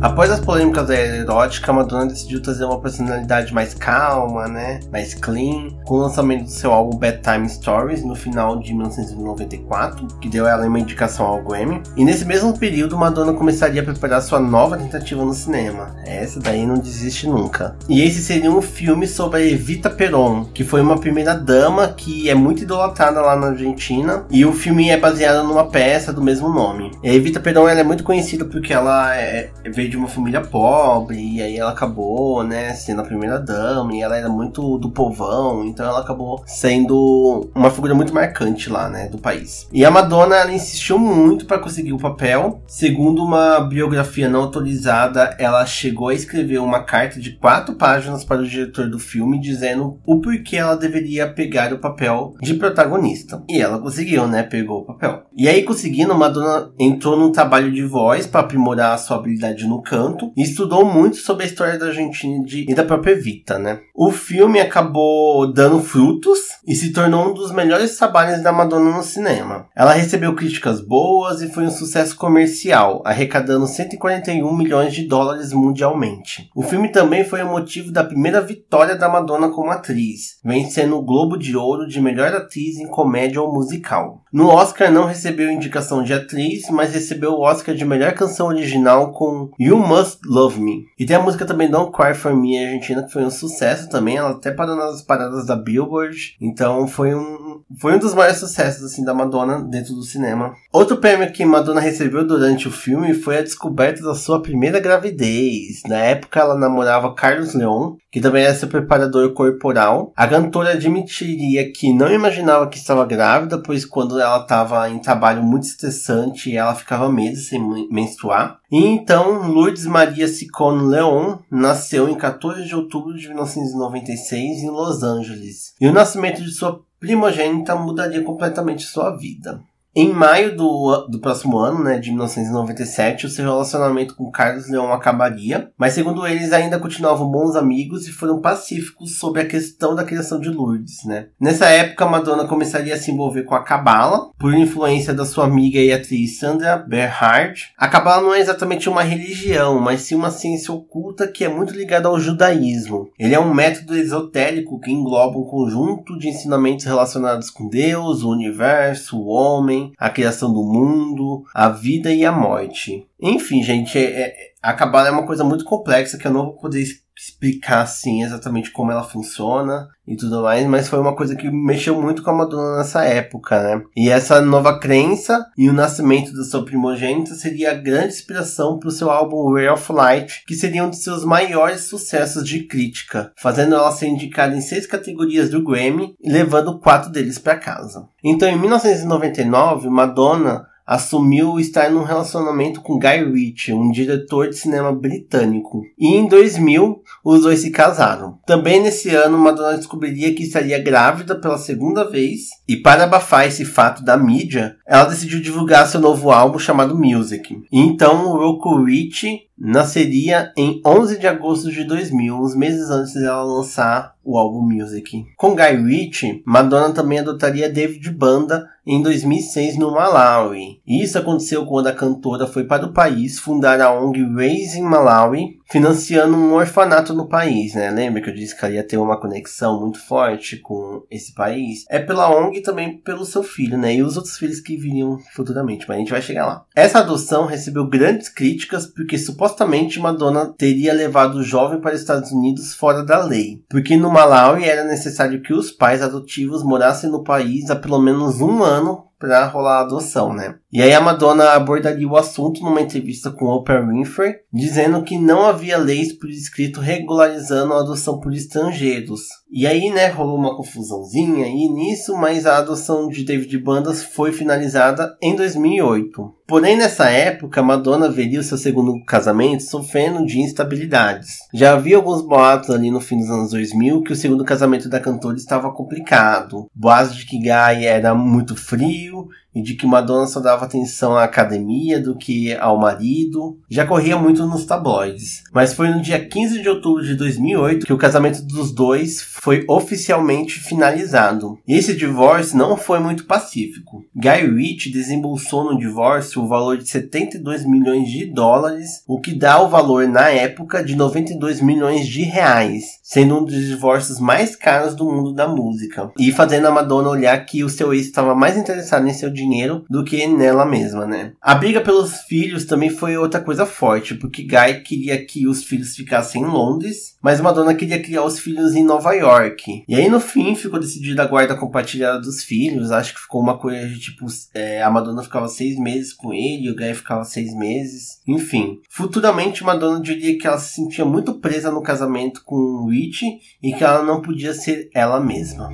Após 0.00 0.30
as 0.30 0.38
polêmicas 0.38 0.86
da 0.86 0.94
erótica, 0.94 1.72
Madonna 1.72 2.06
decidiu 2.06 2.40
trazer 2.40 2.64
uma 2.64 2.80
personalidade 2.80 3.52
mais 3.52 3.74
calma, 3.74 4.46
né? 4.46 4.78
Mais 4.92 5.12
clean, 5.12 5.70
com 5.84 5.94
o 5.94 5.98
lançamento 5.98 6.44
do 6.44 6.50
seu 6.50 6.72
álbum 6.72 6.96
Bedtime 6.96 7.48
Stories 7.48 8.04
no 8.04 8.14
final 8.14 8.60
de 8.60 8.72
1994, 8.72 10.06
que 10.20 10.28
deu 10.28 10.46
ela 10.46 10.68
uma 10.68 10.78
indicação 10.78 11.26
ao 11.26 11.42
Grammy. 11.42 11.82
E 11.96 12.04
nesse 12.04 12.24
mesmo 12.24 12.56
período, 12.56 12.96
Madonna 12.96 13.32
começaria 13.32 13.82
a 13.82 13.84
preparar 13.84 14.22
sua 14.22 14.38
nova 14.38 14.76
tentativa 14.76 15.24
no 15.24 15.34
cinema. 15.34 15.96
Essa 16.06 16.38
daí 16.38 16.64
não 16.64 16.78
desiste 16.78 17.26
nunca. 17.26 17.76
E 17.88 18.00
esse 18.00 18.22
seria 18.22 18.52
um 18.52 18.62
filme 18.62 19.04
sobre 19.04 19.40
a 19.40 19.44
Evita 19.44 19.90
Peron, 19.90 20.44
que 20.44 20.62
foi 20.62 20.80
uma 20.80 20.98
primeira 20.98 21.34
dama 21.34 21.88
que 21.88 22.30
é 22.30 22.36
muito 22.36 22.62
idolatrada 22.62 23.20
lá 23.20 23.34
na 23.34 23.48
Argentina. 23.48 24.24
E 24.30 24.46
o 24.46 24.52
filme 24.52 24.90
é 24.90 24.96
baseado 24.96 25.44
numa 25.44 25.66
peça 25.66 26.12
do 26.12 26.22
mesmo 26.22 26.48
nome. 26.48 26.92
A 27.02 27.08
Evita 27.08 27.40
Peron 27.40 27.68
ela 27.68 27.80
é 27.80 27.84
muito 27.84 28.04
conhecida 28.04 28.44
porque 28.44 28.72
ela 28.72 29.12
é, 29.16 29.50
veio 29.88 29.90
de 29.90 29.96
uma 29.96 30.08
família 30.08 30.40
pobre, 30.42 31.16
e 31.18 31.42
aí 31.42 31.56
ela 31.56 31.70
acabou, 31.70 32.44
né, 32.44 32.74
sendo 32.74 33.00
a 33.00 33.04
primeira 33.04 33.38
dama, 33.38 33.94
e 33.94 34.02
ela 34.02 34.16
era 34.16 34.28
muito 34.28 34.78
do 34.78 34.90
povão, 34.90 35.64
então 35.64 35.86
ela 35.86 36.00
acabou 36.00 36.42
sendo 36.46 37.50
uma 37.54 37.70
figura 37.70 37.94
muito 37.94 38.14
marcante 38.14 38.70
lá, 38.70 38.88
né, 38.88 39.08
do 39.08 39.18
país. 39.18 39.66
E 39.72 39.84
a 39.84 39.90
Madonna, 39.90 40.36
ela 40.36 40.52
insistiu 40.52 40.98
muito 40.98 41.46
para 41.46 41.58
conseguir 41.58 41.92
o 41.92 41.98
papel. 41.98 42.62
Segundo 42.66 43.24
uma 43.24 43.60
biografia 43.60 44.28
não 44.28 44.42
autorizada, 44.42 45.34
ela 45.38 45.64
chegou 45.64 46.08
a 46.08 46.14
escrever 46.14 46.58
uma 46.58 46.82
carta 46.82 47.18
de 47.18 47.32
quatro 47.32 47.74
páginas 47.74 48.24
para 48.24 48.42
o 48.42 48.46
diretor 48.46 48.88
do 48.88 48.98
filme, 48.98 49.40
dizendo 49.40 49.98
o 50.06 50.20
porquê 50.20 50.56
ela 50.56 50.76
deveria 50.76 51.26
pegar 51.28 51.72
o 51.72 51.78
papel 51.78 52.34
de 52.40 52.54
protagonista. 52.54 53.42
E 53.48 53.60
ela 53.60 53.78
conseguiu, 53.78 54.26
né, 54.26 54.42
pegou 54.42 54.80
o 54.80 54.84
papel. 54.84 55.22
E 55.36 55.48
aí, 55.48 55.62
conseguindo, 55.62 56.14
Madonna 56.14 56.70
entrou 56.78 57.16
num 57.16 57.32
trabalho 57.32 57.72
de 57.72 57.84
voz 57.84 58.26
para 58.26 58.40
aprimorar 58.40 58.92
a 58.92 58.98
sua 58.98 59.16
habilidade 59.16 59.66
no 59.66 59.77
Encanto 59.78 60.32
e 60.36 60.42
estudou 60.42 60.84
muito 60.84 61.16
sobre 61.18 61.44
a 61.44 61.46
história 61.46 61.78
da 61.78 61.86
Argentina 61.86 62.44
e 62.48 62.74
da 62.74 62.84
própria 62.84 63.12
Evita, 63.12 63.58
né? 63.58 63.80
O 63.94 64.10
filme 64.10 64.60
acabou 64.60 65.52
dando 65.52 65.80
frutos 65.80 66.38
e 66.66 66.74
se 66.74 66.92
tornou 66.92 67.30
um 67.30 67.34
dos 67.34 67.52
melhores 67.52 67.96
trabalhos 67.96 68.42
da 68.42 68.52
Madonna 68.52 68.96
no 68.96 69.02
cinema. 69.02 69.66
Ela 69.74 69.92
recebeu 69.92 70.34
críticas 70.34 70.80
boas 70.80 71.40
e 71.40 71.48
foi 71.48 71.64
um 71.64 71.70
sucesso 71.70 72.16
comercial, 72.16 73.02
arrecadando 73.04 73.66
141 73.66 74.56
milhões 74.56 74.92
de 74.92 75.06
dólares 75.06 75.52
mundialmente. 75.52 76.50
O 76.54 76.62
filme 76.62 76.90
também 76.90 77.24
foi 77.24 77.42
o 77.42 77.48
motivo 77.48 77.92
da 77.92 78.04
primeira 78.04 78.40
vitória 78.40 78.96
da 78.96 79.08
Madonna 79.08 79.48
como 79.48 79.70
atriz, 79.70 80.38
vencendo 80.44 80.96
o 80.96 81.02
Globo 81.02 81.36
de 81.36 81.56
Ouro 81.56 81.86
de 81.86 82.00
melhor 82.00 82.32
atriz 82.34 82.76
em 82.78 82.88
comédia 82.88 83.40
ou 83.40 83.52
musical. 83.52 84.22
No 84.32 84.48
Oscar 84.48 84.90
não 84.90 85.06
recebeu 85.06 85.50
indicação 85.50 86.02
de 86.02 86.12
atriz, 86.12 86.68
mas 86.70 86.92
recebeu 86.92 87.32
o 87.32 87.40
Oscar 87.40 87.74
de 87.74 87.84
melhor 87.84 88.12
canção 88.12 88.48
original 88.48 89.12
com 89.12 89.50
You 89.68 89.76
Must 89.76 90.20
Love 90.24 90.58
Me. 90.60 90.86
E 90.98 91.04
tem 91.04 91.14
a 91.14 91.22
música 91.22 91.44
também 91.44 91.70
Don't 91.70 91.92
Cry 91.92 92.14
For 92.14 92.34
Me 92.34 92.56
Argentina, 92.56 93.02
que 93.02 93.12
foi 93.12 93.22
um 93.22 93.30
sucesso 93.30 93.88
também, 93.90 94.16
ela 94.16 94.30
até 94.30 94.50
parou 94.50 94.74
nas 94.74 95.02
paradas 95.02 95.44
da 95.44 95.54
Billboard, 95.54 96.36
então 96.40 96.88
foi 96.88 97.14
um, 97.14 97.60
foi 97.78 97.94
um 97.94 97.98
dos 97.98 98.14
maiores 98.14 98.38
sucessos 98.38 98.82
assim 98.82 99.04
da 99.04 99.12
Madonna 99.12 99.60
dentro 99.60 99.94
do 99.94 100.02
cinema. 100.02 100.54
Outro 100.72 100.96
prêmio 100.96 101.30
que 101.32 101.44
Madonna 101.44 101.80
recebeu 101.80 102.26
durante 102.26 102.66
o 102.66 102.70
filme 102.70 103.12
foi 103.12 103.38
a 103.38 103.42
descoberta 103.42 104.02
da 104.02 104.14
sua 104.14 104.40
primeira 104.40 104.80
gravidez. 104.80 105.82
Na 105.86 105.98
época 105.98 106.40
ela 106.40 106.56
namorava 106.56 107.14
Carlos 107.14 107.52
Leon, 107.52 107.96
que 108.10 108.20
também 108.20 108.44
era 108.44 108.54
seu 108.54 108.68
preparador 108.68 109.34
corporal. 109.34 110.12
A 110.16 110.26
cantora 110.26 110.72
admitiria 110.72 111.70
que 111.70 111.92
não 111.92 112.10
imaginava 112.10 112.68
que 112.68 112.78
estava 112.78 113.04
grávida, 113.04 113.58
pois 113.58 113.84
quando 113.84 114.18
ela 114.18 114.40
estava 114.40 114.88
em 114.88 114.98
trabalho 114.98 115.42
muito 115.42 115.64
estressante, 115.64 116.56
ela 116.56 116.74
ficava 116.74 117.12
meses 117.12 117.48
sem 117.48 117.60
menstruar. 117.90 118.58
E 118.70 118.84
então 118.84 119.48
Lourdes 119.58 119.86
Maria 119.86 120.28
Sicone 120.28 120.86
Leon 120.88 121.38
nasceu 121.50 122.08
em 122.08 122.14
14 122.14 122.64
de 122.64 122.76
outubro 122.76 123.12
de 123.18 123.26
1996 123.26 124.62
em 124.62 124.70
Los 124.70 125.02
Angeles. 125.02 125.74
E 125.80 125.88
o 125.88 125.92
nascimento 125.92 126.40
de 126.44 126.52
sua 126.52 126.80
primogênita 127.00 127.74
mudaria 127.74 128.22
completamente 128.22 128.84
sua 128.84 129.16
vida. 129.16 129.60
Em 130.00 130.12
maio 130.12 130.56
do, 130.56 131.08
do 131.08 131.18
próximo 131.18 131.58
ano, 131.58 131.82
né, 131.82 131.98
de 131.98 132.10
1997, 132.10 133.26
o 133.26 133.28
seu 133.28 133.44
relacionamento 133.44 134.14
com 134.14 134.30
Carlos 134.30 134.70
Leon 134.70 134.92
acabaria, 134.92 135.72
mas 135.76 135.92
segundo 135.92 136.24
eles 136.24 136.52
ainda 136.52 136.78
continuavam 136.78 137.28
bons 137.28 137.56
amigos 137.56 138.06
e 138.06 138.12
foram 138.12 138.40
pacíficos 138.40 139.18
sobre 139.18 139.42
a 139.42 139.44
questão 139.44 139.96
da 139.96 140.04
criação 140.04 140.38
de 140.38 140.50
Lourdes, 140.50 141.04
né. 141.04 141.26
Nessa 141.40 141.66
época, 141.66 142.06
Madonna 142.06 142.46
começaria 142.46 142.94
a 142.94 142.96
se 142.96 143.10
envolver 143.10 143.42
com 143.42 143.56
a 143.56 143.64
Cabala, 143.64 144.30
por 144.38 144.54
influência 144.54 145.12
da 145.12 145.26
sua 145.26 145.46
amiga 145.46 145.80
e 145.80 145.92
atriz 145.92 146.38
Sandra 146.38 146.76
Berhard. 146.76 147.72
A 147.76 147.88
Cabala 147.88 148.22
não 148.22 148.32
é 148.32 148.38
exatamente 148.38 148.88
uma 148.88 149.02
religião, 149.02 149.80
mas 149.80 150.02
sim 150.02 150.14
uma 150.14 150.30
ciência 150.30 150.72
oculta 150.72 151.26
que 151.26 151.42
é 151.42 151.48
muito 151.48 151.74
ligada 151.74 152.06
ao 152.06 152.20
judaísmo. 152.20 153.10
Ele 153.18 153.34
é 153.34 153.40
um 153.40 153.52
método 153.52 153.96
esotérico 153.96 154.78
que 154.78 154.92
engloba 154.92 155.36
um 155.36 155.44
conjunto 155.44 156.16
de 156.16 156.28
ensinamentos 156.28 156.84
relacionados 156.84 157.50
com 157.50 157.68
Deus, 157.68 158.22
o 158.22 158.30
universo, 158.30 159.18
o 159.18 159.26
homem, 159.26 159.87
a 159.96 160.10
criação 160.10 160.52
do 160.52 160.62
mundo, 160.62 161.44
a 161.54 161.68
vida 161.68 162.12
e 162.12 162.24
a 162.24 162.32
morte. 162.32 163.07
Enfim, 163.20 163.62
gente, 163.62 163.98
é, 163.98 164.20
é, 164.20 164.34
a 164.62 164.72
Cabala 164.72 165.08
é 165.08 165.10
uma 165.10 165.26
coisa 165.26 165.44
muito 165.44 165.64
complexa 165.64 166.18
que 166.18 166.26
eu 166.26 166.32
não 166.32 166.44
vou 166.44 166.56
poder 166.56 166.84
explicar 167.18 167.82
assim 167.82 168.22
exatamente 168.22 168.70
como 168.70 168.92
ela 168.92 169.02
funciona 169.02 169.88
e 170.06 170.16
tudo 170.16 170.42
mais, 170.42 170.66
mas 170.66 170.88
foi 170.88 171.00
uma 171.00 171.14
coisa 171.14 171.34
que 171.34 171.50
mexeu 171.50 172.00
muito 172.00 172.22
com 172.22 172.30
a 172.30 172.34
Madonna 172.34 172.78
nessa 172.78 173.04
época, 173.04 173.60
né? 173.60 173.82
E 173.96 174.08
essa 174.08 174.40
nova 174.40 174.78
crença 174.78 175.44
e 175.56 175.68
o 175.68 175.72
nascimento 175.72 176.32
do 176.32 176.44
seu 176.44 176.64
primogênito 176.64 177.34
seria 177.34 177.72
a 177.72 177.74
grande 177.74 178.14
inspiração 178.14 178.78
para 178.78 178.88
o 178.88 178.92
seu 178.92 179.10
álbum 179.10 179.52
Ray 179.52 179.68
of 179.68 179.92
Light, 179.92 180.44
que 180.46 180.54
seria 180.54 180.84
um 180.84 180.90
de 180.90 180.96
seus 180.96 181.24
maiores 181.24 181.82
sucessos 181.82 182.44
de 182.44 182.64
crítica, 182.64 183.32
fazendo 183.36 183.74
ela 183.74 183.90
ser 183.90 184.06
indicada 184.06 184.56
em 184.56 184.60
seis 184.60 184.86
categorias 184.86 185.50
do 185.50 185.62
Grammy 185.62 186.14
e 186.22 186.30
levando 186.30 186.78
quatro 186.78 187.10
deles 187.10 187.38
para 187.38 187.58
casa. 187.58 188.08
Então, 188.24 188.48
em 188.48 188.58
1999, 188.58 189.90
Madonna 189.90 190.67
assumiu 190.88 191.60
estar 191.60 191.90
num 191.90 192.02
relacionamento 192.02 192.80
com 192.80 192.98
Guy 192.98 193.30
Ritchie, 193.30 193.74
um 193.74 193.90
diretor 193.90 194.48
de 194.48 194.56
cinema 194.56 194.90
britânico. 194.90 195.82
E 195.98 196.16
em 196.16 196.26
2000, 196.26 197.02
os 197.22 197.42
dois 197.42 197.60
se 197.60 197.70
casaram. 197.70 198.38
Também 198.46 198.82
nesse 198.82 199.14
ano, 199.14 199.36
Madonna 199.36 199.76
descobriria 199.76 200.34
que 200.34 200.44
estaria 200.44 200.82
grávida 200.82 201.38
pela 201.38 201.58
segunda 201.58 202.08
vez, 202.08 202.48
e 202.66 202.76
para 202.76 203.04
abafar 203.04 203.46
esse 203.46 203.66
fato 203.66 204.02
da 204.02 204.16
mídia, 204.16 204.76
ela 204.86 205.04
decidiu 205.04 205.42
divulgar 205.42 205.86
seu 205.86 206.00
novo 206.00 206.30
álbum 206.30 206.58
chamado 206.58 206.96
Music. 206.96 207.54
E 207.70 207.78
então, 207.78 208.26
o 208.26 208.38
Roku 208.38 208.82
Ritchie 208.82 209.47
nasceria 209.60 210.52
em 210.56 210.80
11 210.86 211.18
de 211.18 211.26
agosto 211.26 211.70
de 211.70 211.84
2000, 211.84 212.34
uns 212.34 212.54
meses 212.54 212.90
antes 212.90 213.14
dela 213.14 213.42
lançar 213.42 214.14
o 214.24 214.38
álbum 214.38 214.60
Music. 214.60 215.26
Com 215.36 215.54
Guy 215.54 215.76
Ritchie, 215.86 216.42
Madonna 216.46 216.94
também 216.94 217.18
adotaria 217.18 217.70
David 217.70 218.10
Banda 218.10 218.68
em 218.86 219.02
2006 219.02 219.76
no 219.76 219.92
Malawi. 219.92 220.80
Isso 220.86 221.18
aconteceu 221.18 221.66
quando 221.66 221.88
a 221.88 221.92
cantora 221.92 222.46
foi 222.46 222.64
para 222.64 222.86
o 222.86 222.92
país 222.92 223.38
fundar 223.38 223.80
a 223.80 223.92
ONG 223.92 224.22
Raising 224.34 224.82
Malawi, 224.82 225.57
financiando 225.70 226.36
um 226.36 226.54
orfanato 226.54 227.12
no 227.12 227.28
país, 227.28 227.74
né? 227.74 227.90
Lembra 227.90 228.22
que 228.22 228.30
eu 228.30 228.34
disse 228.34 228.56
que 228.56 228.64
ela 228.64 228.74
ia 228.74 228.86
ter 228.86 228.96
uma 228.96 229.20
conexão 229.20 229.80
muito 229.80 230.00
forte 230.00 230.56
com 230.56 231.04
esse 231.10 231.34
país? 231.34 231.84
É 231.90 231.98
pela 231.98 232.30
ONG 232.30 232.58
e 232.58 232.62
também 232.62 232.98
pelo 232.98 233.24
seu 233.24 233.42
filho, 233.42 233.76
né? 233.76 233.94
E 233.94 234.02
os 234.02 234.16
outros 234.16 234.36
filhos 234.36 234.60
que 234.60 234.76
viriam 234.76 235.18
futuramente, 235.34 235.86
mas 235.86 235.96
a 235.96 236.00
gente 236.00 236.10
vai 236.10 236.22
chegar 236.22 236.46
lá. 236.46 236.64
Essa 236.74 237.00
adoção 237.00 237.46
recebeu 237.46 237.86
grandes 237.86 238.28
críticas 238.28 238.86
porque 238.86 239.18
supostamente 239.18 240.00
Madonna 240.00 240.54
teria 240.56 240.92
levado 240.92 241.36
o 241.36 241.42
jovem 241.42 241.80
para 241.80 241.94
os 241.94 242.00
Estados 242.00 242.32
Unidos 242.32 242.74
fora 242.74 243.04
da 243.04 243.22
lei, 243.22 243.62
porque 243.68 243.96
no 243.96 244.10
Malawi 244.10 244.64
era 244.64 244.84
necessário 244.84 245.42
que 245.42 245.52
os 245.52 245.70
pais 245.70 246.02
adotivos 246.02 246.62
morassem 246.62 247.10
no 247.10 247.22
país 247.22 247.70
há 247.70 247.76
pelo 247.76 248.00
menos 248.00 248.40
um 248.40 248.62
ano 248.62 249.08
para 249.18 249.46
rolar 249.46 249.78
a 249.78 249.80
adoção, 249.80 250.32
né? 250.32 250.54
E 250.70 250.82
aí 250.82 250.92
a 250.92 251.00
Madonna 251.00 251.52
abordaria 251.52 252.06
o 252.06 252.16
assunto 252.16 252.62
numa 252.62 252.82
entrevista 252.82 253.30
com 253.30 253.46
Oprah 253.46 253.80
Winfrey, 253.80 254.34
dizendo 254.52 255.02
que 255.02 255.16
não 255.16 255.46
havia 255.46 255.78
leis 255.78 256.12
por 256.12 256.28
escrito 256.28 256.78
regularizando 256.78 257.72
a 257.72 257.80
adoção 257.80 258.20
por 258.20 258.34
estrangeiros. 258.34 259.22
E 259.50 259.66
aí, 259.66 259.88
né, 259.88 260.08
rolou 260.08 260.36
uma 260.36 260.54
confusãozinha 260.54 261.46
aí 261.46 261.68
nisso, 261.68 262.14
mas 262.18 262.44
a 262.44 262.58
adoção 262.58 263.08
de 263.08 263.24
David 263.24 263.56
Bandas 263.58 264.02
foi 264.02 264.30
finalizada 264.30 265.16
em 265.22 265.34
2008. 265.34 266.34
Porém, 266.46 266.76
nessa 266.76 267.08
época, 267.08 267.62
Madonna 267.62 268.10
veria 268.10 268.40
o 268.40 268.42
seu 268.42 268.58
segundo 268.58 269.02
casamento 269.06 269.62
sofrendo 269.62 270.26
de 270.26 270.38
instabilidades. 270.40 271.38
Já 271.54 271.72
havia 271.72 271.96
alguns 271.96 272.20
boatos 272.20 272.70
ali 272.70 272.90
no 272.90 273.00
fim 273.00 273.18
dos 273.18 273.30
anos 273.30 273.50
2000 273.52 274.02
que 274.02 274.12
o 274.12 274.16
segundo 274.16 274.44
casamento 274.44 274.88
da 274.88 275.00
cantora 275.00 275.36
estava 275.36 275.72
complicado. 275.72 276.66
Boatos 276.74 277.16
de 277.16 277.24
que 277.24 277.38
Guy 277.38 277.86
era 277.86 278.14
muito 278.14 278.54
frio 278.54 279.28
e 279.58 279.62
de 279.62 279.74
que 279.74 279.86
Madonna 279.86 280.26
só 280.26 280.38
dava 280.38 280.64
atenção 280.64 281.16
à 281.16 281.24
academia 281.24 282.00
do 282.00 282.16
que 282.16 282.54
ao 282.54 282.78
marido. 282.78 283.58
Já 283.68 283.84
corria 283.84 284.16
muito 284.16 284.46
nos 284.46 284.64
tabloides. 284.64 285.42
Mas 285.52 285.74
foi 285.74 285.88
no 285.88 286.00
dia 286.00 286.24
15 286.24 286.62
de 286.62 286.68
outubro 286.68 287.04
de 287.04 287.16
2008 287.16 287.84
que 287.84 287.92
o 287.92 287.98
casamento 287.98 288.40
dos 288.42 288.70
dois 288.72 289.20
foi 289.20 289.64
oficialmente 289.68 290.60
finalizado. 290.60 291.58
E 291.66 291.74
esse 291.74 291.96
divórcio 291.96 292.56
não 292.56 292.76
foi 292.76 293.00
muito 293.00 293.24
pacífico. 293.24 294.04
Guy 294.14 294.56
Ritchie 294.56 294.92
desembolsou 294.92 295.64
no 295.64 295.78
divórcio 295.78 296.40
o 296.40 296.48
valor 296.48 296.78
de 296.78 296.88
72 296.88 297.66
milhões 297.66 298.08
de 298.08 298.26
dólares, 298.26 299.02
o 299.08 299.20
que 299.20 299.34
dá 299.34 299.60
o 299.60 299.68
valor 299.68 300.06
na 300.06 300.28
época 300.28 300.84
de 300.84 300.94
92 300.94 301.60
milhões 301.60 302.06
de 302.06 302.22
reais, 302.22 302.84
sendo 303.02 303.38
um 303.38 303.44
dos 303.44 303.56
divórcios 303.56 304.20
mais 304.20 304.54
caros 304.54 304.94
do 304.94 305.04
mundo 305.04 305.32
da 305.32 305.48
música. 305.48 306.12
E 306.16 306.30
fazendo 306.30 306.68
a 306.68 306.70
Madonna 306.70 307.08
olhar 307.08 307.44
que 307.44 307.64
o 307.64 307.68
seu 307.68 307.92
ex 307.92 308.06
estava 308.06 308.36
mais 308.36 308.56
interessado 308.56 309.08
em 309.08 309.12
seu 309.12 309.28
dinheiro 309.28 309.47
do 309.88 310.04
que 310.04 310.26
nela 310.26 310.66
mesma, 310.66 311.06
né? 311.06 311.32
A 311.40 311.54
briga 311.54 311.80
pelos 311.80 312.22
filhos 312.22 312.64
também 312.64 312.90
foi 312.90 313.16
outra 313.16 313.40
coisa 313.40 313.64
forte, 313.64 314.14
porque 314.14 314.42
Guy 314.42 314.82
queria 314.84 315.24
que 315.24 315.46
os 315.46 315.64
filhos 315.64 315.94
ficassem 315.94 316.42
em 316.42 316.46
Londres, 316.46 317.16
mas 317.22 317.40
Madonna 317.40 317.74
queria 317.74 318.02
criar 318.02 318.24
os 318.24 318.38
filhos 318.38 318.74
em 318.74 318.84
Nova 318.84 319.12
York. 319.12 319.84
E 319.88 319.94
aí 319.94 320.08
no 320.08 320.20
fim 320.20 320.54
ficou 320.54 320.78
decidida 320.78 321.22
a 321.22 321.26
guarda 321.26 321.54
compartilhada 321.54 322.20
dos 322.20 322.42
filhos, 322.44 322.90
acho 322.90 323.14
que 323.14 323.20
ficou 323.20 323.40
uma 323.40 323.58
coisa 323.58 323.88
de 323.88 323.98
tipo, 323.98 324.26
é, 324.54 324.82
a 324.82 324.90
Madonna 324.90 325.22
ficava 325.22 325.48
seis 325.48 325.78
meses 325.78 326.12
com 326.12 326.32
ele, 326.32 326.70
o 326.70 326.76
Guy 326.76 326.94
ficava 326.94 327.24
seis 327.24 327.54
meses, 327.54 328.20
enfim. 328.26 328.80
Futuramente 328.90 329.64
Madonna 329.64 330.00
diria 330.00 330.38
que 330.38 330.46
ela 330.46 330.58
se 330.58 330.74
sentia 330.74 331.04
muito 331.04 331.34
presa 331.34 331.70
no 331.70 331.82
casamento 331.82 332.42
com 332.44 332.88
Rich 332.88 333.24
e 333.62 333.72
que 333.72 333.84
ela 333.84 334.02
não 334.02 334.22
podia 334.22 334.54
ser 334.54 334.90
ela 334.94 335.20
mesma. 335.20 335.68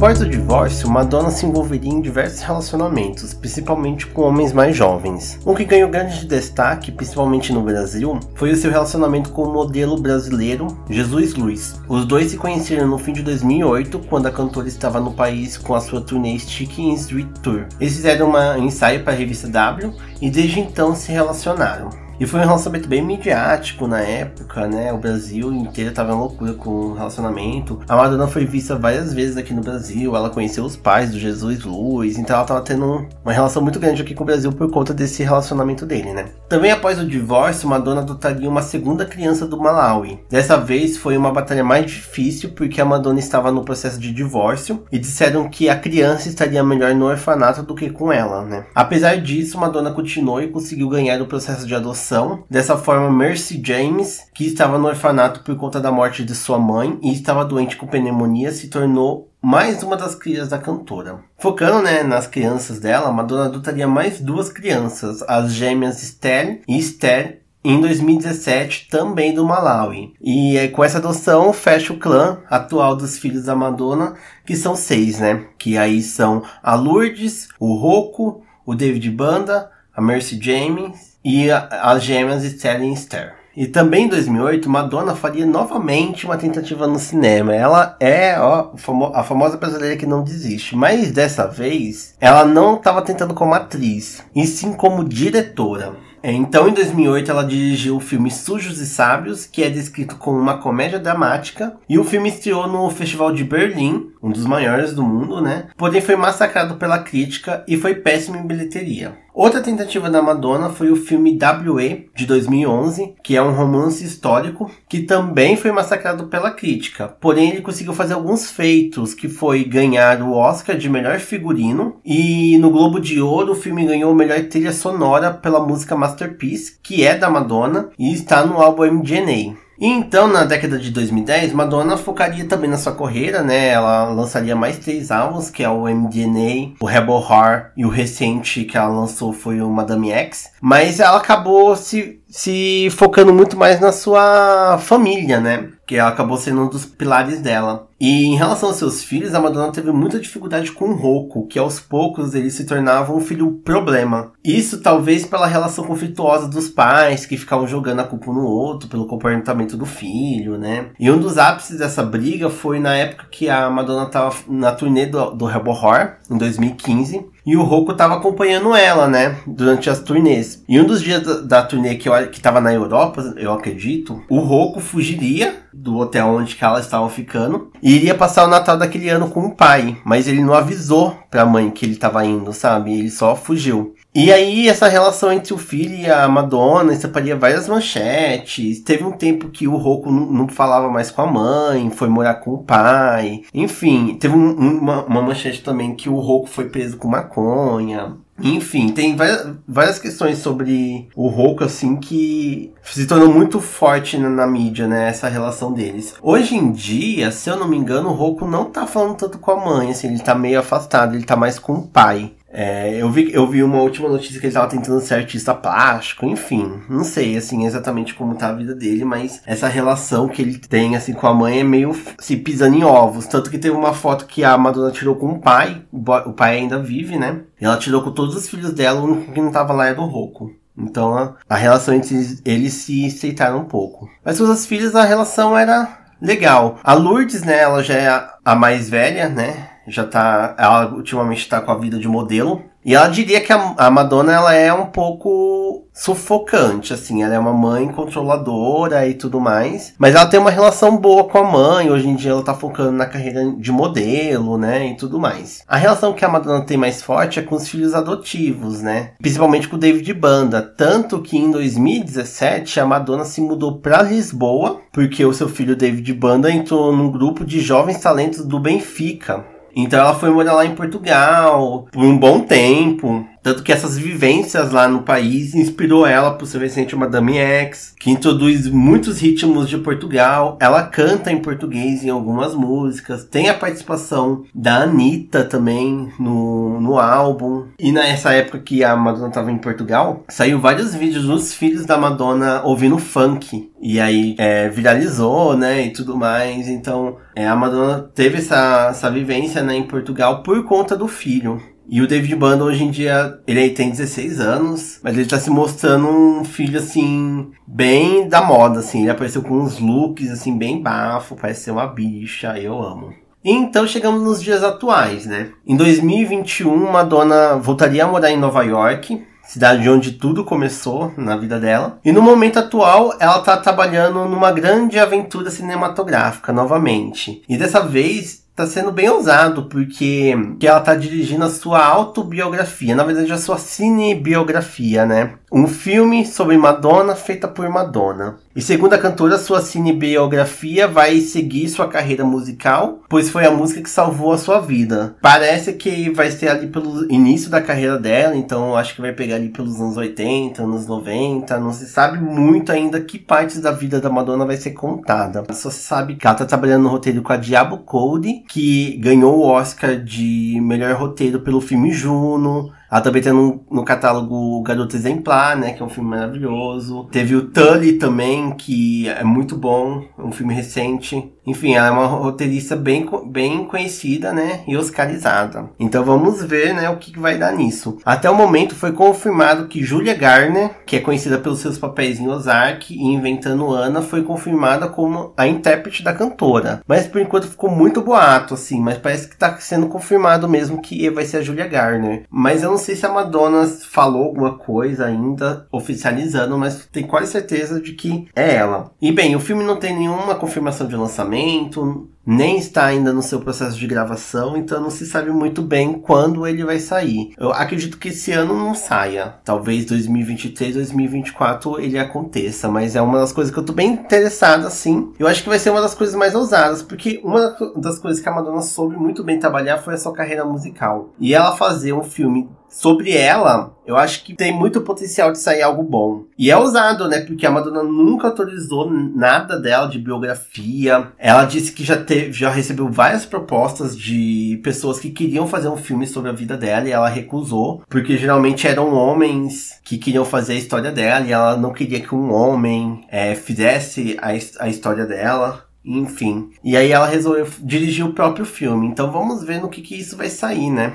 Após 0.00 0.18
o 0.22 0.26
divórcio, 0.26 0.88
Madonna 0.88 1.30
se 1.30 1.44
envolveria 1.44 1.92
em 1.92 2.00
diversos 2.00 2.40
relacionamentos, 2.40 3.34
principalmente 3.34 4.06
com 4.06 4.22
homens 4.22 4.50
mais 4.50 4.74
jovens. 4.74 5.38
Um 5.44 5.54
que 5.54 5.62
ganhou 5.62 5.90
grande 5.90 6.24
destaque, 6.24 6.90
principalmente 6.90 7.52
no 7.52 7.60
Brasil, 7.60 8.18
foi 8.34 8.50
o 8.50 8.56
seu 8.56 8.70
relacionamento 8.70 9.28
com 9.28 9.42
o 9.42 9.52
modelo 9.52 10.00
brasileiro 10.00 10.68
Jesus 10.88 11.34
Luiz. 11.34 11.78
Os 11.86 12.06
dois 12.06 12.30
se 12.30 12.38
conheceram 12.38 12.88
no 12.88 12.96
fim 12.96 13.12
de 13.12 13.20
2008, 13.20 13.98
quando 14.08 14.24
a 14.24 14.32
cantora 14.32 14.68
estava 14.68 14.98
no 14.98 15.12
país 15.12 15.58
com 15.58 15.74
a 15.74 15.82
sua 15.82 16.00
turnê 16.00 16.38
Sticking 16.38 16.94
Street 16.94 17.28
Tour. 17.42 17.66
Eles 17.78 17.94
fizeram 17.94 18.30
um 18.30 18.64
ensaio 18.64 19.04
para 19.04 19.12
a 19.12 19.16
revista 19.16 19.48
W 19.48 19.92
e 20.18 20.30
desde 20.30 20.60
então 20.60 20.94
se 20.94 21.12
relacionaram. 21.12 22.09
E 22.20 22.26
foi 22.26 22.40
um 22.40 22.44
relacionamento 22.44 22.86
bem 22.86 23.00
midiático 23.00 23.86
na 23.86 24.00
época, 24.00 24.66
né? 24.68 24.92
O 24.92 24.98
Brasil 24.98 25.50
inteiro 25.54 25.90
tava 25.90 26.12
loucura 26.12 26.52
com 26.52 26.68
o 26.68 26.92
relacionamento. 26.92 27.80
A 27.88 27.96
Madonna 27.96 28.28
foi 28.28 28.44
vista 28.44 28.76
várias 28.76 29.14
vezes 29.14 29.38
aqui 29.38 29.54
no 29.54 29.62
Brasil, 29.62 30.14
ela 30.14 30.28
conheceu 30.28 30.62
os 30.62 30.76
pais 30.76 31.10
do 31.10 31.18
Jesus 31.18 31.64
Luz, 31.64 32.18
então 32.18 32.36
ela 32.36 32.44
tava 32.44 32.60
tendo 32.60 33.08
uma 33.24 33.32
relação 33.32 33.62
muito 33.62 33.80
grande 33.80 34.02
aqui 34.02 34.14
com 34.14 34.22
o 34.22 34.26
Brasil 34.26 34.52
por 34.52 34.70
conta 34.70 34.92
desse 34.92 35.22
relacionamento 35.22 35.86
dele, 35.86 36.12
né? 36.12 36.26
Também 36.46 36.70
após 36.70 36.98
o 36.98 37.06
divórcio, 37.06 37.66
Madonna 37.66 38.02
adotaria 38.02 38.50
uma 38.50 38.60
segunda 38.60 39.06
criança 39.06 39.46
do 39.46 39.58
Malawi. 39.58 40.20
Dessa 40.28 40.58
vez 40.58 40.98
foi 40.98 41.16
uma 41.16 41.32
batalha 41.32 41.64
mais 41.64 41.86
difícil 41.86 42.50
porque 42.50 42.82
a 42.82 42.84
Madonna 42.84 43.18
estava 43.18 43.50
no 43.50 43.64
processo 43.64 43.98
de 43.98 44.12
divórcio 44.12 44.84
e 44.92 44.98
disseram 44.98 45.48
que 45.48 45.70
a 45.70 45.78
criança 45.78 46.28
estaria 46.28 46.62
melhor 46.62 46.94
no 46.94 47.06
orfanato 47.06 47.62
do 47.62 47.74
que 47.74 47.88
com 47.88 48.12
ela, 48.12 48.44
né? 48.44 48.66
Apesar 48.74 49.16
disso, 49.16 49.58
Madonna 49.58 49.90
continuou 49.90 50.42
e 50.42 50.48
conseguiu 50.48 50.90
ganhar 50.90 51.22
o 51.22 51.26
processo 51.26 51.66
de 51.66 51.74
adoção 51.74 52.09
Dessa 52.50 52.76
forma, 52.76 53.10
Mercy 53.10 53.62
James, 53.64 54.26
que 54.34 54.44
estava 54.44 54.78
no 54.78 54.88
orfanato 54.88 55.44
por 55.44 55.54
conta 55.56 55.80
da 55.80 55.92
morte 55.92 56.24
de 56.24 56.34
sua 56.34 56.58
mãe 56.58 56.98
e 57.02 57.12
estava 57.12 57.44
doente 57.44 57.76
com 57.76 57.86
pneumonia, 57.86 58.50
se 58.50 58.68
tornou 58.68 59.30
mais 59.40 59.82
uma 59.82 59.96
das 59.96 60.14
crias 60.14 60.48
da 60.48 60.58
cantora. 60.58 61.20
Focando 61.38 61.82
né, 61.82 62.02
nas 62.02 62.26
crianças 62.26 62.80
dela, 62.80 63.12
Madonna 63.12 63.46
adotaria 63.46 63.86
mais 63.86 64.20
duas 64.20 64.50
crianças, 64.50 65.22
as 65.28 65.52
gêmeas 65.52 66.02
Esther 66.02 66.62
e 66.66 66.78
Esther, 66.78 67.40
em 67.62 67.80
2017, 67.80 68.88
também 68.90 69.34
do 69.34 69.44
Malawi. 69.44 70.14
E 70.20 70.56
é, 70.56 70.68
com 70.68 70.82
essa 70.82 70.98
adoção, 70.98 71.52
fecha 71.52 71.92
o 71.92 71.98
clã 71.98 72.38
atual 72.50 72.96
dos 72.96 73.18
filhos 73.18 73.44
da 73.44 73.54
Madonna, 73.54 74.14
que 74.46 74.56
são 74.56 74.74
seis, 74.74 75.20
né? 75.20 75.46
Que 75.58 75.76
aí 75.76 76.02
são 76.02 76.42
a 76.62 76.74
Lourdes, 76.74 77.48
o 77.58 77.74
Rocco, 77.74 78.42
o 78.64 78.74
David 78.74 79.10
Banda, 79.10 79.70
a 79.94 80.00
Mercy 80.00 80.38
James 80.42 81.09
e 81.24 81.50
as 81.50 82.02
gêmeas 82.02 82.44
Sterling 82.44 82.92
Esther. 82.92 83.34
E 83.56 83.66
também 83.66 84.04
em 84.04 84.08
2008, 84.08 84.70
Madonna 84.70 85.14
faria 85.14 85.44
novamente 85.44 86.24
uma 86.24 86.36
tentativa 86.36 86.86
no 86.86 86.98
cinema. 86.98 87.54
Ela 87.54 87.96
é 87.98 88.38
ó, 88.38 88.70
a 89.12 89.22
famosa 89.24 89.56
brasileira 89.56 89.96
que 89.96 90.06
não 90.06 90.22
desiste, 90.22 90.76
mas 90.76 91.10
dessa 91.10 91.46
vez 91.46 92.14
ela 92.20 92.44
não 92.44 92.76
estava 92.76 93.02
tentando 93.02 93.34
como 93.34 93.54
atriz, 93.54 94.24
e 94.34 94.46
sim 94.46 94.72
como 94.72 95.04
diretora. 95.04 95.94
Então, 96.22 96.68
em 96.68 96.74
2008, 96.74 97.30
ela 97.30 97.42
dirigiu 97.42 97.96
o 97.96 98.00
filme 98.00 98.30
Sujos 98.30 98.78
e 98.78 98.86
Sábios, 98.86 99.46
que 99.46 99.62
é 99.62 99.70
descrito 99.70 100.16
como 100.16 100.38
uma 100.38 100.58
comédia 100.58 100.98
dramática, 100.98 101.76
e 101.88 101.98
o 101.98 102.04
filme 102.04 102.28
estreou 102.28 102.66
no 102.66 102.90
Festival 102.90 103.32
de 103.32 103.42
Berlim, 103.42 104.10
um 104.22 104.30
dos 104.30 104.44
maiores 104.44 104.92
do 104.94 105.02
mundo, 105.02 105.40
né? 105.40 105.66
Porém, 105.76 106.00
foi 106.00 106.16
massacrado 106.16 106.76
pela 106.76 106.98
crítica 106.98 107.64
e 107.66 107.76
foi 107.76 107.94
péssimo 107.94 108.36
em 108.36 108.46
bilheteria. 108.46 109.18
Outra 109.32 109.60
tentativa 109.60 110.10
da 110.10 110.20
Madonna 110.20 110.70
foi 110.70 110.90
o 110.90 110.96
filme 110.96 111.36
W.E. 111.36 112.10
de 112.14 112.26
2011, 112.26 113.14
que 113.22 113.36
é 113.36 113.42
um 113.42 113.52
romance 113.52 114.04
histórico 114.04 114.70
que 114.88 115.02
também 115.02 115.56
foi 115.56 115.70
massacrado 115.70 116.26
pela 116.26 116.50
crítica. 116.50 117.08
Porém, 117.20 117.50
ele 117.50 117.62
conseguiu 117.62 117.94
fazer 117.94 118.14
alguns 118.14 118.50
feitos, 118.50 119.14
que 119.14 119.28
foi 119.28 119.64
ganhar 119.64 120.20
o 120.20 120.32
Oscar 120.32 120.76
de 120.76 120.90
melhor 120.90 121.18
figurino 121.20 122.00
e 122.04 122.58
no 122.58 122.70
Globo 122.70 123.00
de 123.00 123.20
Ouro 123.20 123.52
o 123.52 123.56
filme 123.56 123.86
ganhou 123.86 124.14
melhor 124.14 124.40
trilha 124.44 124.72
sonora 124.72 125.32
pela 125.32 125.64
música 125.64 125.96
Masterpiece, 125.96 126.78
que 126.82 127.04
é 127.04 127.16
da 127.16 127.30
Madonna 127.30 127.90
e 127.98 128.12
está 128.12 128.44
no 128.44 128.60
álbum 128.60 128.84
MDNA. 128.90 129.56
E 129.80 129.86
então, 129.86 130.28
na 130.28 130.44
década 130.44 130.78
de 130.78 130.90
2010, 130.90 131.54
Madonna 131.54 131.96
focaria 131.96 132.44
também 132.44 132.68
na 132.68 132.76
sua 132.76 132.94
carreira, 132.94 133.42
né? 133.42 133.68
Ela 133.68 134.04
lançaria 134.10 134.54
mais 134.54 134.78
três 134.78 135.10
álbuns, 135.10 135.48
que 135.48 135.62
é 135.62 135.70
o 135.70 135.84
MDNA, 135.84 136.74
o 136.78 136.84
Rebel 136.84 137.24
Heart 137.28 137.72
e 137.76 137.86
o 137.86 137.88
recente 137.88 138.64
que 138.64 138.76
ela 138.76 138.88
lançou 138.88 139.32
foi 139.32 139.62
o 139.62 139.70
Madame 139.70 140.10
X. 140.10 140.50
Mas 140.60 141.00
ela 141.00 141.16
acabou 141.16 141.74
se, 141.74 142.20
se 142.28 142.88
focando 142.90 143.32
muito 143.32 143.56
mais 143.56 143.80
na 143.80 143.90
sua 143.90 144.78
família, 144.78 145.40
né? 145.40 145.70
Que 145.90 145.98
acabou 145.98 146.36
sendo 146.36 146.60
um 146.60 146.68
dos 146.68 146.84
pilares 146.84 147.40
dela. 147.40 147.88
E 148.00 148.24
em 148.24 148.36
relação 148.36 148.68
aos 148.68 148.78
seus 148.78 149.02
filhos, 149.02 149.34
a 149.34 149.40
Madonna 149.40 149.72
teve 149.72 149.90
muita 149.90 150.20
dificuldade 150.20 150.70
com 150.70 150.90
o 150.90 150.94
Rocco, 150.94 151.48
que 151.48 151.58
aos 151.58 151.80
poucos 151.80 152.32
ele 152.32 152.48
se 152.48 152.64
tornava 152.64 153.12
um 153.12 153.18
filho 153.18 153.60
problema. 153.64 154.30
Isso 154.44 154.80
talvez 154.80 155.26
pela 155.26 155.48
relação 155.48 155.84
conflituosa 155.84 156.46
dos 156.46 156.68
pais, 156.68 157.26
que 157.26 157.36
ficavam 157.36 157.66
jogando 157.66 157.98
a 157.98 158.04
culpa 158.04 158.32
no 158.32 158.46
outro 158.46 158.88
pelo 158.88 159.08
comportamento 159.08 159.76
do 159.76 159.84
filho, 159.84 160.56
né? 160.56 160.90
E 160.98 161.10
um 161.10 161.18
dos 161.18 161.38
ápices 161.38 161.78
dessa 161.78 162.04
briga 162.04 162.48
foi 162.48 162.78
na 162.78 162.94
época 162.94 163.26
que 163.28 163.50
a 163.50 163.68
Madonna 163.68 164.06
estava 164.06 164.32
na 164.46 164.70
turnê 164.70 165.06
do, 165.06 165.32
do 165.32 165.44
Rebel 165.44 165.72
Horror, 165.72 166.12
em 166.30 166.38
2015. 166.38 167.29
E 167.46 167.56
o 167.56 167.62
Roku 167.62 167.94
tava 167.94 168.14
acompanhando 168.14 168.74
ela, 168.74 169.08
né? 169.08 169.36
Durante 169.46 169.88
as 169.88 170.00
turnês. 170.00 170.62
E 170.68 170.80
um 170.80 170.84
dos 170.84 171.02
dias 171.02 171.22
da, 171.22 171.40
da 171.40 171.62
turnê 171.62 171.94
que, 171.94 172.08
eu, 172.08 172.28
que 172.28 172.40
tava 172.40 172.60
na 172.60 172.72
Europa, 172.72 173.34
eu 173.36 173.52
acredito, 173.52 174.22
o 174.28 174.40
Roku 174.40 174.80
fugiria 174.80 175.60
do 175.72 175.98
hotel 175.98 176.26
onde 176.26 176.56
ela 176.60 176.80
estava 176.80 177.08
ficando 177.08 177.70
e 177.82 177.94
iria 177.94 178.14
passar 178.14 178.44
o 178.44 178.50
Natal 178.50 178.76
daquele 178.76 179.08
ano 179.08 179.30
com 179.30 179.40
o 179.40 179.54
pai. 179.54 179.96
Mas 180.04 180.28
ele 180.28 180.42
não 180.42 180.54
avisou 180.54 181.16
pra 181.30 181.46
mãe 181.46 181.70
que 181.70 181.86
ele 181.86 181.96
tava 181.96 182.24
indo, 182.24 182.52
sabe? 182.52 182.98
Ele 182.98 183.10
só 183.10 183.34
fugiu. 183.34 183.94
E 184.12 184.32
aí, 184.32 184.68
essa 184.68 184.88
relação 184.88 185.30
entre 185.30 185.54
o 185.54 185.58
filho 185.58 185.94
e 185.94 186.10
a 186.10 186.26
Madonna 186.26 186.92
estamparia 186.92 187.36
várias 187.36 187.68
manchetes. 187.68 188.80
Teve 188.80 189.04
um 189.04 189.12
tempo 189.12 189.50
que 189.50 189.68
o 189.68 189.76
Rocco 189.76 190.10
não, 190.10 190.48
falava 190.48 190.90
mais 190.90 191.12
com 191.12 191.22
a 191.22 191.26
mãe, 191.26 191.90
foi 191.90 192.08
morar 192.08 192.34
com 192.34 192.54
o 192.54 192.58
pai. 192.64 193.42
Enfim, 193.54 194.16
teve 194.18 194.34
um, 194.34 194.52
uma, 194.52 195.04
uma, 195.04 195.22
manchete 195.22 195.62
também 195.62 195.94
que 195.94 196.08
o 196.08 196.18
Rocco 196.18 196.48
foi 196.48 196.68
preso 196.68 196.96
com 196.96 197.06
maconha. 197.06 198.16
Enfim, 198.42 198.88
tem 198.88 199.14
várias, 199.14 199.54
várias 199.68 199.98
questões 199.98 200.38
sobre 200.38 201.08
o 201.14 201.28
Rocco, 201.28 201.62
assim, 201.62 201.96
que 201.96 202.72
se 202.82 203.06
tornou 203.06 203.32
muito 203.32 203.60
forte 203.60 204.16
na, 204.16 204.28
na, 204.28 204.46
mídia, 204.46 204.88
né? 204.88 205.08
Essa 205.08 205.28
relação 205.28 205.72
deles. 205.72 206.14
Hoje 206.22 206.56
em 206.56 206.72
dia, 206.72 207.30
se 207.30 207.50
eu 207.50 207.56
não 207.56 207.68
me 207.68 207.76
engano, 207.76 208.08
o 208.08 208.14
Rocco 208.14 208.46
não 208.46 208.64
tá 208.64 208.86
falando 208.86 209.16
tanto 209.16 209.38
com 209.38 209.50
a 209.50 209.56
mãe, 209.56 209.90
assim, 209.90 210.08
ele 210.08 210.18
tá 210.18 210.34
meio 210.34 210.58
afastado, 210.58 211.14
ele 211.14 211.24
tá 211.24 211.36
mais 211.36 211.58
com 211.58 211.74
o 211.74 211.86
pai. 211.86 212.32
É, 212.52 212.96
eu, 213.00 213.08
vi, 213.10 213.32
eu 213.32 213.46
vi 213.46 213.62
uma 213.62 213.80
última 213.80 214.08
notícia 214.08 214.40
que 214.40 214.46
ele 214.46 214.48
estava 214.48 214.68
tentando 214.68 215.00
ser 215.00 215.14
artista 215.14 215.54
plástico, 215.54 216.26
enfim. 216.26 216.82
Não 216.88 217.04
sei, 217.04 217.36
assim, 217.36 217.64
exatamente 217.64 218.14
como 218.14 218.34
tá 218.34 218.48
a 218.48 218.54
vida 218.54 218.74
dele, 218.74 219.04
mas 219.04 219.40
essa 219.46 219.68
relação 219.68 220.28
que 220.28 220.42
ele 220.42 220.58
tem, 220.58 220.96
assim, 220.96 221.12
com 221.12 221.26
a 221.26 221.34
mãe 221.34 221.60
é 221.60 221.64
meio 221.64 221.96
se 222.18 222.36
pisando 222.36 222.76
em 222.76 222.84
ovos. 222.84 223.26
Tanto 223.26 223.50
que 223.50 223.58
teve 223.58 223.76
uma 223.76 223.94
foto 223.94 224.26
que 224.26 224.42
a 224.42 224.58
Madonna 224.58 224.90
tirou 224.90 225.14
com 225.14 225.28
o 225.28 225.38
pai, 225.38 225.82
o 225.92 226.32
pai 226.32 226.58
ainda 226.58 226.82
vive, 226.82 227.16
né? 227.16 227.40
E 227.60 227.64
ela 227.64 227.76
tirou 227.76 228.02
com 228.02 228.10
todos 228.10 228.34
os 228.34 228.48
filhos 228.48 228.72
dela, 228.72 229.00
o 229.00 229.04
único 229.04 229.32
que 229.32 229.40
não 229.40 229.52
tava 229.52 229.72
lá 229.72 229.86
era 229.86 230.00
o 230.00 230.06
Rocco. 230.06 230.52
Então 230.76 231.16
a, 231.16 231.34
a 231.48 231.56
relação 231.56 231.94
entre 231.94 232.38
eles 232.44 232.72
se 232.72 233.06
estreitaram 233.06 233.58
um 233.58 233.64
pouco. 233.64 234.08
Mas 234.24 234.38
com 234.38 234.50
as 234.50 234.66
filhas 234.66 234.94
a 234.94 235.04
relação 235.04 235.56
era 235.56 236.00
legal. 236.20 236.78
A 236.82 236.94
Lourdes, 236.94 237.42
né, 237.42 237.58
ela 237.58 237.82
já 237.82 237.94
é 237.94 238.28
a 238.44 238.54
mais 238.54 238.88
velha, 238.88 239.28
né? 239.28 239.69
Já 239.90 240.04
tá. 240.04 240.54
Ela 240.58 240.92
ultimamente 240.92 241.48
tá 241.48 241.60
com 241.60 241.70
a 241.70 241.78
vida 241.78 241.98
de 241.98 242.08
modelo. 242.08 242.62
E 242.84 242.94
ela 242.94 243.08
diria 243.08 243.40
que 243.40 243.52
a, 243.52 243.74
a 243.76 243.90
Madonna 243.90 244.32
ela 244.32 244.54
é 244.54 244.72
um 244.72 244.86
pouco 244.86 245.86
sufocante, 245.92 246.94
assim. 246.94 247.22
Ela 247.22 247.34
é 247.34 247.38
uma 247.38 247.52
mãe 247.52 247.88
controladora 247.88 249.06
e 249.06 249.14
tudo 249.14 249.38
mais. 249.38 249.94
Mas 249.98 250.14
ela 250.14 250.26
tem 250.26 250.40
uma 250.40 250.50
relação 250.50 250.96
boa 250.96 251.24
com 251.24 251.38
a 251.38 251.44
mãe. 251.44 251.90
Hoje 251.90 252.08
em 252.08 252.16
dia 252.16 252.30
ela 252.30 252.42
tá 252.42 252.54
focando 252.54 252.92
na 252.92 253.06
carreira 253.06 253.52
de 253.52 253.70
modelo, 253.70 254.56
né? 254.56 254.88
E 254.88 254.96
tudo 254.96 255.20
mais. 255.20 255.62
A 255.68 255.76
relação 255.76 256.14
que 256.14 256.24
a 256.24 256.28
Madonna 256.28 256.64
tem 256.64 256.78
mais 256.78 257.02
forte 257.02 257.38
é 257.38 257.42
com 257.42 257.56
os 257.56 257.68
filhos 257.68 257.92
adotivos, 257.92 258.80
né? 258.80 259.12
Principalmente 259.20 259.68
com 259.68 259.76
o 259.76 259.78
David 259.78 260.14
Banda. 260.14 260.62
Tanto 260.62 261.20
que 261.20 261.36
em 261.36 261.50
2017 261.50 262.80
a 262.80 262.86
Madonna 262.86 263.26
se 263.26 263.42
mudou 263.42 263.78
para 263.78 264.02
Lisboa. 264.02 264.80
Porque 264.90 265.24
o 265.24 265.34
seu 265.34 265.48
filho 265.48 265.76
David 265.76 266.12
Banda 266.14 266.50
entrou 266.50 266.96
num 266.96 267.10
grupo 267.10 267.44
de 267.44 267.60
jovens 267.60 268.00
talentos 268.00 268.44
do 268.44 268.58
Benfica. 268.58 269.44
Então 269.74 269.98
ela 269.98 270.14
foi 270.14 270.30
morar 270.30 270.54
lá 270.54 270.64
em 270.64 270.74
Portugal 270.74 271.86
por 271.90 272.02
um 272.02 272.16
bom 272.16 272.40
tempo. 272.40 273.26
Tanto 273.42 273.62
que 273.62 273.72
essas 273.72 273.96
vivências 273.96 274.70
lá 274.70 274.86
no 274.86 275.02
país 275.02 275.54
inspirou 275.54 276.06
ela 276.06 276.32
pro 276.32 276.46
seu 276.46 276.60
recente 276.60 276.94
Madame 276.94 277.38
X, 277.38 277.94
que 277.98 278.10
introduz 278.10 278.68
muitos 278.68 279.20
ritmos 279.20 279.68
de 279.68 279.78
Portugal. 279.78 280.58
Ela 280.60 280.82
canta 280.82 281.32
em 281.32 281.40
português 281.40 282.04
em 282.04 282.10
algumas 282.10 282.54
músicas. 282.54 283.24
Tem 283.24 283.48
a 283.48 283.54
participação 283.54 284.44
da 284.54 284.82
Anitta 284.82 285.44
também 285.44 286.12
no, 286.18 286.80
no 286.80 286.98
álbum. 286.98 287.66
E 287.78 287.90
nessa 287.90 288.32
época 288.32 288.58
que 288.58 288.84
a 288.84 288.94
Madonna 288.94 289.28
estava 289.28 289.50
em 289.50 289.58
Portugal, 289.58 290.24
saiu 290.28 290.60
vários 290.60 290.94
vídeos 290.94 291.24
dos 291.24 291.54
filhos 291.54 291.86
da 291.86 291.96
Madonna 291.96 292.62
ouvindo 292.64 292.98
funk. 292.98 293.70
E 293.80 293.98
aí 293.98 294.34
é, 294.38 294.68
viralizou, 294.68 295.56
né? 295.56 295.86
E 295.86 295.92
tudo 295.92 296.16
mais. 296.16 296.68
Então 296.68 297.16
é, 297.34 297.46
a 297.46 297.56
Madonna 297.56 298.10
teve 298.14 298.38
essa, 298.38 298.88
essa 298.90 299.10
vivência 299.10 299.62
né, 299.62 299.74
em 299.74 299.86
Portugal 299.86 300.42
por 300.42 300.62
conta 300.64 300.96
do 300.96 301.08
filho. 301.08 301.60
E 301.88 302.00
o 302.00 302.06
David 302.06 302.36
Banda 302.36 302.64
hoje 302.64 302.84
em 302.84 302.90
dia, 302.90 303.38
ele 303.46 303.70
tem 303.70 303.90
16 303.90 304.40
anos, 304.40 305.00
mas 305.02 305.16
ele 305.16 305.26
tá 305.26 305.38
se 305.38 305.50
mostrando 305.50 306.06
um 306.08 306.44
filho 306.44 306.78
assim, 306.78 307.50
bem 307.66 308.28
da 308.28 308.42
moda, 308.42 308.80
assim. 308.80 309.02
Ele 309.02 309.10
apareceu 309.10 309.42
com 309.42 309.58
uns 309.58 309.78
looks 309.78 310.30
assim, 310.30 310.56
bem 310.56 310.80
bafo, 310.80 311.36
parece 311.36 311.64
ser 311.64 311.70
uma 311.72 311.86
bicha, 311.86 312.58
eu 312.58 312.80
amo. 312.80 313.12
Então 313.44 313.86
chegamos 313.86 314.22
nos 314.22 314.42
dias 314.42 314.62
atuais, 314.62 315.24
né? 315.24 315.50
Em 315.66 315.74
2021, 315.74 316.92
Madonna 316.92 317.56
voltaria 317.56 318.04
a 318.04 318.08
morar 318.08 318.30
em 318.30 318.36
Nova 318.36 318.62
York, 318.62 319.26
cidade 319.42 319.88
onde 319.88 320.12
tudo 320.12 320.44
começou 320.44 321.12
na 321.16 321.36
vida 321.36 321.58
dela. 321.58 321.98
E 322.04 322.12
no 322.12 322.22
momento 322.22 322.58
atual, 322.58 323.14
ela 323.18 323.40
tá 323.40 323.56
trabalhando 323.56 324.26
numa 324.26 324.52
grande 324.52 324.98
aventura 324.98 325.50
cinematográfica 325.50 326.52
novamente. 326.52 327.42
E 327.48 327.56
dessa 327.56 327.80
vez 327.80 328.44
tá 328.60 328.66
sendo 328.66 328.92
bem 328.92 329.08
ousado, 329.08 329.64
porque 329.64 330.34
que 330.58 330.66
ela 330.66 330.80
tá 330.80 330.94
dirigindo 330.94 331.44
a 331.44 331.50
sua 331.50 331.84
autobiografia, 331.84 332.94
na 332.94 333.04
verdade 333.04 333.32
a 333.32 333.38
sua 333.38 333.58
cinebiografia, 333.58 335.06
né? 335.06 335.34
Um 335.52 335.66
filme 335.66 336.24
sobre 336.24 336.56
Madonna 336.56 337.16
feita 337.16 337.48
por 337.48 337.68
Madonna. 337.68 338.36
E 338.54 338.62
segundo 338.62 338.92
a 338.92 338.98
cantora, 338.98 339.36
sua 339.36 339.60
cinebiografia 339.60 340.86
vai 340.86 341.18
seguir 341.18 341.68
sua 341.68 341.88
carreira 341.88 342.24
musical, 342.24 343.00
pois 343.08 343.28
foi 343.28 343.44
a 343.44 343.50
música 343.50 343.82
que 343.82 343.90
salvou 343.90 344.32
a 344.32 344.38
sua 344.38 344.60
vida. 344.60 345.16
Parece 345.20 345.72
que 345.72 346.08
vai 346.10 346.30
ser 346.30 346.48
ali 346.48 346.68
pelo 346.68 347.10
início 347.10 347.50
da 347.50 347.60
carreira 347.60 347.98
dela, 347.98 348.36
então 348.36 348.76
acho 348.76 348.94
que 348.94 349.00
vai 349.00 349.12
pegar 349.12 349.36
ali 349.36 349.48
pelos 349.48 349.80
anos 349.80 349.96
80, 349.96 350.62
anos 350.62 350.86
90, 350.86 351.58
não 351.58 351.72
se 351.72 351.86
sabe 351.86 352.18
muito 352.20 352.70
ainda 352.70 353.00
que 353.00 353.18
partes 353.18 353.60
da 353.60 353.72
vida 353.72 354.00
da 354.00 354.08
Madonna 354.08 354.46
vai 354.46 354.56
ser 354.56 354.70
contada. 354.70 355.42
Só 355.52 355.68
se 355.68 355.80
sabe 355.80 356.14
que 356.14 356.28
ela 356.28 356.36
tá 356.36 356.44
trabalhando 356.44 356.84
no 356.84 356.90
roteiro 356.90 357.22
com 357.22 357.32
a 357.32 357.36
Diabo 357.36 357.78
Code, 357.78 358.44
que 358.48 358.96
ganhou 358.98 359.38
o 359.38 359.48
Oscar 359.48 359.96
de 359.96 360.60
melhor 360.62 360.94
roteiro 360.94 361.40
pelo 361.40 361.60
filme 361.60 361.90
Juno. 361.90 362.70
Ela 362.90 363.00
também 363.00 363.22
tem 363.22 363.32
no, 363.32 363.64
no 363.70 363.84
catálogo 363.84 364.60
Garoto 364.62 364.96
Exemplar, 364.96 365.56
né? 365.56 365.72
Que 365.72 365.82
é 365.82 365.84
um 365.86 365.88
filme 365.88 366.10
maravilhoso. 366.10 367.04
Teve 367.12 367.36
o 367.36 367.48
Tully 367.48 367.92
também, 367.94 368.50
que 368.52 369.08
é 369.08 369.22
muito 369.22 369.56
bom. 369.56 370.04
É 370.18 370.22
um 370.22 370.32
filme 370.32 370.52
recente. 370.52 371.32
Enfim, 371.46 371.74
ela 371.74 371.88
é 371.88 371.90
uma 371.90 372.06
roteirista 372.06 372.76
bem, 372.76 373.08
bem 373.26 373.64
conhecida, 373.64 374.32
né? 374.32 374.62
E 374.66 374.76
oscarizada. 374.76 375.70
Então 375.78 376.04
vamos 376.04 376.42
ver, 376.42 376.74
né? 376.74 376.88
O 376.90 376.96
que, 376.96 377.18
vai 377.18 377.36
dar 377.36 377.52
nisso. 377.52 377.98
Até 378.04 378.30
o 378.30 378.34
momento 378.34 378.74
foi 378.74 378.92
confirmado 378.92 379.66
que 379.66 379.82
Julia 379.82 380.14
Garner, 380.14 380.70
que 380.86 380.96
é 380.96 381.00
conhecida 381.00 381.38
pelos 381.38 381.58
seus 381.58 381.76
papéis 381.76 382.18
em 382.18 382.28
Ozark 382.28 382.94
e 382.94 383.02
Inventando 383.02 383.70
Ana, 383.70 384.00
foi 384.00 384.22
confirmada 384.22 384.88
como 384.88 385.32
a 385.36 385.46
intérprete 385.46 386.02
da 386.02 386.14
cantora. 386.14 386.82
Mas 386.86 387.06
por 387.06 387.20
enquanto 387.20 387.48
ficou 387.48 387.70
muito 387.70 388.00
boato, 388.00 388.54
assim. 388.54 388.80
Mas 388.80 388.98
parece 388.98 389.28
que 389.28 389.36
tá 389.36 389.56
sendo 389.58 389.88
confirmado 389.88 390.48
mesmo 390.48 390.80
que 390.80 391.10
vai 391.10 391.24
ser 391.24 391.38
a 391.38 391.42
Julia 391.42 391.66
Garner. 391.66 392.24
Mas 392.30 392.62
eu 392.62 392.70
não 392.70 392.78
sei 392.78 392.96
se 392.96 393.04
a 393.04 393.12
Madonna 393.12 393.66
falou 393.66 394.24
alguma 394.24 394.56
coisa 394.56 395.06
ainda 395.06 395.66
oficializando, 395.72 396.56
mas 396.56 396.86
tenho 396.90 397.06
quase 397.06 397.32
certeza 397.32 397.80
de 397.80 397.92
que 397.92 398.28
é 398.34 398.54
ela. 398.54 398.90
E 399.00 399.12
bem, 399.12 399.36
o 399.36 399.40
filme 399.40 399.64
não 399.64 399.76
tem 399.76 399.96
nenhuma 399.96 400.34
confirmação 400.34 400.86
de 400.86 400.96
lançamento, 400.96 401.30
momento, 401.40 402.08
nem 402.26 402.58
está 402.58 402.86
ainda 402.86 403.12
no 403.12 403.22
seu 403.22 403.40
processo 403.40 403.78
de 403.78 403.86
gravação, 403.86 404.56
então 404.56 404.80
não 404.80 404.90
se 404.90 405.06
sabe 405.06 405.30
muito 405.30 405.62
bem 405.62 405.94
quando 405.94 406.46
ele 406.46 406.64
vai 406.64 406.78
sair. 406.78 407.32
Eu 407.38 407.52
acredito 407.52 407.98
que 407.98 408.08
esse 408.08 408.32
ano 408.32 408.54
não 408.54 408.74
saia. 408.74 409.34
Talvez 409.44 409.84
2023, 409.86 410.74
2024 410.74 411.80
ele 411.80 411.98
aconteça, 411.98 412.68
mas 412.68 412.94
é 412.94 413.02
uma 413.02 413.18
das 413.18 413.32
coisas 413.32 413.52
que 413.52 413.58
eu 413.58 413.64
tô 413.64 413.72
bem 413.72 413.92
interessado 413.92 414.66
assim. 414.66 415.12
Eu 415.18 415.26
acho 415.26 415.42
que 415.42 415.48
vai 415.48 415.58
ser 415.58 415.70
uma 415.70 415.80
das 415.80 415.94
coisas 415.94 416.14
mais 416.14 416.34
ousadas, 416.34 416.82
porque 416.82 417.20
uma 417.24 417.56
das 417.76 417.98
coisas 417.98 418.22
que 418.22 418.28
a 418.28 418.32
Madonna 418.32 418.62
soube 418.62 418.96
muito 418.96 419.24
bem 419.24 419.38
trabalhar 419.38 419.78
foi 419.78 419.94
a 419.94 419.98
sua 419.98 420.12
carreira 420.12 420.44
musical. 420.44 421.10
E 421.18 421.34
ela 421.34 421.56
fazer 421.56 421.92
um 421.92 422.04
filme 422.04 422.48
sobre 422.70 423.10
ela, 423.10 423.74
eu 423.84 423.96
acho 423.96 424.24
que 424.24 424.32
tem 424.32 424.56
muito 424.56 424.80
potencial 424.80 425.32
de 425.32 425.38
sair 425.38 425.60
algo 425.60 425.82
bom. 425.82 426.24
E 426.38 426.50
é 426.50 426.56
ousado, 426.56 427.08
né? 427.08 427.20
Porque 427.20 427.44
a 427.44 427.50
Madonna 427.50 427.82
nunca 427.82 428.28
autorizou 428.28 428.88
nada 428.88 429.58
dela 429.58 429.88
de 429.88 429.98
biografia. 429.98 431.10
Ela 431.18 431.44
disse 431.44 431.72
que 431.72 431.82
já 431.82 431.96
teve, 432.10 432.32
já 432.32 432.50
recebeu 432.50 432.90
várias 432.90 433.24
propostas 433.24 433.96
de 433.96 434.60
pessoas 434.64 434.98
que 434.98 435.10
queriam 435.10 435.46
fazer 435.46 435.68
um 435.68 435.76
filme 435.76 436.08
sobre 436.08 436.28
a 436.28 436.34
vida 436.34 436.56
dela 436.56 436.88
e 436.88 436.90
ela 436.90 437.08
recusou, 437.08 437.84
porque 437.88 438.16
geralmente 438.16 438.66
eram 438.66 438.92
homens 438.92 439.78
que 439.84 439.96
queriam 439.96 440.24
fazer 440.24 440.54
a 440.54 440.56
história 440.56 440.90
dela 440.90 441.24
e 441.24 441.30
ela 441.30 441.56
não 441.56 441.72
queria 441.72 442.00
que 442.00 442.12
um 442.12 442.32
homem 442.32 443.06
é, 443.08 443.36
fizesse 443.36 444.18
a, 444.20 444.30
a 444.64 444.68
história 444.68 445.06
dela. 445.06 445.68
Enfim. 445.84 446.50
E 446.64 446.76
aí 446.76 446.90
ela 446.90 447.06
resolveu 447.06 447.46
dirigir 447.60 448.04
o 448.04 448.12
próprio 448.12 448.44
filme. 448.44 448.88
Então 448.88 449.12
vamos 449.12 449.44
ver 449.44 449.60
no 449.60 449.68
que, 449.68 449.80
que 449.80 449.98
isso 449.98 450.16
vai 450.16 450.28
sair, 450.28 450.68
né? 450.68 450.92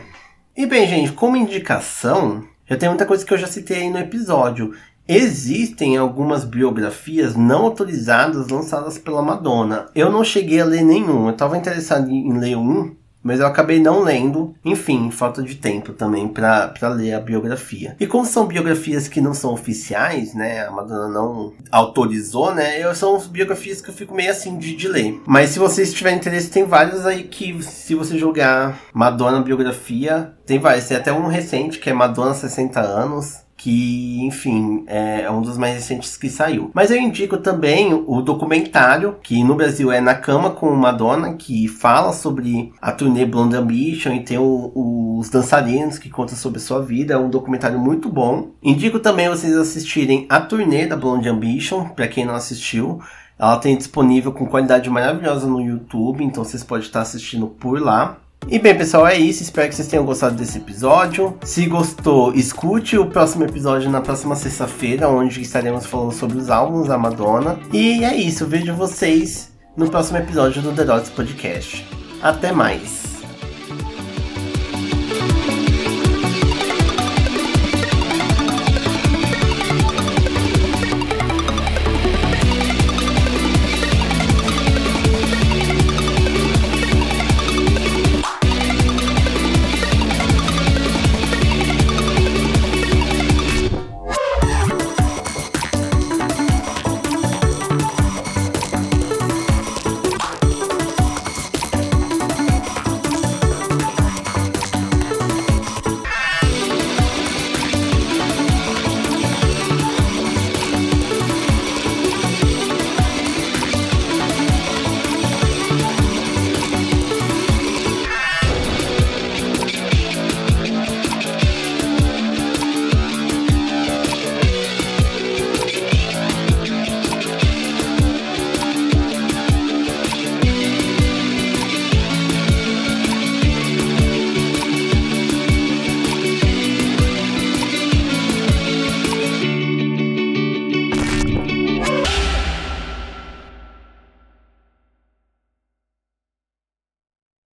E 0.55 0.65
bem, 0.65 0.85
gente, 0.85 1.13
como 1.13 1.37
indicação, 1.37 2.43
já 2.69 2.75
tem 2.75 2.89
muita 2.89 3.05
coisa 3.05 3.25
que 3.25 3.33
eu 3.33 3.37
já 3.37 3.47
citei 3.47 3.83
aí 3.83 3.89
no 3.89 3.97
episódio. 3.97 4.73
Existem 5.07 5.97
algumas 5.97 6.43
biografias 6.43 7.35
não 7.35 7.63
autorizadas 7.63 8.47
lançadas 8.47 8.97
pela 8.97 9.21
Madonna. 9.21 9.87
Eu 9.93 10.11
não 10.11 10.23
cheguei 10.23 10.59
a 10.59 10.65
ler 10.65 10.83
nenhum. 10.83 11.25
Eu 11.25 11.31
estava 11.31 11.57
interessado 11.57 12.09
em 12.09 12.37
ler 12.37 12.57
um, 12.57 12.95
mas 13.25 13.39
eu 13.39 13.47
acabei 13.47 13.79
não 13.79 14.03
lendo, 14.03 14.53
enfim, 14.63 15.09
falta 15.09 15.41
de 15.41 15.55
tempo 15.55 15.93
também 15.93 16.27
para 16.27 16.89
ler 16.89 17.13
a 17.13 17.19
biografia. 17.19 17.95
E 17.99 18.05
como 18.05 18.23
são 18.23 18.45
biografias 18.45 19.07
que 19.07 19.19
não 19.19 19.33
são 19.33 19.51
oficiais, 19.51 20.35
né, 20.35 20.67
a 20.67 20.69
Madonna 20.69 21.07
não 21.07 21.51
autorizou, 21.71 22.53
né, 22.53 22.79
eu, 22.79 22.93
são 22.93 23.19
biografias 23.27 23.81
que 23.81 23.89
eu 23.89 23.95
fico 23.95 24.13
meio 24.13 24.29
assim 24.29 24.59
de, 24.59 24.75
de 24.75 24.87
ler. 24.87 25.19
Mas 25.25 25.49
se 25.49 25.57
vocês 25.57 25.91
tiverem 25.91 26.19
interesse, 26.19 26.51
tem 26.51 26.65
vários 26.65 27.03
aí 27.03 27.23
que 27.23 27.63
se 27.63 27.95
você 27.95 28.15
jogar 28.15 28.79
Madonna 28.93 29.41
biografia, 29.41 30.33
tem 30.45 30.59
vários. 30.59 30.85
Tem 30.85 30.97
até 30.97 31.11
um 31.11 31.25
recente 31.25 31.79
que 31.79 31.89
é 31.89 31.93
Madonna 31.93 32.35
60 32.35 32.79
anos, 32.79 33.44
que, 33.65 34.23
enfim, 34.23 34.83
é 34.85 35.27
um 35.31 35.41
dos 35.41 35.57
mais 35.57 35.73
recentes 35.73 36.15
que 36.15 36.29
saiu. 36.29 36.69
Mas 36.71 36.91
eu 36.91 36.97
indico 36.97 37.39
também 37.39 37.95
o 37.95 38.21
documentário, 38.21 39.15
que 39.23 39.43
no 39.43 39.55
Brasil 39.55 39.91
é 39.91 39.99
Na 39.99 40.13
Cama 40.13 40.51
com 40.51 40.69
Madonna, 40.75 41.33
que 41.33 41.67
fala 41.67 42.13
sobre 42.13 42.71
a 42.79 42.91
turnê 42.91 43.25
Blonde 43.25 43.55
Ambition 43.55 44.13
e 44.13 44.23
tem 44.23 44.37
o, 44.37 45.17
os 45.17 45.31
dançarinos 45.31 45.97
que 45.97 46.11
conta 46.11 46.35
sobre 46.35 46.59
sua 46.59 46.79
vida. 46.79 47.15
É 47.15 47.17
um 47.17 47.27
documentário 47.27 47.79
muito 47.79 48.07
bom. 48.07 48.51
Indico 48.61 48.99
também 48.99 49.29
vocês 49.29 49.57
assistirem 49.57 50.27
a 50.29 50.39
turnê 50.39 50.85
da 50.85 50.95
Blonde 50.95 51.27
Ambition, 51.27 51.85
para 51.85 52.07
quem 52.07 52.23
não 52.23 52.35
assistiu. 52.35 53.01
Ela 53.39 53.57
tem 53.57 53.75
disponível 53.75 54.31
com 54.31 54.45
qualidade 54.45 54.87
maravilhosa 54.91 55.47
no 55.47 55.59
YouTube, 55.59 56.23
então 56.23 56.43
vocês 56.43 56.63
podem 56.63 56.85
estar 56.85 57.01
assistindo 57.01 57.47
por 57.47 57.81
lá. 57.81 58.19
E 58.47 58.59
bem, 58.59 58.77
pessoal, 58.77 59.07
é 59.07 59.17
isso. 59.17 59.41
Espero 59.41 59.69
que 59.69 59.75
vocês 59.75 59.87
tenham 59.87 60.05
gostado 60.05 60.35
desse 60.35 60.57
episódio. 60.57 61.37
Se 61.43 61.65
gostou, 61.65 62.33
escute 62.33 62.97
o 62.97 63.07
próximo 63.07 63.43
episódio 63.43 63.89
na 63.89 64.01
próxima 64.01 64.35
sexta-feira, 64.35 65.09
onde 65.09 65.41
estaremos 65.41 65.85
falando 65.85 66.11
sobre 66.11 66.37
os 66.37 66.49
álbuns 66.49 66.87
da 66.87 66.97
Madonna. 66.97 67.59
E 67.73 68.03
é 68.03 68.15
isso. 68.15 68.45
Vejo 68.45 68.73
vocês 68.73 69.51
no 69.75 69.89
próximo 69.89 70.19
episódio 70.19 70.61
do 70.61 70.73
The 70.73 70.85
Dots 70.85 71.09
Podcast. 71.09 71.85
Até 72.21 72.51
mais. 72.51 73.04